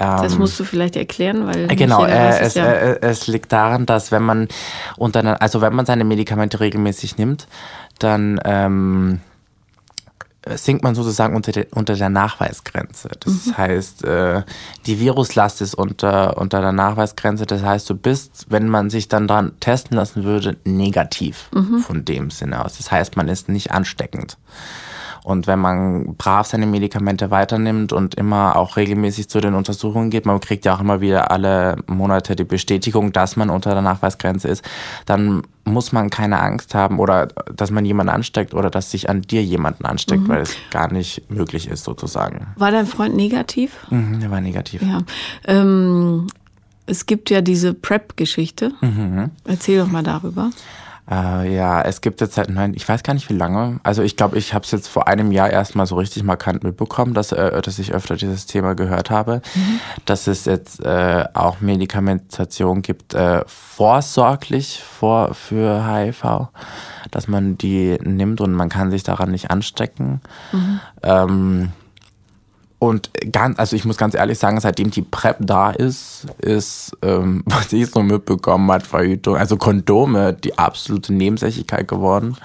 Das 0.00 0.38
musst 0.38 0.58
du 0.58 0.64
vielleicht 0.64 0.96
erklären, 0.96 1.46
weil 1.46 1.70
äh, 1.70 1.76
genau 1.76 2.04
äh, 2.04 2.38
es, 2.40 2.54
ja 2.54 2.64
äh, 2.64 2.98
es 3.02 3.26
liegt 3.26 3.52
daran, 3.52 3.84
dass 3.84 4.10
wenn 4.10 4.22
man 4.22 4.48
unter 4.96 5.42
also 5.42 5.60
wenn 5.60 5.74
man 5.74 5.84
seine 5.84 6.04
Medikamente 6.04 6.60
regelmäßig 6.60 7.18
nimmt, 7.18 7.46
dann 7.98 8.40
ähm, 8.44 9.20
sinkt 10.46 10.82
man 10.82 10.94
sozusagen 10.94 11.36
unter, 11.36 11.52
de, 11.52 11.66
unter 11.72 11.94
der 11.94 12.08
Nachweisgrenze. 12.08 13.10
Das 13.20 13.46
mhm. 13.46 13.58
heißt, 13.58 14.04
äh, 14.04 14.42
die 14.86 14.98
Viruslast 14.98 15.60
ist 15.60 15.74
unter, 15.74 16.38
unter 16.38 16.60
der 16.60 16.72
Nachweisgrenze. 16.72 17.46
Das 17.46 17.62
heißt, 17.62 17.88
du 17.90 17.94
bist, 17.94 18.46
wenn 18.48 18.68
man 18.68 18.88
sich 18.90 19.08
dann 19.08 19.28
dran 19.28 19.52
testen 19.60 19.96
lassen 19.96 20.24
würde, 20.24 20.56
negativ 20.64 21.50
mhm. 21.52 21.80
von 21.80 22.04
dem 22.04 22.30
Sinne 22.30 22.64
aus. 22.64 22.78
Das 22.78 22.90
heißt, 22.90 23.16
man 23.16 23.28
ist 23.28 23.48
nicht 23.48 23.70
ansteckend. 23.72 24.38
Und 25.30 25.46
wenn 25.46 25.60
man 25.60 26.16
brav 26.16 26.46
seine 26.46 26.66
Medikamente 26.66 27.30
weiternimmt 27.30 27.92
und 27.92 28.16
immer 28.16 28.56
auch 28.56 28.76
regelmäßig 28.76 29.28
zu 29.28 29.40
den 29.40 29.54
Untersuchungen 29.54 30.10
geht, 30.10 30.26
man 30.26 30.40
kriegt 30.40 30.64
ja 30.64 30.74
auch 30.74 30.80
immer 30.80 31.00
wieder 31.00 31.30
alle 31.30 31.76
Monate 31.86 32.34
die 32.34 32.44
Bestätigung, 32.44 33.12
dass 33.12 33.36
man 33.36 33.48
unter 33.48 33.72
der 33.72 33.82
Nachweisgrenze 33.82 34.48
ist, 34.48 34.64
dann 35.06 35.42
muss 35.64 35.92
man 35.92 36.10
keine 36.10 36.40
Angst 36.40 36.74
haben 36.74 36.98
oder 36.98 37.28
dass 37.54 37.70
man 37.70 37.84
jemanden 37.84 38.10
ansteckt 38.10 38.54
oder 38.54 38.70
dass 38.70 38.90
sich 38.90 39.08
an 39.08 39.22
dir 39.22 39.42
jemanden 39.42 39.84
ansteckt, 39.84 40.24
mhm. 40.24 40.28
weil 40.28 40.42
es 40.42 40.56
gar 40.72 40.92
nicht 40.92 41.30
möglich 41.30 41.68
ist 41.68 41.84
sozusagen. 41.84 42.48
War 42.56 42.72
dein 42.72 42.86
Freund 42.86 43.14
negativ? 43.14 43.86
Mhm, 43.90 44.18
der 44.18 44.30
war 44.32 44.40
negativ. 44.40 44.82
Ja. 44.82 45.02
Ähm, 45.44 46.26
es 46.86 47.06
gibt 47.06 47.30
ja 47.30 47.40
diese 47.40 47.72
PrEP-Geschichte. 47.72 48.72
Mhm. 48.80 49.30
Erzähl 49.44 49.78
doch 49.78 49.90
mal 49.90 50.02
darüber. 50.02 50.50
Äh, 51.10 51.54
ja, 51.54 51.82
es 51.82 52.00
gibt 52.00 52.20
jetzt 52.20 52.34
seit, 52.34 52.48
nein, 52.50 52.74
ich 52.74 52.88
weiß 52.88 53.02
gar 53.02 53.14
nicht 53.14 53.28
wie 53.30 53.34
lange. 53.34 53.80
Also 53.82 54.02
ich 54.02 54.16
glaube, 54.16 54.38
ich 54.38 54.54
habe 54.54 54.64
es 54.64 54.70
jetzt 54.70 54.88
vor 54.88 55.08
einem 55.08 55.32
Jahr 55.32 55.50
erstmal 55.50 55.86
so 55.86 55.96
richtig 55.96 56.22
markant 56.22 56.64
mitbekommen, 56.64 57.14
dass, 57.14 57.32
äh, 57.32 57.60
dass 57.62 57.78
ich 57.78 57.92
öfter 57.92 58.16
dieses 58.16 58.46
Thema 58.46 58.74
gehört 58.74 59.10
habe, 59.10 59.42
mhm. 59.54 59.80
dass 60.04 60.26
es 60.26 60.44
jetzt 60.44 60.84
äh, 60.84 61.24
auch 61.34 61.60
Medikamentation 61.60 62.82
gibt, 62.82 63.14
äh, 63.14 63.42
vorsorglich 63.46 64.82
vor, 64.82 65.34
für 65.34 65.86
HIV, 65.86 66.48
dass 67.10 67.28
man 67.28 67.58
die 67.58 67.98
nimmt 68.02 68.40
und 68.40 68.52
man 68.52 68.68
kann 68.68 68.90
sich 68.90 69.02
daran 69.02 69.30
nicht 69.30 69.50
anstecken. 69.50 70.20
Mhm. 70.52 70.80
Ähm, 71.02 71.72
und 72.80 73.10
ganz, 73.30 73.58
also 73.58 73.76
ich 73.76 73.84
muss 73.84 73.98
ganz 73.98 74.14
ehrlich 74.14 74.38
sagen, 74.38 74.58
seitdem 74.58 74.90
die 74.90 75.02
PrEP 75.02 75.36
da 75.40 75.70
ist, 75.70 76.26
ist, 76.38 76.96
ähm, 77.02 77.42
was 77.46 77.72
ich 77.74 77.90
so 77.90 78.02
mitbekommen 78.02 78.72
hat, 78.72 78.86
Verhütung, 78.86 79.36
also 79.36 79.58
Kondome, 79.58 80.32
die 80.32 80.58
absolute 80.58 81.12
Nebensächlichkeit 81.12 81.86
geworden. 81.86 82.38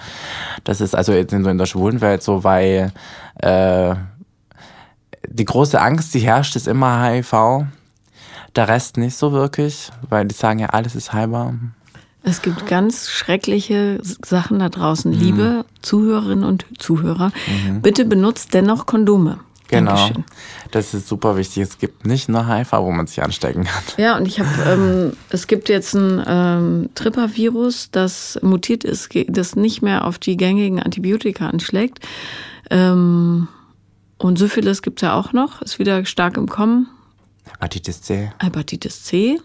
Das 0.62 0.82
ist 0.82 0.94
also 0.94 1.12
jetzt 1.12 1.32
in, 1.32 1.42
so 1.42 1.48
in 1.48 1.56
der 1.56 1.64
schwulen 1.64 2.02
Welt 2.02 2.22
so, 2.22 2.44
weil 2.44 2.92
äh, 3.36 3.94
die 5.26 5.46
große 5.46 5.80
Angst, 5.80 6.12
die 6.12 6.20
herrscht, 6.20 6.54
ist 6.54 6.68
immer 6.68 7.02
HIV. 7.02 7.64
Der 8.54 8.68
Rest 8.68 8.98
nicht 8.98 9.16
so 9.16 9.32
wirklich, 9.32 9.90
weil 10.10 10.26
die 10.26 10.34
sagen 10.34 10.58
ja, 10.58 10.66
alles 10.66 10.94
ist 10.94 11.14
heilbar. 11.14 11.54
Es 12.22 12.42
gibt 12.42 12.66
ganz 12.66 13.08
schreckliche 13.08 14.00
Sachen 14.02 14.58
da 14.58 14.68
draußen. 14.68 15.12
Mhm. 15.12 15.18
Liebe 15.18 15.64
Zuhörerinnen 15.80 16.44
und 16.44 16.66
Zuhörer, 16.78 17.32
mhm. 17.46 17.80
bitte 17.80 18.04
benutzt 18.04 18.52
dennoch 18.52 18.84
Kondome. 18.84 19.38
Genau. 19.68 19.94
Dankeschön. 19.94 20.24
Das 20.70 20.94
ist 20.94 21.08
super 21.08 21.36
wichtig. 21.36 21.62
Es 21.62 21.78
gibt 21.78 22.06
nicht 22.06 22.28
nur 22.28 22.46
HIV, 22.46 22.72
wo 22.72 22.90
man 22.90 23.06
sich 23.06 23.22
anstecken 23.22 23.64
kann. 23.64 23.82
Ja, 23.96 24.16
und 24.16 24.26
ich 24.26 24.40
habe, 24.40 24.48
ähm, 24.66 25.12
es 25.30 25.46
gibt 25.46 25.68
jetzt 25.68 25.94
ein 25.94 26.22
ähm, 26.26 26.90
Tripper-Virus, 26.94 27.90
das 27.90 28.38
mutiert 28.42 28.84
ist, 28.84 29.10
das 29.28 29.56
nicht 29.56 29.82
mehr 29.82 30.04
auf 30.04 30.18
die 30.18 30.36
gängigen 30.36 30.80
Antibiotika 30.80 31.48
anschlägt. 31.48 32.00
Ähm, 32.70 33.48
und 34.18 34.38
Syphilis 34.38 34.82
gibt 34.82 35.00
es 35.00 35.06
ja 35.06 35.14
auch 35.14 35.32
noch, 35.32 35.62
ist 35.62 35.78
wieder 35.78 36.04
stark 36.06 36.36
im 36.36 36.48
Kommen. 36.48 36.88
Hepatitis 37.50 38.02
C. 38.02 38.32
Hepatitis 38.38 39.02
C. 39.04 39.40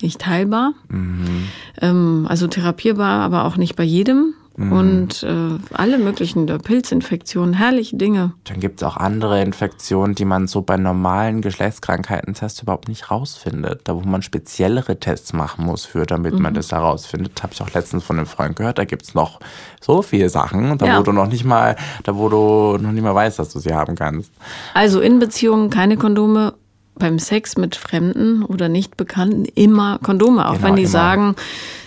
Nicht 0.00 0.26
heilbar. 0.26 0.74
Mhm. 0.88 1.48
Ähm, 1.80 2.26
also 2.28 2.46
therapierbar, 2.46 3.20
aber 3.20 3.44
auch 3.44 3.56
nicht 3.56 3.74
bei 3.74 3.84
jedem. 3.84 4.34
Mhm. 4.58 4.72
Und 4.72 5.22
äh, 5.22 5.58
alle 5.72 5.98
möglichen 5.98 6.46
Pilzinfektionen, 6.46 7.54
herrliche 7.54 7.96
Dinge. 7.96 8.32
Dann 8.42 8.58
gibt 8.58 8.82
es 8.82 8.86
auch 8.86 8.96
andere 8.96 9.40
Infektionen, 9.40 10.16
die 10.16 10.24
man 10.24 10.48
so 10.48 10.62
bei 10.62 10.76
normalen 10.76 11.42
Geschlechtskrankheiten-Tests 11.42 12.62
überhaupt 12.62 12.88
nicht 12.88 13.08
rausfindet. 13.08 13.82
Da 13.84 13.94
wo 13.94 14.00
man 14.00 14.20
speziellere 14.20 14.98
Tests 14.98 15.32
machen 15.32 15.64
muss 15.64 15.84
für, 15.84 16.06
damit 16.06 16.34
mhm. 16.34 16.42
man 16.42 16.54
das 16.54 16.72
herausfindet. 16.72 17.40
Habe 17.40 17.52
ich 17.52 17.62
auch 17.62 17.72
letztens 17.72 18.02
von 18.02 18.16
einem 18.18 18.26
Freund 18.26 18.56
gehört, 18.56 18.78
da 18.78 18.84
gibt 18.84 19.02
es 19.04 19.14
noch 19.14 19.38
so 19.80 20.02
viele 20.02 20.28
Sachen, 20.28 20.76
da 20.76 20.86
ja. 20.86 20.98
wo 20.98 21.02
du 21.04 21.12
noch 21.12 21.28
nicht 21.28 21.44
mal, 21.44 21.76
da 22.02 22.16
wo 22.16 22.28
du 22.28 22.78
noch 22.82 22.90
nicht 22.90 23.04
mal 23.04 23.14
weißt, 23.14 23.38
dass 23.38 23.50
du 23.50 23.60
sie 23.60 23.72
haben 23.72 23.94
kannst. 23.94 24.32
Also 24.74 25.00
in 25.00 25.20
Beziehungen 25.20 25.70
keine 25.70 25.96
Kondome, 25.96 26.54
beim 26.96 27.20
Sex 27.20 27.56
mit 27.56 27.76
Fremden 27.76 28.42
oder 28.42 28.68
nicht 28.68 28.96
Bekannten 28.96 29.44
immer 29.44 30.00
Kondome, 30.02 30.48
auch 30.48 30.54
genau, 30.54 30.66
wenn 30.66 30.74
die 30.74 30.82
immer. 30.82 30.90
sagen, 30.90 31.36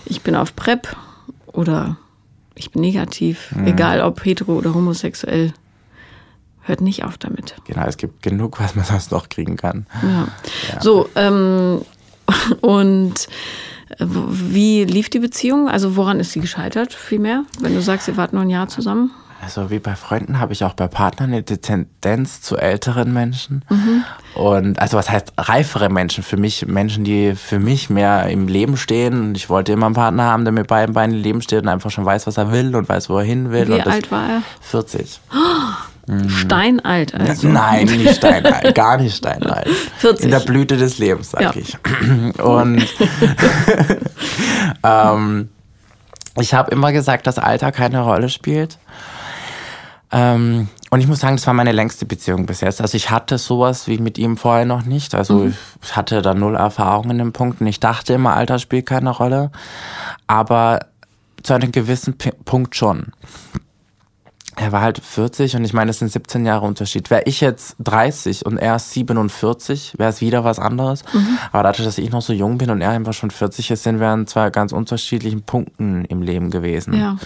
ich 0.05 0.22
bin 0.22 0.36
auf 0.36 0.55
PrEP 0.55 0.88
oder 1.47 1.97
ich 2.56 2.72
bin 2.72 2.82
negativ, 2.82 3.54
mhm. 3.56 3.68
egal 3.68 4.02
ob 4.02 4.24
hetero 4.24 4.54
oder 4.54 4.74
homosexuell. 4.74 5.54
Hört 6.64 6.82
nicht 6.82 7.04
auf 7.04 7.18
damit. 7.18 7.56
Genau, 7.66 7.86
es 7.88 7.97
gibt 7.97 8.22
genug, 8.22 8.60
was 8.60 8.76
man 8.76 8.86
sonst 8.86 9.12
noch 9.12 9.30
kriegen 9.30 9.56
kann. 9.56 9.88
Ja. 10.04 10.28
ja. 10.72 10.82
So, 10.82 11.10
ähm, 11.16 11.82
und 12.62 13.28
äh, 13.97 14.06
wie 14.08 14.84
lief 14.84 15.10
die 15.10 15.20
Beziehung? 15.20 15.70
Also 15.70 15.95
woran 15.95 16.20
ist 16.20 16.32
sie 16.32 16.39
gescheitert, 16.39 16.93
vielmehr? 16.93 17.45
Wenn 17.60 17.74
du 17.74 17.82
sagst, 17.82 18.08
ihr 18.08 18.18
wart 18.18 18.34
nur 18.34 18.43
ein 18.43 18.49
Jahr 18.49 18.68
zusammen? 18.68 19.12
Also 19.44 19.72
wie 19.72 19.80
bei 19.80 19.96
Freunden 19.96 20.39
habe 20.39 20.54
ich 20.54 20.64
auch 20.64 20.74
bei 20.74 20.88
Partnern 20.88 21.34
eine 21.34 21.44
Tendenz 21.44 22.42
zu 22.42 22.58
älteren 22.58 23.12
Menschen. 23.12 23.66
Mhm. 23.70 24.04
Und 24.36 24.80
also 24.80 24.98
was 24.98 25.10
heißt 25.10 25.34
reifere 25.38 25.89
Menschen? 25.89 26.24
Für 26.24 26.38
mich 26.38 26.68
Menschen, 26.68 27.04
die 27.04 27.34
für 27.36 27.58
mich 27.58 27.89
mehr 27.89 28.28
im 28.28 28.48
Leben 28.48 28.78
stehen. 28.78 29.20
Und 29.20 29.36
ich 29.36 29.50
wollte 29.50 29.72
immer 29.72 29.88
einen 29.88 29.96
Partner 29.96 30.26
haben, 30.26 30.46
der 30.46 30.52
mit 30.52 30.68
beiden 30.68 30.94
Beinen 30.94 31.16
im 31.16 31.24
Leben 31.24 31.42
steht 31.42 31.64
und 31.64 31.70
einfach 31.70 31.89
schon 31.89 32.06
weiß, 32.06 32.28
was 32.28 32.38
er 32.38 32.52
will 32.52 32.76
und 32.76 32.88
weiß, 32.88 33.10
wo 33.10 33.18
er 33.18 33.24
hin 33.24 33.52
will. 33.52 33.68
Wie 33.68 33.82
alt 33.82 34.12
war 34.12 34.30
er? 34.30 34.42
40. 34.62 35.20
Oh, 35.34 36.18
steinalt 36.28 37.16
also. 37.16 37.48
Nein, 37.48 37.86
nicht 37.86 38.18
steinalt, 38.18 38.76
gar 38.76 38.98
nicht 38.98 39.18
steinalt. 39.18 39.68
40. 39.98 40.26
In 40.26 40.32
der 40.32 40.39
Blüte 40.42 40.78
des 40.78 41.00
Lebens, 41.00 41.32
sag 41.32 41.42
ja. 41.42 41.54
ich. 41.56 41.78
Und 42.39 42.86
ähm, 44.84 45.50
ich 46.39 46.54
habe 46.54 46.72
immer 46.72 46.92
gesagt, 46.92 47.26
dass 47.28 47.39
Alter 47.39 47.72
keine 47.72 48.02
Rolle 48.02 48.30
spielt. 48.30 48.78
Ähm, 50.12 50.68
und 50.89 50.99
ich 50.99 51.07
muss 51.07 51.22
sagen, 51.22 51.38
das 51.38 51.47
war 51.47 51.53
meine 51.53 51.72
längste 51.72 52.05
Beziehung 52.05 52.45
bis 52.45 52.62
jetzt. 52.62 52.82
Also 52.82 52.97
ich 52.97 53.09
hatte 53.12 53.38
sowas 53.38 53.88
wie 53.88 53.97
mit 53.97 54.18
ihm 54.18 54.36
vorher 54.36 54.66
noch 54.66 54.84
nicht. 54.84 55.16
Also 55.16 55.36
mhm. 55.36 55.55
ich 55.82 55.95
hatte 55.95 56.22
da 56.22 56.34
null 56.34 56.55
Erfahrung 56.55 57.09
in 57.12 57.18
den 57.18 57.32
Punkten. 57.32 57.66
Ich 57.66 57.80
dachte 57.80 58.14
immer, 58.14 58.36
Alter 58.36 58.59
spielt 58.59 58.88
keine 58.88 59.12
Rolle. 59.12 59.51
Aber 60.28 60.80
zu 61.43 61.53
einem 61.53 61.72
gewissen 61.72 62.18
P 62.18 62.32
Punkt 62.45 62.76
schon. 62.76 63.14
Er 64.57 64.74
war 64.74 64.82
halt 64.82 65.01
40 65.01 65.55
und 65.55 65.64
ich 65.64 65.74
meine, 65.74 65.91
es 65.91 65.99
sind 65.99 66.12
17 66.12 66.45
Jahre 66.45 66.66
Unterschied. 66.66 67.09
Wäre 67.09 67.24
ich 67.26 67.39
jetzt 67.39 67.78
30 67.80 68.45
und 68.45 68.57
er 68.57 68.78
47, 68.78 69.93
wäre 69.97 70.09
es 70.09 70.20
wieder 70.20 70.43
was 70.43 70.59
anderes. 70.59 71.05
Mhm. 71.14 71.38
Aber 71.53 71.64
dadurch, 71.64 71.86
dass 71.86 71.97
ich 71.97 72.12
noch 72.12 72.22
so 72.22 72.34
jung 72.34 72.57
bin 72.57 72.70
und 72.70 72.82
er 72.82 72.89
einfach 72.89 73.14
schon 73.14 73.32
40 73.32 73.72
ist, 73.72 73.84
sind 73.84 74.01
wir 74.01 74.09
an 74.09 74.28
zwei 74.28 74.49
ganz 74.49 74.74
unterschiedlichen 74.74 75.43
Punkten 75.43 76.03
im 76.05 76.22
Leben 76.22 76.51
gewesen. 76.51 76.93
Ja. 76.93 77.18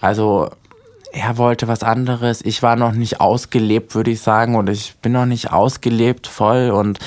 Also 0.00 0.50
er 1.14 1.38
wollte 1.38 1.68
was 1.68 1.82
anderes. 1.82 2.44
Ich 2.44 2.62
war 2.62 2.76
noch 2.76 2.92
nicht 2.92 3.20
ausgelebt, 3.20 3.94
würde 3.94 4.10
ich 4.10 4.20
sagen, 4.20 4.56
und 4.56 4.68
ich 4.68 4.96
bin 5.00 5.12
noch 5.12 5.26
nicht 5.26 5.52
ausgelebt 5.52 6.26
voll. 6.26 6.70
Und 6.70 6.98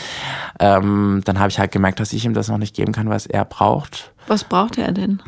ähm, 0.59 1.21
dann 1.25 1.39
habe 1.39 1.49
ich 1.49 1.59
halt 1.59 1.71
gemerkt, 1.71 1.99
dass 1.99 2.13
ich 2.13 2.25
ihm 2.25 2.33
das 2.33 2.47
noch 2.47 2.57
nicht 2.57 2.75
geben 2.75 2.93
kann, 2.93 3.09
was 3.09 3.25
er 3.25 3.45
braucht. 3.45 4.13
Was 4.27 4.43
braucht 4.43 4.77
er 4.77 4.91
denn? 4.91 5.21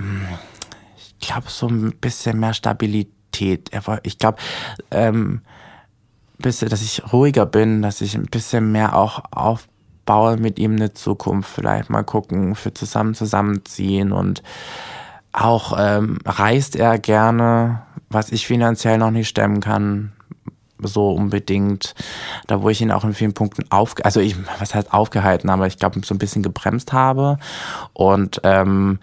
Ich 0.97 1.19
glaube, 1.19 1.49
so 1.49 1.67
ein 1.67 1.93
bisschen 1.99 2.39
mehr 2.39 2.53
Stabilität. 2.53 3.69
War, 3.85 3.99
ich 4.03 4.17
glaube, 4.17 4.37
ähm, 4.91 5.41
bisschen, 6.37 6.69
dass 6.69 6.81
ich 6.81 7.11
ruhiger 7.11 7.45
bin, 7.45 7.81
dass 7.81 8.01
ich 8.01 8.15
ein 8.15 8.27
bisschen 8.27 8.71
mehr 8.71 8.95
auch 8.95 9.23
auf 9.31 9.67
aufbaue 10.09 10.37
mit 10.37 10.57
ihm 10.57 10.75
eine 10.75 10.93
Zukunft, 10.93 11.51
vielleicht 11.51 11.89
mal 11.89 12.03
gucken, 12.03 12.55
für 12.55 12.73
zusammen 12.73 13.13
zusammenziehen 13.13 14.11
und 14.11 14.41
auch 15.31 15.77
ähm, 15.77 16.17
reist 16.25 16.75
er 16.75 16.97
gerne, 16.97 17.83
was 18.09 18.31
ich 18.31 18.47
finanziell 18.47 18.97
noch 18.97 19.11
nicht 19.11 19.27
stemmen 19.27 19.61
kann, 19.61 20.11
so 20.81 21.11
unbedingt. 21.11 21.95
Da 22.47 22.61
wo 22.61 22.69
ich 22.69 22.81
ihn 22.81 22.91
auch 22.91 23.03
in 23.03 23.13
vielen 23.13 23.33
Punkten 23.33 23.65
auf, 23.69 23.95
also 24.03 24.19
ich, 24.19 24.35
was 24.59 24.75
heißt 24.75 24.93
aufgehalten, 24.93 25.49
aber 25.49 25.67
ich 25.67 25.77
glaube 25.77 26.01
so 26.03 26.15
ein 26.15 26.19
bisschen 26.19 26.43
gebremst 26.43 26.93
habe 26.93 27.37
und 27.93 28.41
ähm, 28.43 28.99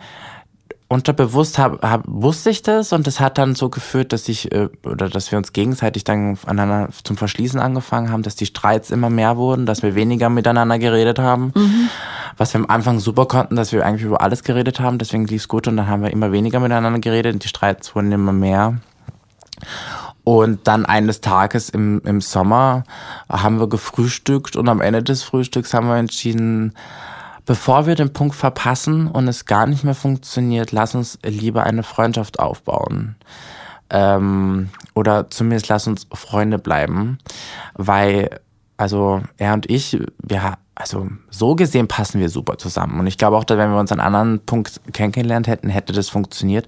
unterbewusst 0.89 1.59
hab, 1.59 1.83
hab, 1.83 2.05
wusste 2.07 2.51
ich 2.51 2.63
das 2.63 2.93
und 2.93 3.07
das 3.07 3.19
hat 3.19 3.39
dann 3.39 3.57
so 3.57 3.69
geführt, 3.69 4.13
dass 4.13 4.29
ich 4.29 4.53
äh, 4.53 4.69
oder 4.85 5.09
dass 5.09 5.33
wir 5.33 5.39
uns 5.39 5.53
gegenseitig 5.53 6.05
dann 6.05 6.39
aneinander 6.47 6.93
zum 7.03 7.17
Verschließen 7.17 7.59
angefangen 7.59 8.11
haben, 8.11 8.23
dass 8.23 8.37
die 8.37 8.47
Streits 8.47 8.91
immer 8.91 9.11
mehr 9.11 9.37
wurden, 9.37 9.67
dass 9.67 9.83
wir 9.83 9.95
weniger 9.97 10.29
miteinander 10.29 10.79
geredet 10.79 11.19
haben. 11.19 11.53
Mhm. 11.55 11.89
Was 12.37 12.55
wir 12.55 12.61
am 12.61 12.67
Anfang 12.67 13.01
super 13.01 13.27
konnten, 13.27 13.57
dass 13.57 13.73
wir 13.73 13.85
eigentlich 13.85 14.05
über 14.05 14.21
alles 14.21 14.45
geredet 14.45 14.79
haben, 14.79 14.99
deswegen 14.99 15.27
lief's 15.27 15.49
gut 15.49 15.67
und 15.67 15.77
dann 15.77 15.89
haben 15.89 16.03
wir 16.03 16.11
immer 16.11 16.31
weniger 16.31 16.61
miteinander 16.61 17.01
geredet 17.01 17.35
und 17.35 17.43
die 17.43 17.49
Streits 17.49 17.95
wurden 17.95 18.13
immer 18.13 18.33
mehr. 18.33 18.77
Und 20.25 20.67
dann 20.67 20.85
eines 20.85 21.21
Tages 21.21 21.69
im, 21.69 22.01
im 22.05 22.21
Sommer 22.21 22.83
haben 23.31 23.61
wir 23.61 23.69
gefrühstückt 23.69 24.57
und 24.57 24.69
am 24.69 24.81
Ende 24.81 25.03
des 25.03 25.23
Frühstücks 25.23 25.73
haben 25.73 25.87
wir 25.87 25.97
entschieden, 25.97 26.73
bevor 27.45 27.87
wir 27.87 27.95
den 27.95 28.13
Punkt 28.13 28.35
verpassen 28.35 29.07
und 29.07 29.29
es 29.29 29.45
gar 29.45 29.67
nicht 29.67 29.85
mehr 29.85 29.95
funktioniert, 29.95 30.73
lass 30.73 30.97
uns 30.97 31.19
lieber 31.25 31.63
eine 31.63 31.85
Freundschaft 31.85 32.41
aufbauen. 32.41 33.15
Ähm, 33.89 34.71
oder 34.95 35.31
zumindest 35.31 35.69
lass 35.69 35.87
uns 35.87 36.09
Freunde 36.13 36.59
bleiben, 36.59 37.19
weil, 37.75 38.41
also 38.77 39.23
er 39.37 39.55
und 39.55 39.71
ich, 39.71 39.97
wir, 40.19 40.59
also 40.77 41.09
so 41.31 41.57
gesehen 41.57 41.89
passen 41.89 42.21
wir 42.21 42.29
super 42.29 42.59
zusammen. 42.59 43.01
Und 43.01 43.07
ich 43.07 43.17
glaube 43.17 43.37
auch, 43.39 43.45
dass 43.45 43.57
wenn 43.57 43.73
wir 43.73 43.81
uns 43.81 43.93
an 43.93 43.99
anderen 43.99 44.41
Punkt 44.41 44.81
kennengelernt 44.93 45.49
hätten, 45.49 45.71
hätte 45.71 45.95
das 45.95 46.11
funktioniert. 46.11 46.67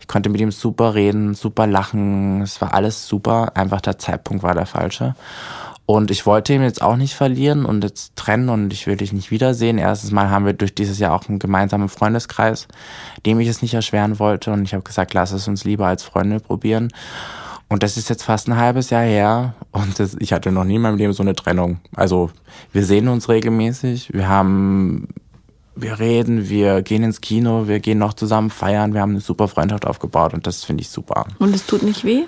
Ich 0.00 0.08
konnte 0.08 0.28
mit 0.28 0.40
ihm 0.40 0.50
super 0.50 0.94
reden, 0.94 1.34
super 1.34 1.68
lachen, 1.68 2.42
es 2.42 2.60
war 2.60 2.74
alles 2.74 3.06
super, 3.06 3.56
einfach 3.56 3.80
der 3.80 3.96
Zeitpunkt 3.96 4.42
war 4.42 4.54
der 4.54 4.66
falsche. 4.66 5.14
Und 5.86 6.10
ich 6.10 6.26
wollte 6.26 6.52
ihn 6.52 6.62
jetzt 6.62 6.82
auch 6.82 6.96
nicht 6.96 7.14
verlieren 7.14 7.64
und 7.64 7.84
jetzt 7.84 8.16
trennen 8.16 8.48
und 8.48 8.72
ich 8.72 8.86
will 8.88 8.96
dich 8.96 9.12
nicht 9.12 9.30
wiedersehen. 9.30 9.78
Erstes 9.78 10.10
Mal 10.10 10.30
haben 10.30 10.46
wir 10.46 10.54
durch 10.54 10.74
dieses 10.74 10.98
Jahr 10.98 11.14
auch 11.14 11.28
einen 11.28 11.38
gemeinsamen 11.38 11.88
Freundeskreis, 11.88 12.66
dem 13.24 13.38
ich 13.38 13.48
es 13.48 13.62
nicht 13.62 13.74
erschweren 13.74 14.18
wollte. 14.18 14.50
Und 14.50 14.64
ich 14.64 14.74
habe 14.74 14.82
gesagt, 14.82 15.14
lass 15.14 15.30
es 15.30 15.46
uns 15.46 15.64
lieber 15.64 15.86
als 15.86 16.02
Freunde 16.02 16.40
probieren. 16.40 16.90
Und 17.68 17.82
das 17.82 17.96
ist 17.96 18.08
jetzt 18.08 18.22
fast 18.22 18.48
ein 18.48 18.56
halbes 18.56 18.90
Jahr 18.90 19.02
her 19.02 19.54
und 19.72 19.98
das, 19.98 20.16
ich 20.20 20.32
hatte 20.32 20.52
noch 20.52 20.64
nie 20.64 20.76
in 20.76 20.82
meinem 20.82 20.98
Leben 20.98 21.12
so 21.12 21.22
eine 21.22 21.34
Trennung. 21.34 21.80
Also 21.96 22.30
wir 22.72 22.84
sehen 22.84 23.08
uns 23.08 23.28
regelmäßig, 23.28 24.12
wir 24.12 24.28
haben, 24.28 25.08
wir 25.74 25.98
reden, 25.98 26.48
wir 26.48 26.82
gehen 26.82 27.02
ins 27.02 27.20
Kino, 27.20 27.66
wir 27.66 27.80
gehen 27.80 27.98
noch 27.98 28.12
zusammen 28.12 28.50
feiern, 28.50 28.92
wir 28.92 29.00
haben 29.00 29.12
eine 29.12 29.20
super 29.20 29.48
Freundschaft 29.48 29.86
aufgebaut 29.86 30.34
und 30.34 30.46
das 30.46 30.62
finde 30.62 30.82
ich 30.82 30.90
super. 30.90 31.24
Und 31.38 31.54
es 31.54 31.66
tut 31.66 31.82
nicht 31.82 32.04
weh? 32.04 32.24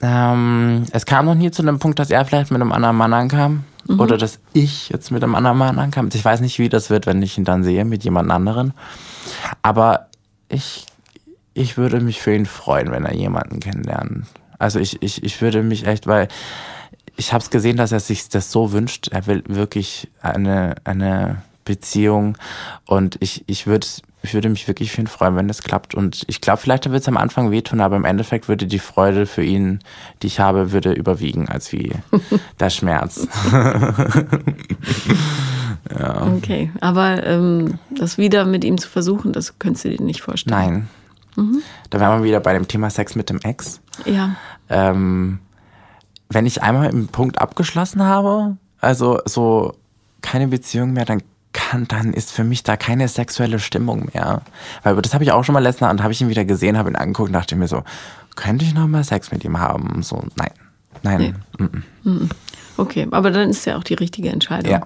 Ähm, 0.00 0.84
es 0.92 1.06
kam 1.06 1.26
noch 1.26 1.34
nie 1.34 1.50
zu 1.50 1.62
dem 1.62 1.78
Punkt, 1.78 1.98
dass 1.98 2.10
er 2.10 2.24
vielleicht 2.24 2.50
mit 2.50 2.60
einem 2.60 2.72
anderen 2.72 2.96
Mann 2.96 3.12
ankam. 3.12 3.64
Mhm. 3.86 4.00
Oder 4.00 4.16
dass 4.16 4.38
ich 4.52 4.90
jetzt 4.90 5.10
mit 5.10 5.22
einem 5.22 5.34
anderen 5.34 5.58
Mann 5.58 5.78
ankam. 5.78 6.08
Ich 6.12 6.24
weiß 6.24 6.40
nicht, 6.40 6.58
wie 6.58 6.68
das 6.68 6.90
wird, 6.90 7.06
wenn 7.06 7.22
ich 7.22 7.36
ihn 7.38 7.44
dann 7.44 7.64
sehe 7.64 7.84
mit 7.84 8.04
jemand 8.04 8.30
anderen. 8.30 8.74
Aber 9.62 10.08
ich, 10.48 10.86
ich 11.58 11.76
würde 11.76 12.00
mich 12.00 12.20
für 12.20 12.34
ihn 12.34 12.46
freuen, 12.46 12.90
wenn 12.90 13.04
er 13.04 13.14
jemanden 13.14 13.60
kennenlernt. 13.60 14.26
Also 14.58 14.78
ich, 14.78 15.02
ich, 15.02 15.22
ich 15.22 15.40
würde 15.40 15.62
mich 15.62 15.86
echt, 15.86 16.06
weil 16.06 16.28
ich 17.16 17.32
habe 17.32 17.42
es 17.42 17.50
gesehen, 17.50 17.76
dass 17.76 17.92
er 17.92 18.00
sich 18.00 18.28
das 18.28 18.50
so 18.52 18.72
wünscht. 18.72 19.08
Er 19.08 19.26
will 19.26 19.42
wirklich 19.46 20.08
eine, 20.22 20.76
eine 20.84 21.42
Beziehung. 21.64 22.38
Und 22.86 23.16
ich, 23.20 23.44
ich 23.46 23.66
würde 23.66 23.86
ich 24.22 24.34
würde 24.34 24.48
mich 24.48 24.66
wirklich 24.66 24.90
für 24.90 25.00
ihn 25.00 25.06
freuen, 25.06 25.36
wenn 25.36 25.46
das 25.48 25.62
klappt. 25.62 25.94
Und 25.94 26.24
ich 26.26 26.40
glaube, 26.40 26.60
vielleicht 26.60 26.90
wird 26.90 27.02
es 27.02 27.08
am 27.08 27.16
Anfang 27.16 27.50
wehtun, 27.50 27.80
aber 27.80 27.96
im 27.96 28.04
Endeffekt 28.04 28.48
würde 28.48 28.66
die 28.66 28.80
Freude 28.80 29.26
für 29.26 29.44
ihn, 29.44 29.78
die 30.22 30.26
ich 30.26 30.40
habe, 30.40 30.72
würde 30.72 30.92
überwiegen 30.92 31.48
als 31.48 31.72
wie 31.72 31.92
der 32.60 32.70
Schmerz. 32.70 33.28
ja. 35.98 36.26
Okay, 36.36 36.72
aber 36.80 37.24
ähm, 37.24 37.78
das 37.90 38.18
wieder 38.18 38.44
mit 38.44 38.64
ihm 38.64 38.76
zu 38.78 38.88
versuchen, 38.88 39.32
das 39.32 39.58
könntest 39.60 39.84
du 39.84 39.90
dir 39.90 40.02
nicht 40.02 40.22
vorstellen. 40.22 40.56
Nein. 40.56 40.88
Mhm. 41.38 41.62
Da 41.90 42.00
wären 42.00 42.20
wir 42.20 42.24
wieder 42.24 42.40
bei 42.40 42.52
dem 42.52 42.68
Thema 42.68 42.90
Sex 42.90 43.14
mit 43.14 43.30
dem 43.30 43.40
Ex. 43.40 43.80
Ja. 44.04 44.36
Ähm, 44.68 45.38
wenn 46.28 46.46
ich 46.46 46.62
einmal 46.62 46.90
im 46.90 47.08
Punkt 47.08 47.38
abgeschlossen 47.38 48.02
habe, 48.02 48.56
also 48.80 49.20
so 49.24 49.74
keine 50.20 50.48
Beziehung 50.48 50.92
mehr, 50.92 51.04
dann 51.04 51.22
kann, 51.52 51.88
dann 51.88 52.12
ist 52.12 52.32
für 52.32 52.44
mich 52.44 52.62
da 52.62 52.76
keine 52.76 53.08
sexuelle 53.08 53.58
Stimmung 53.58 54.10
mehr. 54.12 54.42
Weil 54.82 54.96
das 54.96 55.14
habe 55.14 55.24
ich 55.24 55.32
auch 55.32 55.44
schon 55.44 55.54
mal 55.54 55.62
letzten 55.62 55.84
Abend, 55.84 56.02
habe 56.02 56.12
ich 56.12 56.20
ihn 56.20 56.28
wieder 56.28 56.44
gesehen, 56.44 56.76
habe 56.76 56.90
ihn 56.90 56.96
angeguckt 56.96 57.28
und 57.28 57.34
dachte 57.34 57.56
mir 57.56 57.68
so, 57.68 57.82
könnte 58.36 58.64
ich 58.64 58.74
noch 58.74 58.86
mal 58.86 59.04
Sex 59.04 59.32
mit 59.32 59.44
ihm 59.44 59.58
haben? 59.58 60.02
So, 60.02 60.22
nein. 60.36 60.50
Nein. 61.02 61.34
Nee. 61.58 61.64
Mm 61.64 61.70
-mm. 62.04 62.30
Okay, 62.76 63.08
aber 63.10 63.30
dann 63.30 63.50
ist 63.50 63.64
ja 63.64 63.76
auch 63.76 63.84
die 63.84 63.94
richtige 63.94 64.30
Entscheidung. 64.30 64.70
Ja. 64.70 64.82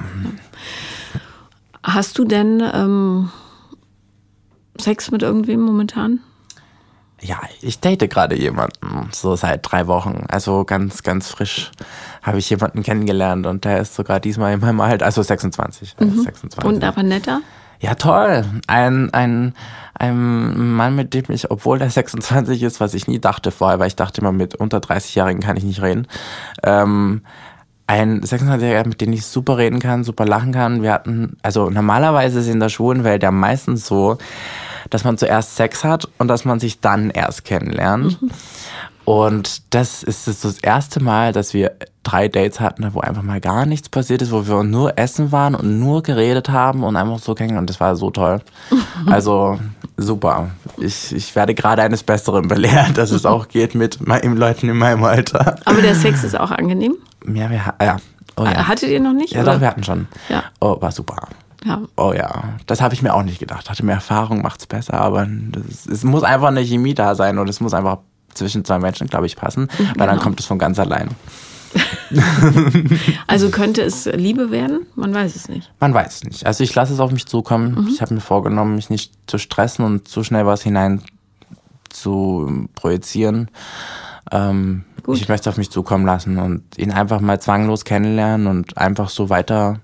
Hast 1.83 2.19
du 2.19 2.25
denn 2.25 2.63
ähm, 2.73 3.31
Sex 4.79 5.11
mit 5.11 5.23
irgendwem 5.23 5.61
momentan? 5.61 6.21
Ja, 7.23 7.41
ich 7.61 7.79
date 7.79 8.11
gerade 8.11 8.37
jemanden, 8.37 9.09
so 9.13 9.37
seit 9.37 9.61
drei 9.63 9.87
Wochen. 9.87 10.25
Also 10.29 10.65
ganz, 10.65 11.05
ganz 11.05 11.29
frisch 11.29 11.71
habe 12.21 12.39
ich 12.39 12.51
jemanden 12.51 12.83
kennengelernt 12.83 13.47
und 13.47 13.65
der 13.65 13.79
ist 13.79 13.95
sogar 13.95 14.19
diesmal 14.19 14.55
in 14.55 14.61
meinem 14.61 14.81
Alter, 14.81 15.05
also 15.05 15.23
26. 15.23 15.95
Mhm. 16.01 16.23
26. 16.23 16.65
Und 16.65 16.83
aber 16.83 17.05
netter? 17.05 17.41
Ja, 17.79 17.95
toll. 17.95 18.45
Ein, 18.67 19.13
ein, 19.13 19.55
ein 19.95 20.75
Mann, 20.75 20.97
mit 20.97 21.15
dem 21.15 21.25
ich, 21.29 21.51
obwohl 21.51 21.79
der 21.79 21.91
26 21.91 22.63
ist, 22.63 22.81
was 22.81 22.95
ich 22.95 23.07
nie 23.07 23.21
dachte 23.21 23.53
vorher, 23.53 23.79
weil 23.79 23.89
ich 23.89 23.97
dachte 23.97 24.21
immer, 24.21 24.33
mit 24.33 24.57
unter 24.57 24.79
30-Jährigen 24.79 25.41
kann 25.41 25.57
ich 25.57 25.65
nicht 25.65 25.83
reden. 25.83 26.09
Ähm, 26.65 27.23
ein 27.87 28.21
26-Jähriger, 28.21 28.87
mit 28.87 29.01
dem 29.01 29.13
ich 29.13 29.27
super 29.27 29.59
reden 29.59 29.79
kann, 29.79 30.03
super 30.05 30.25
lachen 30.25 30.53
kann. 30.53 30.83
Wir 30.83 30.93
hatten, 30.93 31.37
also 31.43 31.71
normalerweise 31.71 32.41
ist 32.41 32.49
in 32.49 32.61
der 32.61 32.69
schwulen 32.69 33.05
Welt 33.05 33.23
ja 33.23 33.31
meistens 33.31 33.87
so, 33.87 34.19
dass 34.93 35.05
man 35.05 35.17
zuerst 35.17 35.57
Sex 35.57 35.85
hat 35.85 36.07
und 36.19 36.29
dass 36.29 36.45
man 36.45 36.61
sich 36.61 36.81
dann 36.81 37.11
erst 37.11 37.45
kennenlernt. 37.45 38.21
Mhm. 38.21 38.31
Und 39.05 39.75
das 39.75 40.03
ist 40.03 40.29
das 40.29 40.59
erste 40.59 41.03
Mal, 41.03 41.33
dass 41.33 41.55
wir 41.55 41.73
drei 42.03 42.29
Dates 42.29 42.61
hatten, 42.61 42.87
wo 42.93 43.01
einfach 43.01 43.23
mal 43.23 43.41
gar 43.41 43.67
nichts 43.67 43.89
passiert 43.89 44.23
ist, 44.23 44.31
wo 44.31 44.47
wir 44.47 44.63
nur 44.63 44.99
essen 44.99 45.33
waren 45.33 45.55
und 45.55 45.81
nur 45.81 46.03
geredet 46.03 46.51
haben 46.51 46.85
und 46.85 46.95
einfach 46.95 47.19
so 47.19 47.35
kennen. 47.35 47.57
Und 47.57 47.69
das 47.69 47.81
war 47.81 47.97
so 47.97 48.11
toll. 48.11 48.41
Also 49.07 49.59
super. 49.97 50.51
Ich, 50.79 51.13
ich 51.13 51.35
werde 51.35 51.55
gerade 51.55 51.83
eines 51.83 52.05
Besseren 52.05 52.47
belehrt, 52.47 52.97
dass 52.97 53.11
es 53.11 53.27
auch 53.27 53.49
geht 53.49 53.75
mit 53.75 53.99
Leuten 54.01 54.69
in 54.69 54.77
meinem 54.77 55.03
Alter. 55.03 55.57
Aber 55.65 55.83
der 55.83 55.97
Sex 55.97 56.23
ist 56.23 56.39
auch 56.39 56.53
angenehm? 56.53 56.95
Ja, 57.27 57.51
wir, 57.51 57.75
ja. 57.81 57.97
Oh, 58.37 58.45
ja. 58.45 58.69
Hattet 58.69 58.91
ihr 58.91 59.01
noch 59.01 59.13
nicht? 59.13 59.33
Ja, 59.33 59.43
oder? 59.43 59.55
doch, 59.55 59.61
wir 59.61 59.69
hatten 59.69 59.83
schon. 59.83 60.07
Ja. 60.29 60.45
Oh, 60.61 60.81
war 60.81 60.93
super. 60.93 61.17
Ja. 61.65 61.83
Oh 61.97 62.13
ja, 62.15 62.57
das 62.67 62.81
habe 62.81 62.95
ich 62.95 63.03
mir 63.03 63.15
auch 63.15 63.23
nicht 63.23 63.39
gedacht. 63.39 63.71
Hatte 63.71 63.85
mehr 63.85 63.97
Erfahrung, 63.97 64.43
macht 64.43 64.61
es 64.61 64.67
besser, 64.67 64.95
aber 64.95 65.27
das, 65.27 65.87
es 65.87 66.05
muss 66.05 66.23
einfach 66.23 66.49
eine 66.49 66.63
Chemie 66.63 66.95
da 66.95 67.15
sein 67.15 67.39
und 67.39 67.49
es 67.49 67.61
muss 67.61 67.75
einfach 67.75 67.99
zwischen 68.35 68.65
zwei 68.65 68.79
Menschen, 68.79 69.07
glaube 69.07 69.27
ich, 69.27 69.37
passen, 69.37 69.69
genau. 69.77 69.91
weil 69.91 70.07
dann 70.07 70.17
genau. 70.17 70.23
kommt 70.23 70.41
es 70.41 70.47
von 70.47 70.59
ganz 70.59 70.79
allein. 70.79 71.11
also 73.27 73.51
könnte 73.51 73.83
es 73.83 74.07
Liebe 74.07 74.51
werden? 74.51 74.87
Man 74.95 75.15
weiß 75.15 75.37
es 75.37 75.49
nicht. 75.49 75.73
Man 75.81 75.95
weiß 75.95 76.17
es 76.17 76.25
nicht. 76.25 76.47
Also 76.47 76.65
ich 76.65 76.75
lasse 76.75 76.93
es 76.93 77.01
auf 77.01 77.13
mich 77.13 77.27
zukommen. 77.27 77.75
Mhm. 77.75 77.89
Ich 77.89 78.03
habe 78.03 78.15
mir 78.15 78.21
vorgenommen, 78.21 78.75
mich 78.75 78.91
nicht 78.91 79.13
zu 79.27 79.39
stressen 79.39 79.85
und 79.85 80.09
zu 80.09 80.25
schnell 80.25 80.47
was 80.47 80.63
hinein 80.63 81.03
zu 81.89 82.69
projizieren. 82.75 83.51
Ähm, 84.31 84.85
ich 85.09 85.29
möchte 85.29 85.49
es 85.49 85.53
auf 85.53 85.59
mich 85.59 85.71
zukommen 85.71 86.07
lassen 86.07 86.39
und 86.39 86.79
ihn 86.79 86.93
einfach 86.93 87.21
mal 87.21 87.41
zwanglos 87.41 87.85
kennenlernen 87.85 88.47
und 88.47 88.79
einfach 88.79 89.09
so 89.09 89.31
weiter 89.31 89.81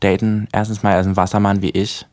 daten. 0.00 0.48
Erstens 0.52 0.82
mal, 0.82 0.92
er 0.92 1.00
ist 1.00 1.06
ein 1.06 1.16
Wassermann 1.16 1.62
wie 1.62 1.70
ich. 1.70 2.06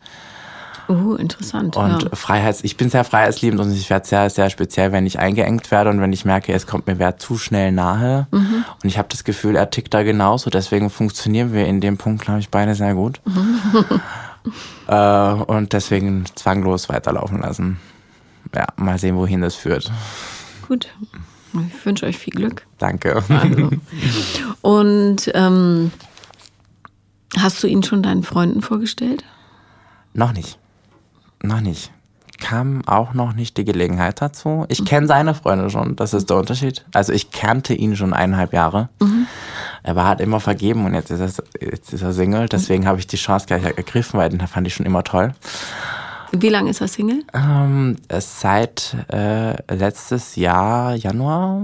Oh, 0.88 1.16
interessant. 1.16 1.78
Und 1.78 2.04
ja. 2.04 2.10
Freiheits, 2.14 2.64
ich 2.64 2.76
bin 2.76 2.90
sehr 2.90 3.04
freiheitsliebend 3.04 3.62
und 3.62 3.72
ich 3.72 3.90
werde 3.90 4.06
sehr, 4.06 4.30
sehr 4.30 4.50
speziell, 4.50 4.92
wenn 4.92 5.06
ich 5.06 5.18
eingeengt 5.18 5.72
werde 5.72 5.90
und 5.90 6.02
wenn 6.02 6.12
ich 6.12 6.26
merke, 6.26 6.52
es 6.54 6.68
kommt 6.68 6.88
mir 6.88 7.00
wer 7.00 7.18
zu 7.18 7.38
schnell 7.38 7.72
nahe. 7.72 8.28
Mhm. 8.32 8.66
Und 8.84 8.90
ich 8.90 8.98
habe 8.98 9.08
das 9.10 9.24
Gefühl, 9.24 9.56
er 9.56 9.70
tickt 9.70 9.94
da 9.94 10.04
genauso. 10.04 10.50
Deswegen 10.50 10.90
funktionieren 10.90 11.54
wir 11.54 11.66
in 11.68 11.80
dem 11.80 11.98
Punkt, 11.98 12.26
glaube 12.26 12.42
ich, 12.42 12.50
beide 12.50 12.76
sehr 12.76 12.96
gut. 12.96 13.22
Mhm. 13.26 14.02
äh, 14.88 15.32
und 15.32 15.72
deswegen 15.72 16.26
zwanglos 16.36 16.90
weiterlaufen 16.90 17.40
lassen. 17.40 17.80
Ja, 18.54 18.68
mal 18.76 18.98
sehen, 18.98 19.16
wohin 19.16 19.42
das 19.42 19.56
führt. 19.56 19.90
Gut. 20.68 20.90
Ich 21.54 21.86
wünsche 21.86 22.06
euch 22.06 22.18
viel 22.18 22.34
Glück. 22.34 22.66
Danke. 22.80 23.24
Also. 23.30 23.70
Und 24.62 25.32
ähm, 25.36 25.92
hast 27.38 27.62
du 27.64 27.68
ihn 27.68 27.84
schon 27.84 28.04
deinen 28.04 28.24
Freunden 28.24 28.62
vorgestellt? 28.62 29.24
Noch 30.14 30.34
nicht. 30.34 30.60
Noch 31.42 31.62
nicht. 31.62 31.92
Kam 32.40 32.86
auch 32.88 33.14
noch 33.14 33.34
nicht 33.34 33.58
die 33.58 33.64
Gelegenheit 33.64 34.22
dazu. 34.22 34.66
Ich 34.68 34.84
kenne 34.86 35.08
seine 35.08 35.34
Freunde 35.34 35.70
schon, 35.70 35.96
das 35.96 36.14
ist 36.14 36.30
der 36.30 36.38
Unterschied. 36.38 36.84
Also 36.94 37.14
ich 37.14 37.32
kannte 37.32 37.74
ihn 37.74 37.96
schon 37.96 38.14
eineinhalb 38.14 38.54
Jahre. 38.54 38.90
Mhm. 39.02 39.28
er 39.84 39.96
war 39.96 40.08
halt 40.08 40.20
immer 40.20 40.40
vergeben 40.40 40.86
und 40.86 40.94
jetzt 40.94 41.12
ist 41.12 41.40
er, 41.40 41.68
jetzt 41.68 41.94
ist 41.94 42.02
er 42.02 42.14
Single. 42.14 42.48
Deswegen 42.48 42.86
habe 42.86 43.00
ich 43.00 43.08
die 43.08 43.18
Chance 43.18 43.46
gleich 43.46 43.64
ergriffen, 43.64 44.20
weil 44.20 44.30
den 44.30 44.46
fand 44.48 44.68
ich 44.68 44.74
schon 44.74 44.86
immer 44.86 45.04
toll. 45.04 45.34
Wie 46.32 46.50
lange 46.50 46.72
ist 46.72 46.82
er 46.82 46.88
Single? 46.88 47.24
Ähm, 47.34 47.98
seit 48.10 48.96
äh, 49.12 49.56
letztes 49.74 50.36
Jahr, 50.36 50.96
Januar. 50.96 51.62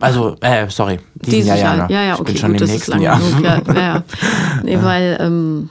Also, 0.00 0.36
äh, 0.40 0.68
sorry, 0.68 0.98
diesen 1.14 1.48
Jahr, 1.48 1.58
Januar. 1.58 1.90
Ja, 1.90 2.02
ja, 2.02 2.14
okay, 2.14 2.22
ich 2.22 2.26
bin 2.26 2.36
schon 2.36 2.52
gut, 2.52 2.62
im 2.62 2.68
nächsten 2.68 3.00
Jahr. 3.00 3.20
Ja, 3.42 3.62
ja, 3.66 3.74
ja. 3.74 4.04
Nee, 4.62 4.78
weil 4.82 5.18
ähm, 5.20 5.68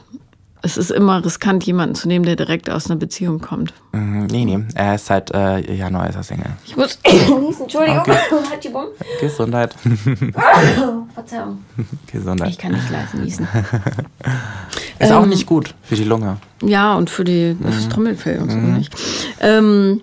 es 0.61 0.77
ist 0.77 0.91
immer 0.91 1.23
riskant, 1.23 1.63
jemanden 1.63 1.95
zu 1.95 2.07
nehmen, 2.07 2.25
der 2.25 2.35
direkt 2.35 2.69
aus 2.69 2.87
einer 2.87 2.97
Beziehung 2.97 3.39
kommt. 3.39 3.73
Mhm, 3.93 4.27
nee, 4.27 4.45
nee, 4.45 4.59
er 4.75 4.95
ist 4.95 5.05
seit 5.05 5.31
äh, 5.33 5.73
Januar 5.73 6.09
ist 6.09 6.15
er 6.15 6.23
Single. 6.23 6.51
Ich 6.65 6.75
muss 6.75 6.99
genießen, 7.03 7.63
Entschuldigung. 7.63 8.01
Okay. 8.01 8.17
Halt. 8.49 9.21
Gesundheit. 9.21 9.75
Verzeihung. 11.13 11.63
Gesundheit. 12.11 12.49
Ich 12.49 12.57
kann 12.57 12.73
nicht 12.73 12.89
leise 12.89 13.17
niesen. 13.17 13.47
ist 14.99 15.09
ähm, 15.09 15.17
auch 15.17 15.25
nicht 15.25 15.45
gut 15.45 15.73
für 15.81 15.95
die 15.95 16.03
Lunge. 16.03 16.37
Ja, 16.61 16.95
und 16.95 17.09
für 17.09 17.23
die, 17.23 17.55
das 17.61 17.85
mhm. 17.85 17.89
Trommelfell 17.89 18.39
und 18.39 18.51
so 18.51 18.57
mhm. 18.57 18.77
nicht. 18.77 18.93
Ähm, 19.39 20.01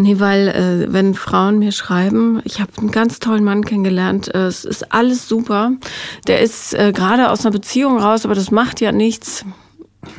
Nee, 0.00 0.20
weil 0.20 0.48
äh, 0.48 0.92
wenn 0.92 1.14
Frauen 1.14 1.58
mir 1.58 1.72
schreiben, 1.72 2.40
ich 2.44 2.60
habe 2.60 2.70
einen 2.78 2.92
ganz 2.92 3.18
tollen 3.18 3.42
Mann 3.42 3.64
kennengelernt, 3.64 4.32
äh, 4.32 4.46
es 4.46 4.64
ist 4.64 4.92
alles 4.92 5.28
super. 5.28 5.72
Der 6.28 6.40
ist 6.40 6.72
äh, 6.74 6.92
gerade 6.92 7.30
aus 7.30 7.44
einer 7.44 7.50
Beziehung 7.50 7.98
raus, 7.98 8.24
aber 8.24 8.36
das 8.36 8.52
macht 8.52 8.80
ja 8.80 8.92
nichts. 8.92 9.44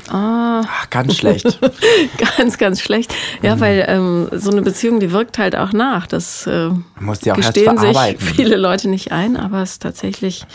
Ah. 0.10 0.64
Ach, 0.68 0.90
ganz 0.90 1.16
schlecht. 1.16 1.60
ganz, 2.38 2.58
ganz 2.58 2.82
schlecht. 2.82 3.16
Ja, 3.42 3.56
mhm. 3.56 3.60
weil 3.62 3.86
ähm, 3.88 4.28
so 4.34 4.52
eine 4.52 4.62
Beziehung, 4.62 5.00
die 5.00 5.14
wirkt 5.14 5.38
halt 5.38 5.56
auch 5.56 5.72
nach. 5.72 6.08
Das 6.08 6.46
äh, 6.46 6.72
muss 7.00 7.20
die 7.20 7.32
auch 7.32 7.38
gestehen 7.38 7.78
sich 7.78 7.98
viele 8.18 8.58
Leute 8.58 8.90
nicht 8.90 9.14
ein, 9.14 9.38
aber 9.38 9.62
es 9.62 9.72
ist 9.74 9.82
tatsächlich. 9.82 10.46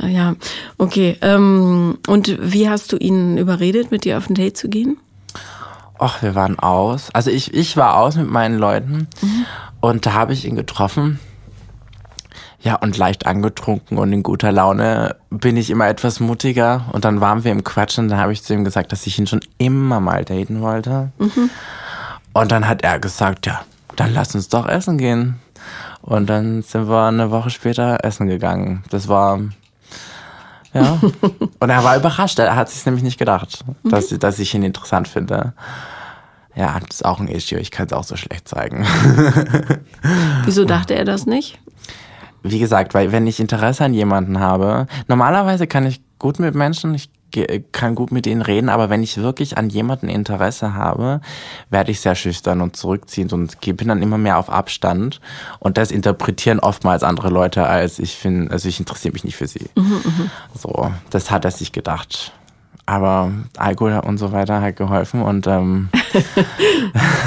Äh, 0.00 0.08
ja, 0.08 0.36
okay. 0.78 1.18
Ähm, 1.20 1.98
und 2.06 2.38
wie 2.40 2.70
hast 2.70 2.92
du 2.92 2.96
ihn 2.96 3.36
überredet, 3.36 3.90
mit 3.90 4.04
dir 4.04 4.16
auf 4.16 4.30
ein 4.30 4.34
Date 4.34 4.56
zu 4.56 4.70
gehen? 4.70 4.96
Ach, 5.98 6.22
wir 6.22 6.34
waren 6.34 6.58
aus. 6.58 7.10
Also 7.12 7.30
ich, 7.30 7.54
ich 7.54 7.76
war 7.76 7.96
aus 7.96 8.16
mit 8.16 8.30
meinen 8.30 8.58
Leuten 8.58 9.08
mhm. 9.20 9.46
und 9.80 10.06
da 10.06 10.12
habe 10.12 10.32
ich 10.32 10.44
ihn 10.44 10.56
getroffen. 10.56 11.20
Ja, 12.60 12.74
und 12.74 12.96
leicht 12.96 13.26
angetrunken 13.26 13.98
und 13.98 14.12
in 14.12 14.24
guter 14.24 14.50
Laune 14.50 15.14
bin 15.30 15.56
ich 15.56 15.70
immer 15.70 15.86
etwas 15.86 16.18
mutiger. 16.18 16.86
Und 16.92 17.04
dann 17.04 17.20
waren 17.20 17.44
wir 17.44 17.52
im 17.52 17.62
Quatsch 17.62 17.98
und 17.98 18.08
dann 18.08 18.18
habe 18.18 18.32
ich 18.32 18.42
zu 18.42 18.52
ihm 18.52 18.64
gesagt, 18.64 18.90
dass 18.90 19.06
ich 19.06 19.16
ihn 19.18 19.28
schon 19.28 19.40
immer 19.58 20.00
mal 20.00 20.24
daten 20.24 20.60
wollte. 20.60 21.12
Mhm. 21.18 21.50
Und 22.32 22.50
dann 22.50 22.66
hat 22.66 22.82
er 22.82 22.98
gesagt, 22.98 23.46
ja, 23.46 23.60
dann 23.94 24.12
lass 24.12 24.34
uns 24.34 24.48
doch 24.48 24.66
essen 24.68 24.98
gehen. 24.98 25.36
Und 26.02 26.28
dann 26.28 26.62
sind 26.62 26.88
wir 26.88 27.06
eine 27.06 27.30
Woche 27.30 27.50
später 27.50 28.04
essen 28.04 28.26
gegangen. 28.26 28.82
Das 28.90 29.08
war 29.08 29.40
ja. 30.74 30.98
Und 31.60 31.70
er 31.70 31.84
war 31.84 31.96
überrascht. 31.96 32.38
Er 32.38 32.56
hat 32.56 32.68
sich 32.68 32.84
nämlich 32.84 33.04
nicht 33.04 33.18
gedacht, 33.18 33.64
mhm. 33.82 33.90
dass, 33.90 34.08
dass 34.08 34.38
ich 34.38 34.54
ihn 34.54 34.62
interessant 34.62 35.08
finde. 35.08 35.52
Ja, 36.54 36.78
das 36.80 36.96
ist 36.96 37.04
auch 37.04 37.20
ein 37.20 37.28
Issue. 37.28 37.58
Ich 37.58 37.70
kann 37.70 37.86
es 37.86 37.92
auch 37.92 38.04
so 38.04 38.16
schlecht 38.16 38.48
zeigen. 38.48 38.84
Wieso 40.44 40.64
dachte 40.64 40.94
er 40.94 41.04
das 41.04 41.26
nicht? 41.26 41.58
Wie 42.42 42.58
gesagt, 42.58 42.94
weil 42.94 43.12
wenn 43.12 43.26
ich 43.26 43.40
Interesse 43.40 43.84
an 43.84 43.94
jemanden 43.94 44.40
habe, 44.40 44.86
normalerweise 45.06 45.66
kann 45.66 45.86
ich 45.86 46.00
gut 46.18 46.38
mit 46.38 46.54
Menschen, 46.54 46.94
ich 46.94 47.10
kann 47.72 47.94
gut 47.94 48.10
mit 48.10 48.26
ihnen 48.26 48.42
reden, 48.42 48.68
aber 48.68 48.90
wenn 48.90 49.02
ich 49.02 49.18
wirklich 49.18 49.58
an 49.58 49.68
jemanden 49.68 50.08
Interesse 50.08 50.74
habe, 50.74 51.20
werde 51.70 51.90
ich 51.90 52.00
sehr 52.00 52.14
schüchtern 52.14 52.60
und 52.60 52.76
zurückziehend 52.76 53.32
und 53.32 53.60
bin 53.60 53.88
dann 53.88 54.02
immer 54.02 54.18
mehr 54.18 54.38
auf 54.38 54.50
Abstand. 54.50 55.20
Und 55.58 55.76
das 55.76 55.90
interpretieren 55.90 56.58
oftmals 56.58 57.02
andere 57.02 57.28
Leute 57.28 57.66
als 57.66 57.98
ich 57.98 58.16
finde, 58.16 58.50
also 58.50 58.68
ich 58.68 58.80
interessiere 58.80 59.12
mich 59.12 59.24
nicht 59.24 59.36
für 59.36 59.46
sie. 59.46 59.68
Mhm, 59.76 60.00
mhm, 60.04 60.30
so, 60.54 60.90
das 61.10 61.30
hat 61.30 61.44
er 61.44 61.50
sich 61.50 61.72
gedacht. 61.72 62.32
Aber 62.86 63.30
Alkohol 63.58 64.00
und 64.04 64.16
so 64.16 64.32
weiter 64.32 64.62
hat 64.62 64.76
geholfen 64.76 65.20
und 65.20 65.46
ähm, 65.46 65.90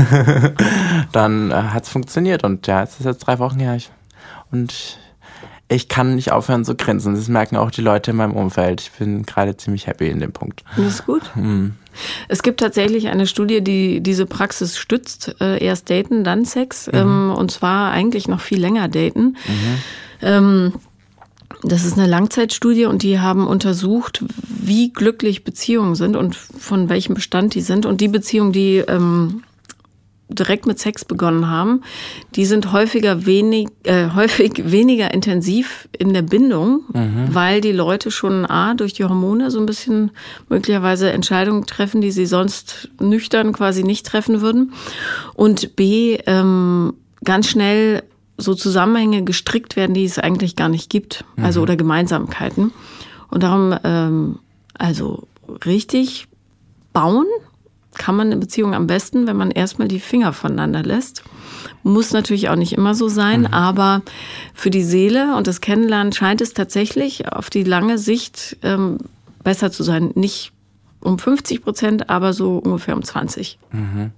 dann 1.12 1.52
äh, 1.52 1.54
hat 1.54 1.84
es 1.84 1.90
funktioniert 1.90 2.44
und 2.44 2.66
ja, 2.66 2.82
es 2.82 3.00
ist 3.00 3.06
jetzt 3.06 3.28
drei 3.28 3.38
Wochen 3.38 3.60
her. 3.60 3.78
Und 4.52 5.00
ich 5.72 5.88
kann 5.88 6.16
nicht 6.16 6.32
aufhören 6.32 6.66
zu 6.66 6.76
grinsen. 6.76 7.16
Das 7.16 7.30
merken 7.30 7.56
auch 7.56 7.72
die 7.72 7.82
Leute 7.82 8.12
in 8.12 8.18
meinem 8.18 8.34
Umfeld. 8.34 8.82
Ich 8.82 8.92
bin 8.92 9.24
gerade 9.26 9.56
ziemlich 9.56 9.88
happy 9.88 10.10
in 10.10 10.20
dem 10.20 10.34
Punkt. 10.34 10.64
Das 10.76 10.86
ist 10.86 11.06
gut. 11.06 11.22
Mhm. 11.36 11.76
Es 12.28 12.44
gibt 12.44 12.60
tatsächlich 12.60 13.08
eine 13.08 13.26
Studie, 13.26 13.62
die 13.62 14.02
diese 14.02 14.26
Praxis 14.26 14.78
stützt. 14.78 15.36
Äh, 15.40 15.64
erst 15.64 15.90
daten, 15.90 16.26
dann 16.26 16.44
Sex. 16.44 16.88
Mhm. 16.88 16.94
Ähm, 16.94 17.34
und 17.38 17.52
zwar 17.52 17.92
eigentlich 17.92 18.28
noch 18.28 18.42
viel 18.42 18.60
länger 18.60 18.90
daten. 18.90 19.38
Mhm. 19.48 19.78
Ähm, 20.22 20.74
das 21.64 21.86
ist 21.86 21.98
eine 21.98 22.08
Langzeitstudie 22.08 22.86
und 22.86 23.04
die 23.04 23.20
haben 23.20 23.48
untersucht, 23.48 24.26
wie 24.48 24.92
glücklich 24.92 25.44
Beziehungen 25.44 25.96
sind 25.96 26.18
und 26.18 26.36
von 26.36 26.90
welchem 26.90 27.14
Bestand 27.14 27.56
die 27.56 27.62
sind. 27.62 27.86
Und 27.86 28.02
die 28.02 28.08
Beziehungen, 28.10 28.52
die 28.52 28.78
ähm, 28.78 29.44
direkt 30.34 30.66
mit 30.66 30.80
Sex 30.80 31.06
begonnen 31.06 31.50
haben, 31.50 31.82
die 32.36 32.46
sind 32.46 32.72
häufiger 32.72 33.26
wenig, 33.26 33.70
äh, 33.84 34.10
häufig 34.16 34.72
weniger 34.72 35.14
intensiv 35.14 35.88
in 35.98 36.14
der 36.14 36.22
Bindung, 36.22 36.84
mhm. 36.94 37.30
weil 37.32 37.62
die 37.62 37.72
Leute 37.72 38.12
schon 38.12 38.46
A, 38.46 38.74
durch 38.74 38.94
die 38.94 39.04
Hormone 39.04 39.52
so 39.52 39.60
ein 39.60 39.66
bisschen 39.66 40.12
möglicherweise 40.50 41.12
Entscheidungen 41.12 41.66
treffen, 41.66 42.02
die 42.02 42.12
sie 42.12 42.26
sonst 42.26 42.90
nüchtern 43.00 43.54
quasi 43.54 43.84
nicht 43.84 44.06
treffen 44.06 44.42
würden. 44.42 44.74
Und 45.34 45.76
B, 45.76 46.18
ähm, 46.26 46.94
ganz 47.24 47.48
schnell 47.48 48.04
so 48.38 48.56
Zusammenhänge 48.56 49.24
gestrickt 49.24 49.76
werden, 49.76 49.94
die 49.94 50.06
es 50.06 50.18
eigentlich 50.18 50.56
gar 50.56 50.70
nicht 50.70 50.90
gibt, 50.90 51.24
also 51.24 51.36
mhm. 51.38 51.46
also 51.46 51.62
oder 51.62 51.76
Gemeinsamkeiten. 51.76 52.74
Und 53.30 53.44
darum, 53.44 53.78
ähm, 53.84 54.40
also 54.78 55.28
richtig 55.66 56.28
bauen 56.94 57.28
kann 57.98 58.16
man 58.16 58.28
eine 58.28 58.38
Beziehung 58.38 58.74
am 58.74 58.88
besten, 58.88 59.28
wenn 59.28 59.38
man 59.38 59.52
erstmal 59.52 59.88
die 59.88 60.00
Finger 60.00 60.34
voneinander 60.34 60.84
lässt. 60.84 61.24
Muss 61.84 62.12
natürlich 62.12 62.50
auch 62.50 62.56
nicht 62.56 62.74
immer 62.74 62.96
so 62.96 63.08
sein, 63.08 63.42
mhm. 63.42 63.54
aber 63.54 64.02
für 64.54 64.70
die 64.70 64.84
Seele 64.84 65.36
und 65.36 65.48
das 65.48 65.62
Kennenlernen 65.62 66.14
scheint 66.14 66.42
es 66.42 66.54
tatsächlich 66.54 67.32
auf 67.32 67.50
die 67.50 67.64
lange 67.64 67.98
Sicht 67.98 68.58
ähm, 68.64 68.98
besser 69.44 69.72
zu 69.72 69.84
sein. 69.84 70.12
Nicht 70.16 70.54
um 71.02 71.18
50 71.18 71.64
Prozent, 71.64 72.10
aber 72.10 72.34
so 72.34 72.58
ungefähr 72.60 72.96
um 72.96 73.04
20. 73.04 73.58
Mhm. 73.72 74.12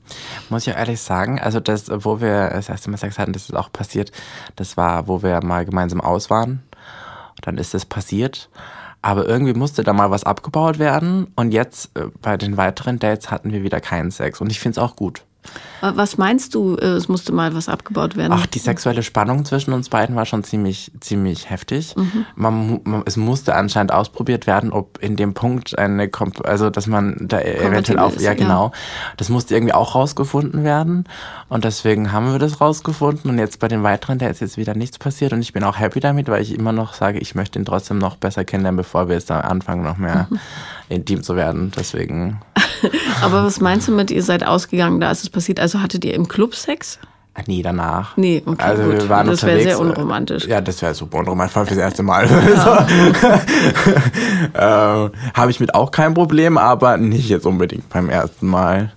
Muss 0.49 0.67
ich 0.67 0.73
auch 0.73 0.77
ehrlich 0.77 0.99
sagen, 0.99 1.39
also 1.39 1.59
das, 1.59 1.89
wo 1.89 2.19
wir 2.21 2.49
das 2.49 2.69
erste 2.69 2.89
Mal 2.89 2.97
Sex 2.97 3.17
hatten, 3.17 3.33
das 3.33 3.43
ist 3.43 3.55
auch 3.55 3.71
passiert, 3.71 4.11
das 4.55 4.77
war, 4.77 5.07
wo 5.07 5.23
wir 5.23 5.41
mal 5.43 5.65
gemeinsam 5.65 6.01
aus 6.01 6.29
waren. 6.29 6.61
Dann 7.41 7.57
ist 7.57 7.73
das 7.73 7.85
passiert. 7.85 8.49
Aber 9.03 9.27
irgendwie 9.27 9.53
musste 9.53 9.83
da 9.83 9.93
mal 9.93 10.09
was 10.09 10.23
abgebaut 10.23 10.79
werden. 10.79 11.27
Und 11.35 11.51
jetzt 11.51 11.95
äh, 11.95 12.07
bei 12.21 12.37
den 12.37 12.57
weiteren 12.57 12.97
Dates 12.97 13.29
hatten 13.29 13.51
wir 13.51 13.61
wieder 13.61 13.81
keinen 13.81 14.09
Sex. 14.09 14.41
Und 14.41 14.49
ich 14.49 14.59
finde 14.59 14.79
es 14.79 14.83
auch 14.83 14.95
gut. 14.95 15.23
Was 15.81 16.17
meinst 16.17 16.55
du, 16.55 16.75
äh, 16.77 16.85
es 16.85 17.09
musste 17.09 17.33
mal 17.33 17.53
was 17.55 17.67
abgebaut 17.67 18.15
werden? 18.15 18.31
Ach, 18.33 18.45
die 18.45 18.59
sexuelle 18.59 19.03
Spannung 19.03 19.43
zwischen 19.43 19.73
uns 19.73 19.89
beiden 19.89 20.15
war 20.15 20.25
schon 20.25 20.43
ziemlich, 20.43 20.91
ziemlich 21.01 21.49
heftig. 21.49 21.95
Mhm. 21.97 22.25
Man, 22.35 22.81
man, 22.85 23.03
es 23.05 23.17
musste 23.17 23.55
anscheinend 23.55 23.91
ausprobiert 23.91 24.47
werden, 24.47 24.71
ob 24.71 24.99
in 25.01 25.17
dem 25.17 25.33
Punkt 25.33 25.77
eine, 25.77 26.07
Komp 26.07 26.47
also 26.47 26.69
dass 26.69 26.87
man 26.87 27.17
da 27.19 27.41
eventuell 27.41 27.99
auf, 27.99 28.19
ja 28.21 28.33
genau, 28.33 28.67
ja. 28.67 28.71
das 29.17 29.27
musste 29.27 29.55
irgendwie 29.55 29.73
auch 29.73 29.95
rausgefunden 29.95 30.63
werden. 30.63 31.03
Und 31.49 31.65
deswegen 31.65 32.13
haben 32.13 32.31
wir 32.31 32.39
das 32.39 32.61
rausgefunden. 32.61 33.29
Und 33.29 33.37
jetzt 33.37 33.59
bei 33.59 33.67
den 33.67 33.83
weiteren, 33.83 34.19
da 34.19 34.27
ist 34.27 34.39
jetzt 34.39 34.57
wieder 34.57 34.75
nichts 34.75 34.97
passiert. 34.97 35.33
Und 35.33 35.41
ich 35.41 35.51
bin 35.51 35.63
auch 35.63 35.77
happy 35.77 35.99
damit, 35.99 36.29
weil 36.29 36.41
ich 36.41 36.57
immer 36.57 36.71
noch 36.71 36.93
sage, 36.93 37.19
ich 37.19 37.35
möchte 37.35 37.59
ihn 37.59 37.65
trotzdem 37.65 37.97
noch 37.97 38.15
besser 38.15 38.45
kennenlernen, 38.45 38.77
bevor 38.77 39.09
wir 39.09 39.15
jetzt 39.15 39.29
da 39.29 39.41
anfangen, 39.41 39.83
noch 39.83 39.97
mehr 39.97 40.27
mhm. 40.29 40.39
intim 40.89 41.23
zu 41.23 41.35
werden. 41.35 41.71
Deswegen. 41.75 42.39
Aber 43.21 43.43
was 43.43 43.59
meinst 43.59 43.87
du 43.87 43.91
mit, 43.91 44.11
ihr 44.11 44.23
seid 44.23 44.45
ausgegangen, 44.45 44.99
da 44.99 45.11
ist 45.11 45.23
es 45.23 45.29
passiert? 45.29 45.59
Also 45.59 45.81
hattet 45.81 46.05
ihr 46.05 46.13
im 46.13 46.27
Club 46.27 46.55
Sex? 46.55 46.99
Nee, 47.47 47.63
danach. 47.63 48.15
Nee, 48.15 48.43
okay, 48.45 48.61
also 48.63 48.83
gut. 48.83 48.93
wir 48.93 49.09
waren 49.09 49.25
das 49.27 49.43
wäre 49.43 49.59
sehr 49.61 49.79
unromantisch. 49.79 50.45
Ja, 50.45 50.61
das 50.61 50.81
wäre 50.83 50.93
super 50.93 51.17
unromantisch, 51.17 51.53
vor 51.53 51.61
allem 51.61 51.67
fürs 51.67 51.79
erste 51.79 52.03
Mal. 52.03 52.27
Ja. 52.29 52.87
äh, 55.07 55.09
Habe 55.33 55.51
ich 55.51 55.59
mit 55.59 55.73
auch 55.73 55.89
kein 55.89 56.13
Problem, 56.13 56.59
aber 56.59 56.97
nicht 56.97 57.29
jetzt 57.29 57.47
unbedingt 57.47 57.89
beim 57.89 58.09
ersten 58.09 58.47
Mal. 58.47 58.91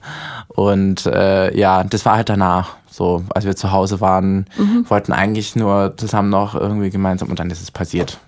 Und 0.48 1.06
äh, 1.06 1.56
ja, 1.56 1.82
das 1.84 2.04
war 2.04 2.16
halt 2.16 2.28
danach. 2.28 2.76
So, 2.90 3.24
als 3.34 3.44
wir 3.44 3.56
zu 3.56 3.72
Hause 3.72 4.00
waren, 4.00 4.46
mhm. 4.56 4.84
wollten 4.88 5.12
eigentlich 5.12 5.56
nur 5.56 5.94
zusammen 5.96 6.30
noch 6.30 6.54
irgendwie 6.54 6.90
gemeinsam 6.90 7.28
und 7.28 7.38
dann 7.38 7.50
ist 7.50 7.62
es 7.62 7.70
passiert 7.70 8.18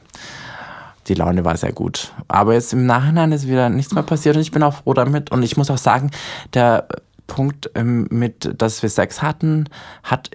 die 1.09 1.15
Laune 1.15 1.45
war 1.45 1.57
sehr 1.57 1.73
gut. 1.73 2.13
Aber 2.29 2.55
jetzt 2.55 2.73
im 2.73 2.87
Nachhinein 2.87 3.33
ist 3.33 3.49
wieder 3.49 3.69
nichts 3.69 3.95
mehr 3.95 4.03
passiert 4.03 4.37
und 4.37 4.43
ich 4.43 4.53
bin 4.53 4.63
auch 4.63 4.75
froh 4.75 4.95
damit. 4.95 5.31
Und 5.31 5.43
ich 5.43 5.57
muss 5.57 5.71
auch 5.71 5.79
sagen, 5.79 6.11
der 6.55 6.89
Punkt 7.27 7.71
ähm, 7.75 8.07
mit, 8.11 8.55
dass 8.61 8.83
wir 8.83 8.89
Sex 8.89 9.23
hatten, 9.23 9.69
hat 10.03 10.31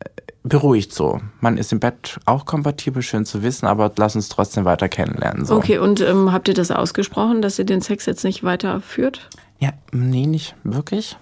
äh, 0.00 0.08
beruhigt 0.42 0.92
so. 0.92 1.20
Man 1.40 1.58
ist 1.58 1.72
im 1.72 1.80
Bett 1.80 2.18
auch 2.26 2.44
kompatibel, 2.44 3.02
schön 3.02 3.24
zu 3.24 3.42
wissen, 3.42 3.66
aber 3.66 3.92
lass 3.96 4.16
uns 4.16 4.28
trotzdem 4.28 4.64
weiter 4.64 4.88
kennenlernen. 4.88 5.44
So. 5.44 5.56
Okay, 5.56 5.78
und 5.78 6.00
ähm, 6.00 6.32
habt 6.32 6.48
ihr 6.48 6.54
das 6.54 6.70
ausgesprochen, 6.70 7.42
dass 7.42 7.58
ihr 7.58 7.66
den 7.66 7.80
Sex 7.80 8.06
jetzt 8.06 8.24
nicht 8.24 8.42
weiterführt? 8.42 9.28
Ja, 9.58 9.70
nee, 9.92 10.26
nicht 10.26 10.54
wirklich. 10.64 11.16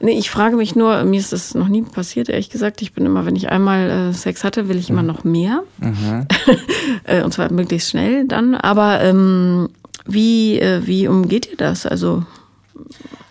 Nee, 0.00 0.18
ich 0.18 0.30
frage 0.30 0.56
mich 0.56 0.74
nur, 0.74 1.04
mir 1.04 1.20
ist 1.20 1.32
das 1.32 1.54
noch 1.54 1.68
nie 1.68 1.82
passiert, 1.82 2.30
ehrlich 2.30 2.48
gesagt. 2.48 2.80
Ich 2.80 2.94
bin 2.94 3.04
immer, 3.04 3.26
wenn 3.26 3.36
ich 3.36 3.50
einmal 3.50 3.90
äh, 3.90 4.12
Sex 4.14 4.44
hatte, 4.44 4.68
will 4.68 4.78
ich 4.78 4.88
immer 4.88 5.02
noch 5.02 5.24
mehr. 5.24 5.62
Mhm. 5.78 6.26
Und 7.24 7.34
zwar 7.34 7.52
möglichst 7.52 7.90
schnell 7.90 8.26
dann. 8.26 8.54
Aber 8.54 9.02
ähm, 9.02 9.68
wie, 10.06 10.58
äh, 10.58 10.86
wie 10.86 11.06
umgeht 11.06 11.48
ihr 11.50 11.56
das? 11.56 11.86
Also 11.86 12.24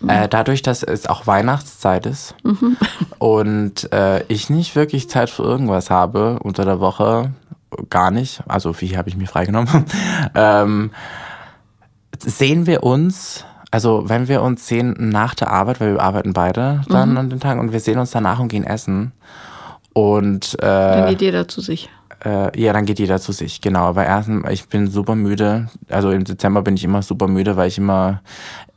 äh, 0.07 0.27
dadurch, 0.29 0.61
dass 0.61 0.83
es 0.83 1.07
auch 1.07 1.27
Weihnachtszeit 1.27 2.05
ist 2.05 2.35
mhm. 2.43 2.77
und 3.17 3.91
äh, 3.91 4.23
ich 4.27 4.49
nicht 4.49 4.75
wirklich 4.75 5.09
Zeit 5.09 5.29
für 5.29 5.43
irgendwas 5.43 5.89
habe 5.89 6.39
unter 6.41 6.65
der 6.65 6.79
Woche, 6.79 7.33
gar 7.89 8.11
nicht, 8.11 8.41
also 8.47 8.79
wie 8.79 8.97
habe 8.97 9.09
ich 9.09 9.17
mir 9.17 9.27
freigenommen, 9.27 9.85
ähm, 10.35 10.91
sehen 12.17 12.65
wir 12.65 12.83
uns, 12.83 13.45
also 13.71 14.07
wenn 14.07 14.27
wir 14.27 14.41
uns 14.41 14.67
sehen 14.67 14.95
nach 14.97 15.35
der 15.35 15.51
Arbeit, 15.51 15.79
weil 15.79 15.93
wir 15.93 16.01
arbeiten 16.01 16.33
beide 16.33 16.81
dann 16.89 17.11
mhm. 17.11 17.17
an 17.17 17.29
den 17.29 17.39
Tagen 17.39 17.59
und 17.59 17.71
wir 17.71 17.79
sehen 17.79 17.99
uns 17.99 18.11
danach 18.11 18.39
und 18.39 18.47
gehen 18.47 18.63
essen 18.63 19.11
und 19.93 20.55
äh, 20.59 20.65
dann 20.65 21.09
geht 21.09 21.21
jeder 21.21 21.47
zu 21.47 21.61
sich. 21.61 21.89
Äh, 22.23 22.59
ja, 22.59 22.73
dann 22.73 22.85
geht 22.85 22.99
jeder 22.99 23.19
zu 23.19 23.31
sich, 23.31 23.61
genau. 23.61 23.85
Aber 23.85 24.05
erstens, 24.05 24.45
ich 24.49 24.67
bin 24.67 24.89
super 24.89 25.15
müde. 25.15 25.67
Also 25.89 26.11
im 26.11 26.25
Dezember 26.25 26.61
bin 26.61 26.75
ich 26.75 26.83
immer 26.83 27.01
super 27.01 27.27
müde, 27.27 27.55
weil 27.55 27.69
ich 27.69 27.77
immer, 27.77 28.21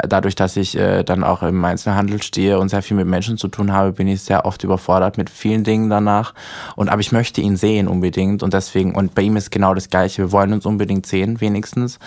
dadurch, 0.06 0.34
dass 0.34 0.56
ich 0.56 0.76
äh, 0.76 1.02
dann 1.02 1.24
auch 1.24 1.42
im 1.42 1.64
Einzelhandel 1.64 2.22
stehe 2.22 2.58
und 2.58 2.68
sehr 2.68 2.82
viel 2.82 2.96
mit 2.96 3.06
Menschen 3.06 3.38
zu 3.38 3.48
tun 3.48 3.72
habe, 3.72 3.92
bin 3.92 4.08
ich 4.08 4.22
sehr 4.22 4.44
oft 4.44 4.64
überfordert 4.64 5.18
mit 5.18 5.30
vielen 5.30 5.64
Dingen 5.64 5.90
danach. 5.90 6.34
Und 6.76 6.88
aber 6.88 7.00
ich 7.00 7.12
möchte 7.12 7.40
ihn 7.40 7.56
sehen 7.56 7.88
unbedingt 7.88 8.42
und 8.42 8.54
deswegen, 8.54 8.94
und 8.94 9.14
bei 9.14 9.22
ihm 9.22 9.36
ist 9.36 9.50
genau 9.50 9.74
das 9.74 9.88
Gleiche. 9.88 10.22
Wir 10.22 10.32
wollen 10.32 10.52
uns 10.52 10.66
unbedingt 10.66 11.06
sehen, 11.06 11.40
wenigstens. 11.40 11.98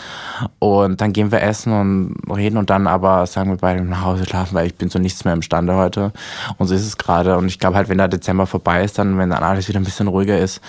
Und 0.59 1.01
dann 1.01 1.13
gehen 1.13 1.31
wir 1.31 1.41
essen 1.41 1.73
und 1.73 2.35
reden 2.35 2.57
und 2.57 2.69
dann 2.69 2.87
aber 2.87 3.25
sagen 3.27 3.49
wir 3.51 3.57
beide 3.57 3.83
nach 3.83 4.03
Hause 4.03 4.25
schlafen, 4.25 4.55
weil 4.55 4.67
ich 4.67 4.75
bin 4.75 4.89
so 4.89 4.99
nichts 4.99 5.25
mehr 5.25 5.33
imstande 5.33 5.75
heute. 5.75 6.11
Und 6.57 6.67
so 6.67 6.75
ist 6.75 6.85
es 6.85 6.97
gerade. 6.97 7.37
Und 7.37 7.47
ich 7.47 7.59
glaube 7.59 7.75
halt, 7.77 7.89
wenn 7.89 7.97
der 7.97 8.07
Dezember 8.07 8.47
vorbei 8.47 8.83
ist, 8.83 8.97
dann, 8.99 9.17
wenn 9.17 9.29
dann 9.29 9.43
alles 9.43 9.67
wieder 9.67 9.79
ein 9.79 9.85
bisschen 9.85 10.07
ruhiger 10.07 10.37
ist, 10.37 10.61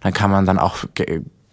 dann 0.00 0.12
kann 0.12 0.30
man 0.30 0.46
dann 0.46 0.58
auch 0.58 0.84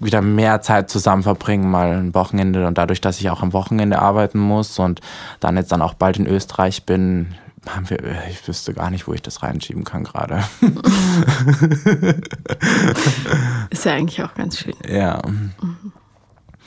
wieder 0.03 0.21
mehr 0.21 0.61
Zeit 0.61 0.89
zusammen 0.89 1.23
verbringen, 1.23 1.69
mal 1.69 1.93
ein 1.93 2.13
Wochenende. 2.13 2.67
Und 2.67 2.77
dadurch, 2.77 3.01
dass 3.01 3.19
ich 3.19 3.29
auch 3.29 3.41
am 3.41 3.53
Wochenende 3.53 3.99
arbeiten 3.99 4.39
muss 4.39 4.79
und 4.79 5.01
dann 5.39 5.57
jetzt 5.57 5.71
dann 5.71 5.81
auch 5.81 5.93
bald 5.93 6.17
in 6.17 6.27
Österreich 6.27 6.85
bin, 6.85 7.35
haben 7.67 7.89
wir, 7.89 7.99
ich 8.29 8.45
wüsste 8.47 8.73
gar 8.73 8.89
nicht, 8.89 9.07
wo 9.07 9.13
ich 9.13 9.21
das 9.21 9.41
reinschieben 9.41 9.83
kann 9.83 10.03
gerade. 10.03 10.43
Ist 13.69 13.85
ja 13.85 13.93
eigentlich 13.93 14.21
auch 14.21 14.33
ganz 14.35 14.59
schön. 14.59 14.75
Ja. 14.87 15.21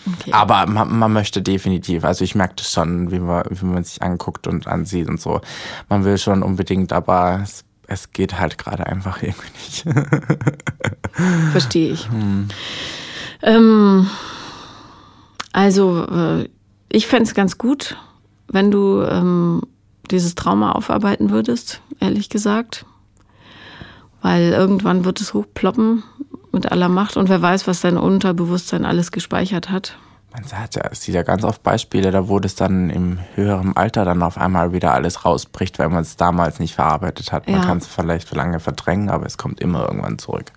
Okay. 0.07 0.33
Aber 0.33 0.67
man, 0.67 0.99
man, 0.99 1.13
möchte 1.13 1.43
definitiv, 1.43 2.05
also 2.05 2.25
ich 2.25 2.35
merke 2.35 2.55
das 2.57 2.73
schon, 2.73 3.11
wie 3.11 3.19
man, 3.19 3.45
wie 3.51 3.67
man 3.67 3.85
sich 3.85 4.01
anguckt 4.03 4.47
und 4.47 4.67
ansieht 4.67 5.09
und 5.09 5.21
so. 5.21 5.41
Man 5.89 6.05
will 6.05 6.17
schon 6.17 6.43
unbedingt, 6.43 6.93
aber 6.93 7.41
es 7.43 7.67
es 7.89 8.13
geht 8.13 8.39
halt 8.39 8.59
gerade 8.59 8.87
einfach 8.87 9.23
irgendwie 9.23 9.51
nicht. 9.65 9.85
Verstehe 11.53 11.93
ich. 11.93 12.09
Hm. 12.11 12.49
Ähm, 13.43 14.09
also, 15.53 16.05
äh, 16.05 16.49
ich 16.89 17.07
fände 17.07 17.25
es 17.25 17.35
ganz 17.35 17.59
gut, 17.59 17.97
wenn 18.49 18.71
du 18.71 19.03
ähm, 19.03 19.63
dieses 20.11 20.35
Trauma 20.35 20.73
aufarbeiten 20.73 21.31
würdest, 21.31 21.81
ehrlich 22.01 22.29
gesagt. 22.29 22.87
Weil 24.23 24.53
irgendwann 24.53 25.05
wird 25.05 25.21
es 25.21 25.35
hochploppen 25.35 26.03
mit 26.53 26.71
aller 26.73 26.89
Macht 26.89 27.17
und 27.17 27.29
wer 27.29 27.43
weiß, 27.43 27.67
was 27.67 27.81
dein 27.81 27.99
Unterbewusstsein 27.99 28.85
alles 28.85 29.13
gespeichert 29.13 29.71
hat 29.71 29.97
man 30.33 30.45
hat 30.53 30.75
ja, 30.75 30.83
es 30.91 31.03
sieht 31.03 31.15
ja 31.15 31.23
ganz 31.23 31.45
oft 31.45 31.63
Beispiele, 31.63 32.11
da 32.11 32.29
wo 32.29 32.39
das 32.41 32.55
dann 32.55 32.91
im 32.91 33.19
höheren 33.35 33.77
Alter 33.77 34.05
dann 34.05 34.23
auf 34.23 34.37
einmal 34.37 34.73
wieder 34.73 34.93
alles 34.93 35.25
rausbricht, 35.25 35.79
weil 35.79 35.89
man 35.89 36.03
es 36.03 36.17
damals 36.17 36.59
nicht 36.59 36.75
verarbeitet 36.75 37.33
hat. 37.33 37.47
Man 37.47 37.61
ja. 37.61 37.67
kann 37.67 37.79
es 37.79 37.87
vielleicht 37.87 38.29
für 38.29 38.35
lange 38.35 38.61
verdrängen, 38.61 39.09
aber 39.09 39.25
es 39.27 39.39
kommt 39.39 39.61
immer 39.61 39.89
irgendwann 39.89 40.19
zurück. 40.19 40.53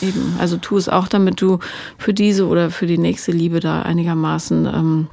Eben, 0.00 0.36
also 0.38 0.56
tu 0.56 0.76
es 0.76 0.88
auch, 0.88 1.08
damit 1.08 1.40
du 1.40 1.58
für 1.98 2.14
diese 2.14 2.46
oder 2.46 2.70
für 2.70 2.86
die 2.86 2.98
nächste 2.98 3.32
Liebe 3.32 3.60
da 3.60 3.82
einigermaßen 3.82 4.66
ähm, 4.66 5.08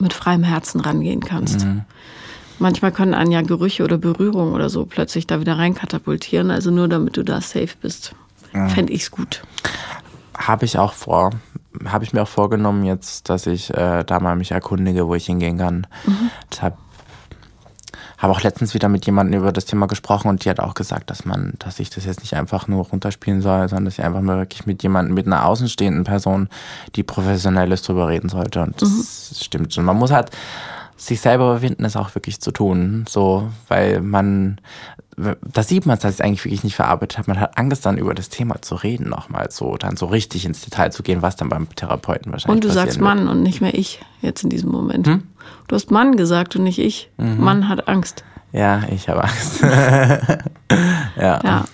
mit 0.00 0.12
freiem 0.12 0.42
Herzen 0.42 0.80
rangehen 0.80 1.20
kannst. 1.20 1.64
Mhm. 1.64 1.82
Manchmal 2.58 2.92
können 2.92 3.14
einen 3.14 3.32
ja 3.32 3.42
Gerüche 3.42 3.84
oder 3.84 3.98
Berührungen 3.98 4.54
oder 4.54 4.68
so 4.68 4.86
plötzlich 4.86 5.26
da 5.26 5.40
wieder 5.40 5.58
reinkatapultieren, 5.58 6.50
also 6.50 6.70
nur 6.70 6.88
damit 6.88 7.16
du 7.16 7.22
da 7.22 7.40
safe 7.40 7.74
bist. 7.80 8.14
Mhm. 8.52 8.70
Fände 8.70 8.92
ich 8.92 9.02
es 9.02 9.10
gut. 9.10 9.42
Habe 10.36 10.64
ich 10.64 10.78
auch 10.78 10.92
vor 10.92 11.30
habe 11.86 12.04
ich 12.04 12.12
mir 12.12 12.22
auch 12.22 12.28
vorgenommen 12.28 12.84
jetzt, 12.84 13.28
dass 13.28 13.46
ich 13.46 13.72
äh, 13.74 14.04
da 14.04 14.20
mal 14.20 14.36
mich 14.36 14.52
erkundige, 14.52 15.06
wo 15.06 15.14
ich 15.14 15.26
hingehen 15.26 15.58
kann. 15.58 15.86
Mhm. 16.06 16.30
Deshalb 16.50 16.76
habe 18.18 18.32
auch 18.32 18.42
letztens 18.42 18.74
wieder 18.74 18.88
mit 18.88 19.06
jemandem 19.06 19.40
über 19.40 19.52
das 19.52 19.66
Thema 19.66 19.86
gesprochen 19.86 20.28
und 20.28 20.44
die 20.44 20.50
hat 20.50 20.60
auch 20.60 20.74
gesagt, 20.74 21.10
dass 21.10 21.24
man, 21.24 21.54
dass 21.58 21.78
ich 21.78 21.90
das 21.90 22.04
jetzt 22.04 22.20
nicht 22.20 22.34
einfach 22.34 22.68
nur 22.68 22.84
runterspielen 22.84 23.42
soll, 23.42 23.68
sondern 23.68 23.86
dass 23.86 23.98
ich 23.98 24.04
einfach 24.04 24.22
mal 24.22 24.38
wirklich 24.38 24.66
mit 24.66 24.82
jemandem, 24.82 25.14
mit 25.14 25.26
einer 25.26 25.44
außenstehenden 25.44 26.04
Person, 26.04 26.48
die 26.96 27.02
professionell 27.02 27.70
ist, 27.72 27.86
drüber 27.86 28.08
reden 28.08 28.28
sollte. 28.28 28.62
Und 28.62 28.80
das 28.80 28.88
mhm. 28.88 29.34
stimmt 29.36 29.74
schon. 29.74 29.84
Man 29.84 29.98
muss 29.98 30.10
halt 30.10 30.30
sich 30.96 31.20
selber 31.20 31.50
überwinden, 31.50 31.84
es 31.84 31.96
auch 31.96 32.14
wirklich 32.14 32.40
zu 32.40 32.50
tun. 32.50 33.04
So, 33.08 33.50
weil 33.68 34.00
man, 34.00 34.60
da 35.16 35.62
sieht 35.62 35.86
man, 35.86 35.98
dass 35.98 36.14
es 36.14 36.20
eigentlich 36.20 36.44
wirklich 36.44 36.64
nicht 36.64 36.76
verarbeitet 36.76 37.18
hat. 37.18 37.28
Man 37.28 37.40
hat 37.40 37.58
Angst, 37.58 37.84
dann 37.84 37.98
über 37.98 38.14
das 38.14 38.28
Thema 38.28 38.62
zu 38.62 38.76
reden, 38.76 39.08
nochmal 39.08 39.50
so, 39.50 39.76
dann 39.76 39.96
so 39.96 40.06
richtig 40.06 40.44
ins 40.44 40.62
Detail 40.62 40.90
zu 40.90 41.02
gehen, 41.02 41.22
was 41.22 41.36
dann 41.36 41.48
beim 41.48 41.68
Therapeuten 41.74 42.32
wahrscheinlich 42.32 42.54
Und 42.54 42.64
du 42.64 42.72
sagst 42.72 42.96
wird. 42.96 43.04
Mann 43.04 43.28
und 43.28 43.42
nicht 43.42 43.60
mehr 43.60 43.74
ich 43.74 44.00
jetzt 44.20 44.44
in 44.44 44.50
diesem 44.50 44.70
Moment. 44.70 45.06
Hm? 45.06 45.22
Du 45.68 45.74
hast 45.74 45.90
Mann 45.90 46.16
gesagt 46.16 46.56
und 46.56 46.64
nicht 46.64 46.78
ich. 46.78 47.10
Mhm. 47.16 47.42
Mann 47.42 47.68
hat 47.68 47.88
Angst. 47.88 48.24
Ja, 48.52 48.82
ich 48.88 49.08
habe 49.08 49.24
Angst. 49.24 49.62
ja. 51.16 51.40
ja. 51.42 51.64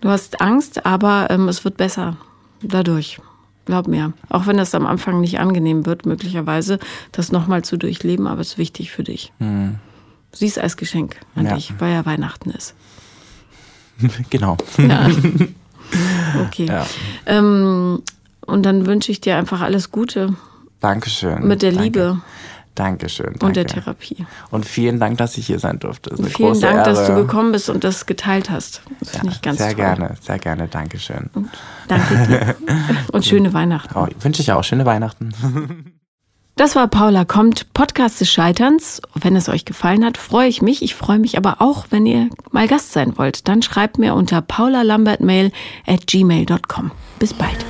Du 0.00 0.08
hast 0.08 0.40
Angst, 0.40 0.86
aber 0.86 1.26
ähm, 1.30 1.48
es 1.48 1.64
wird 1.64 1.76
besser 1.76 2.16
dadurch. 2.62 3.20
Glaub 3.68 3.86
mir. 3.86 4.14
Auch 4.30 4.46
wenn 4.46 4.56
das 4.56 4.74
am 4.74 4.86
Anfang 4.86 5.20
nicht 5.20 5.40
angenehm 5.40 5.84
wird, 5.84 6.06
möglicherweise, 6.06 6.78
das 7.12 7.32
nochmal 7.32 7.64
zu 7.64 7.76
durchleben, 7.76 8.26
aber 8.26 8.40
es 8.40 8.52
ist 8.52 8.58
wichtig 8.58 8.90
für 8.90 9.04
dich. 9.04 9.30
Mhm. 9.40 9.74
Siehst 10.32 10.58
als 10.58 10.78
Geschenk 10.78 11.16
an 11.34 11.44
ja. 11.44 11.54
dich, 11.54 11.74
weil 11.78 11.92
ja 11.92 12.06
Weihnachten 12.06 12.50
ist. 12.50 12.74
Genau. 14.30 14.56
Ja. 14.78 15.08
Okay. 16.46 16.66
Ja. 16.66 16.86
Ähm, 17.24 18.02
und 18.42 18.62
dann 18.64 18.84
wünsche 18.84 19.10
ich 19.10 19.22
dir 19.22 19.36
einfach 19.36 19.62
alles 19.62 19.90
Gute. 19.90 20.34
Dankeschön. 20.80 21.46
Mit 21.46 21.62
der 21.62 21.72
Danke. 21.72 21.84
Liebe. 21.84 22.20
Dankeschön. 22.78 23.26
Danke. 23.26 23.46
Und 23.46 23.56
der 23.56 23.66
Therapie. 23.66 24.24
Und 24.50 24.64
vielen 24.64 25.00
Dank, 25.00 25.18
dass 25.18 25.36
ich 25.36 25.46
hier 25.46 25.58
sein 25.58 25.80
durfte. 25.80 26.10
Ist 26.10 26.20
eine 26.20 26.28
vielen 26.28 26.50
große 26.50 26.60
Dank, 26.60 26.76
Ehre. 26.76 26.84
dass 26.84 27.06
du 27.08 27.14
gekommen 27.16 27.50
bist 27.50 27.68
und 27.68 27.82
das 27.82 28.06
geteilt 28.06 28.50
hast. 28.50 28.82
Das 29.00 29.14
ja, 29.14 29.20
finde 29.20 29.34
ich 29.34 29.42
ganz 29.42 29.58
sehr 29.58 29.68
toll. 29.68 29.76
gerne, 29.76 30.14
sehr 30.20 30.38
gerne. 30.38 30.68
Dankeschön. 30.68 31.28
Und 31.34 31.50
danke 31.88 32.26
dir. 32.28 32.56
und 33.12 33.26
schöne 33.26 33.52
Weihnachten. 33.52 33.92
Oh, 33.98 34.06
wünsche 34.20 34.42
ich 34.42 34.52
auch 34.52 34.62
schöne 34.62 34.86
Weihnachten. 34.86 35.32
Das 36.54 36.74
war 36.74 36.88
Paula 36.88 37.24
kommt, 37.24 37.72
Podcast 37.72 38.20
des 38.20 38.32
Scheiterns. 38.32 39.00
Wenn 39.14 39.36
es 39.36 39.48
euch 39.48 39.64
gefallen 39.64 40.04
hat, 40.04 40.18
freue 40.18 40.48
ich 40.48 40.60
mich. 40.60 40.82
Ich 40.82 40.96
freue 40.96 41.20
mich 41.20 41.36
aber 41.38 41.62
auch, 41.62 41.86
wenn 41.90 42.04
ihr 42.04 42.30
mal 42.50 42.66
Gast 42.66 42.90
sein 42.90 43.16
wollt. 43.16 43.46
Dann 43.46 43.62
schreibt 43.62 43.98
mir 43.98 44.14
unter 44.14 44.42
paulalambertmail 44.42 45.52
at 45.86 46.08
gmail.com. 46.08 46.90
Bis 47.20 47.32
bald. 47.32 47.64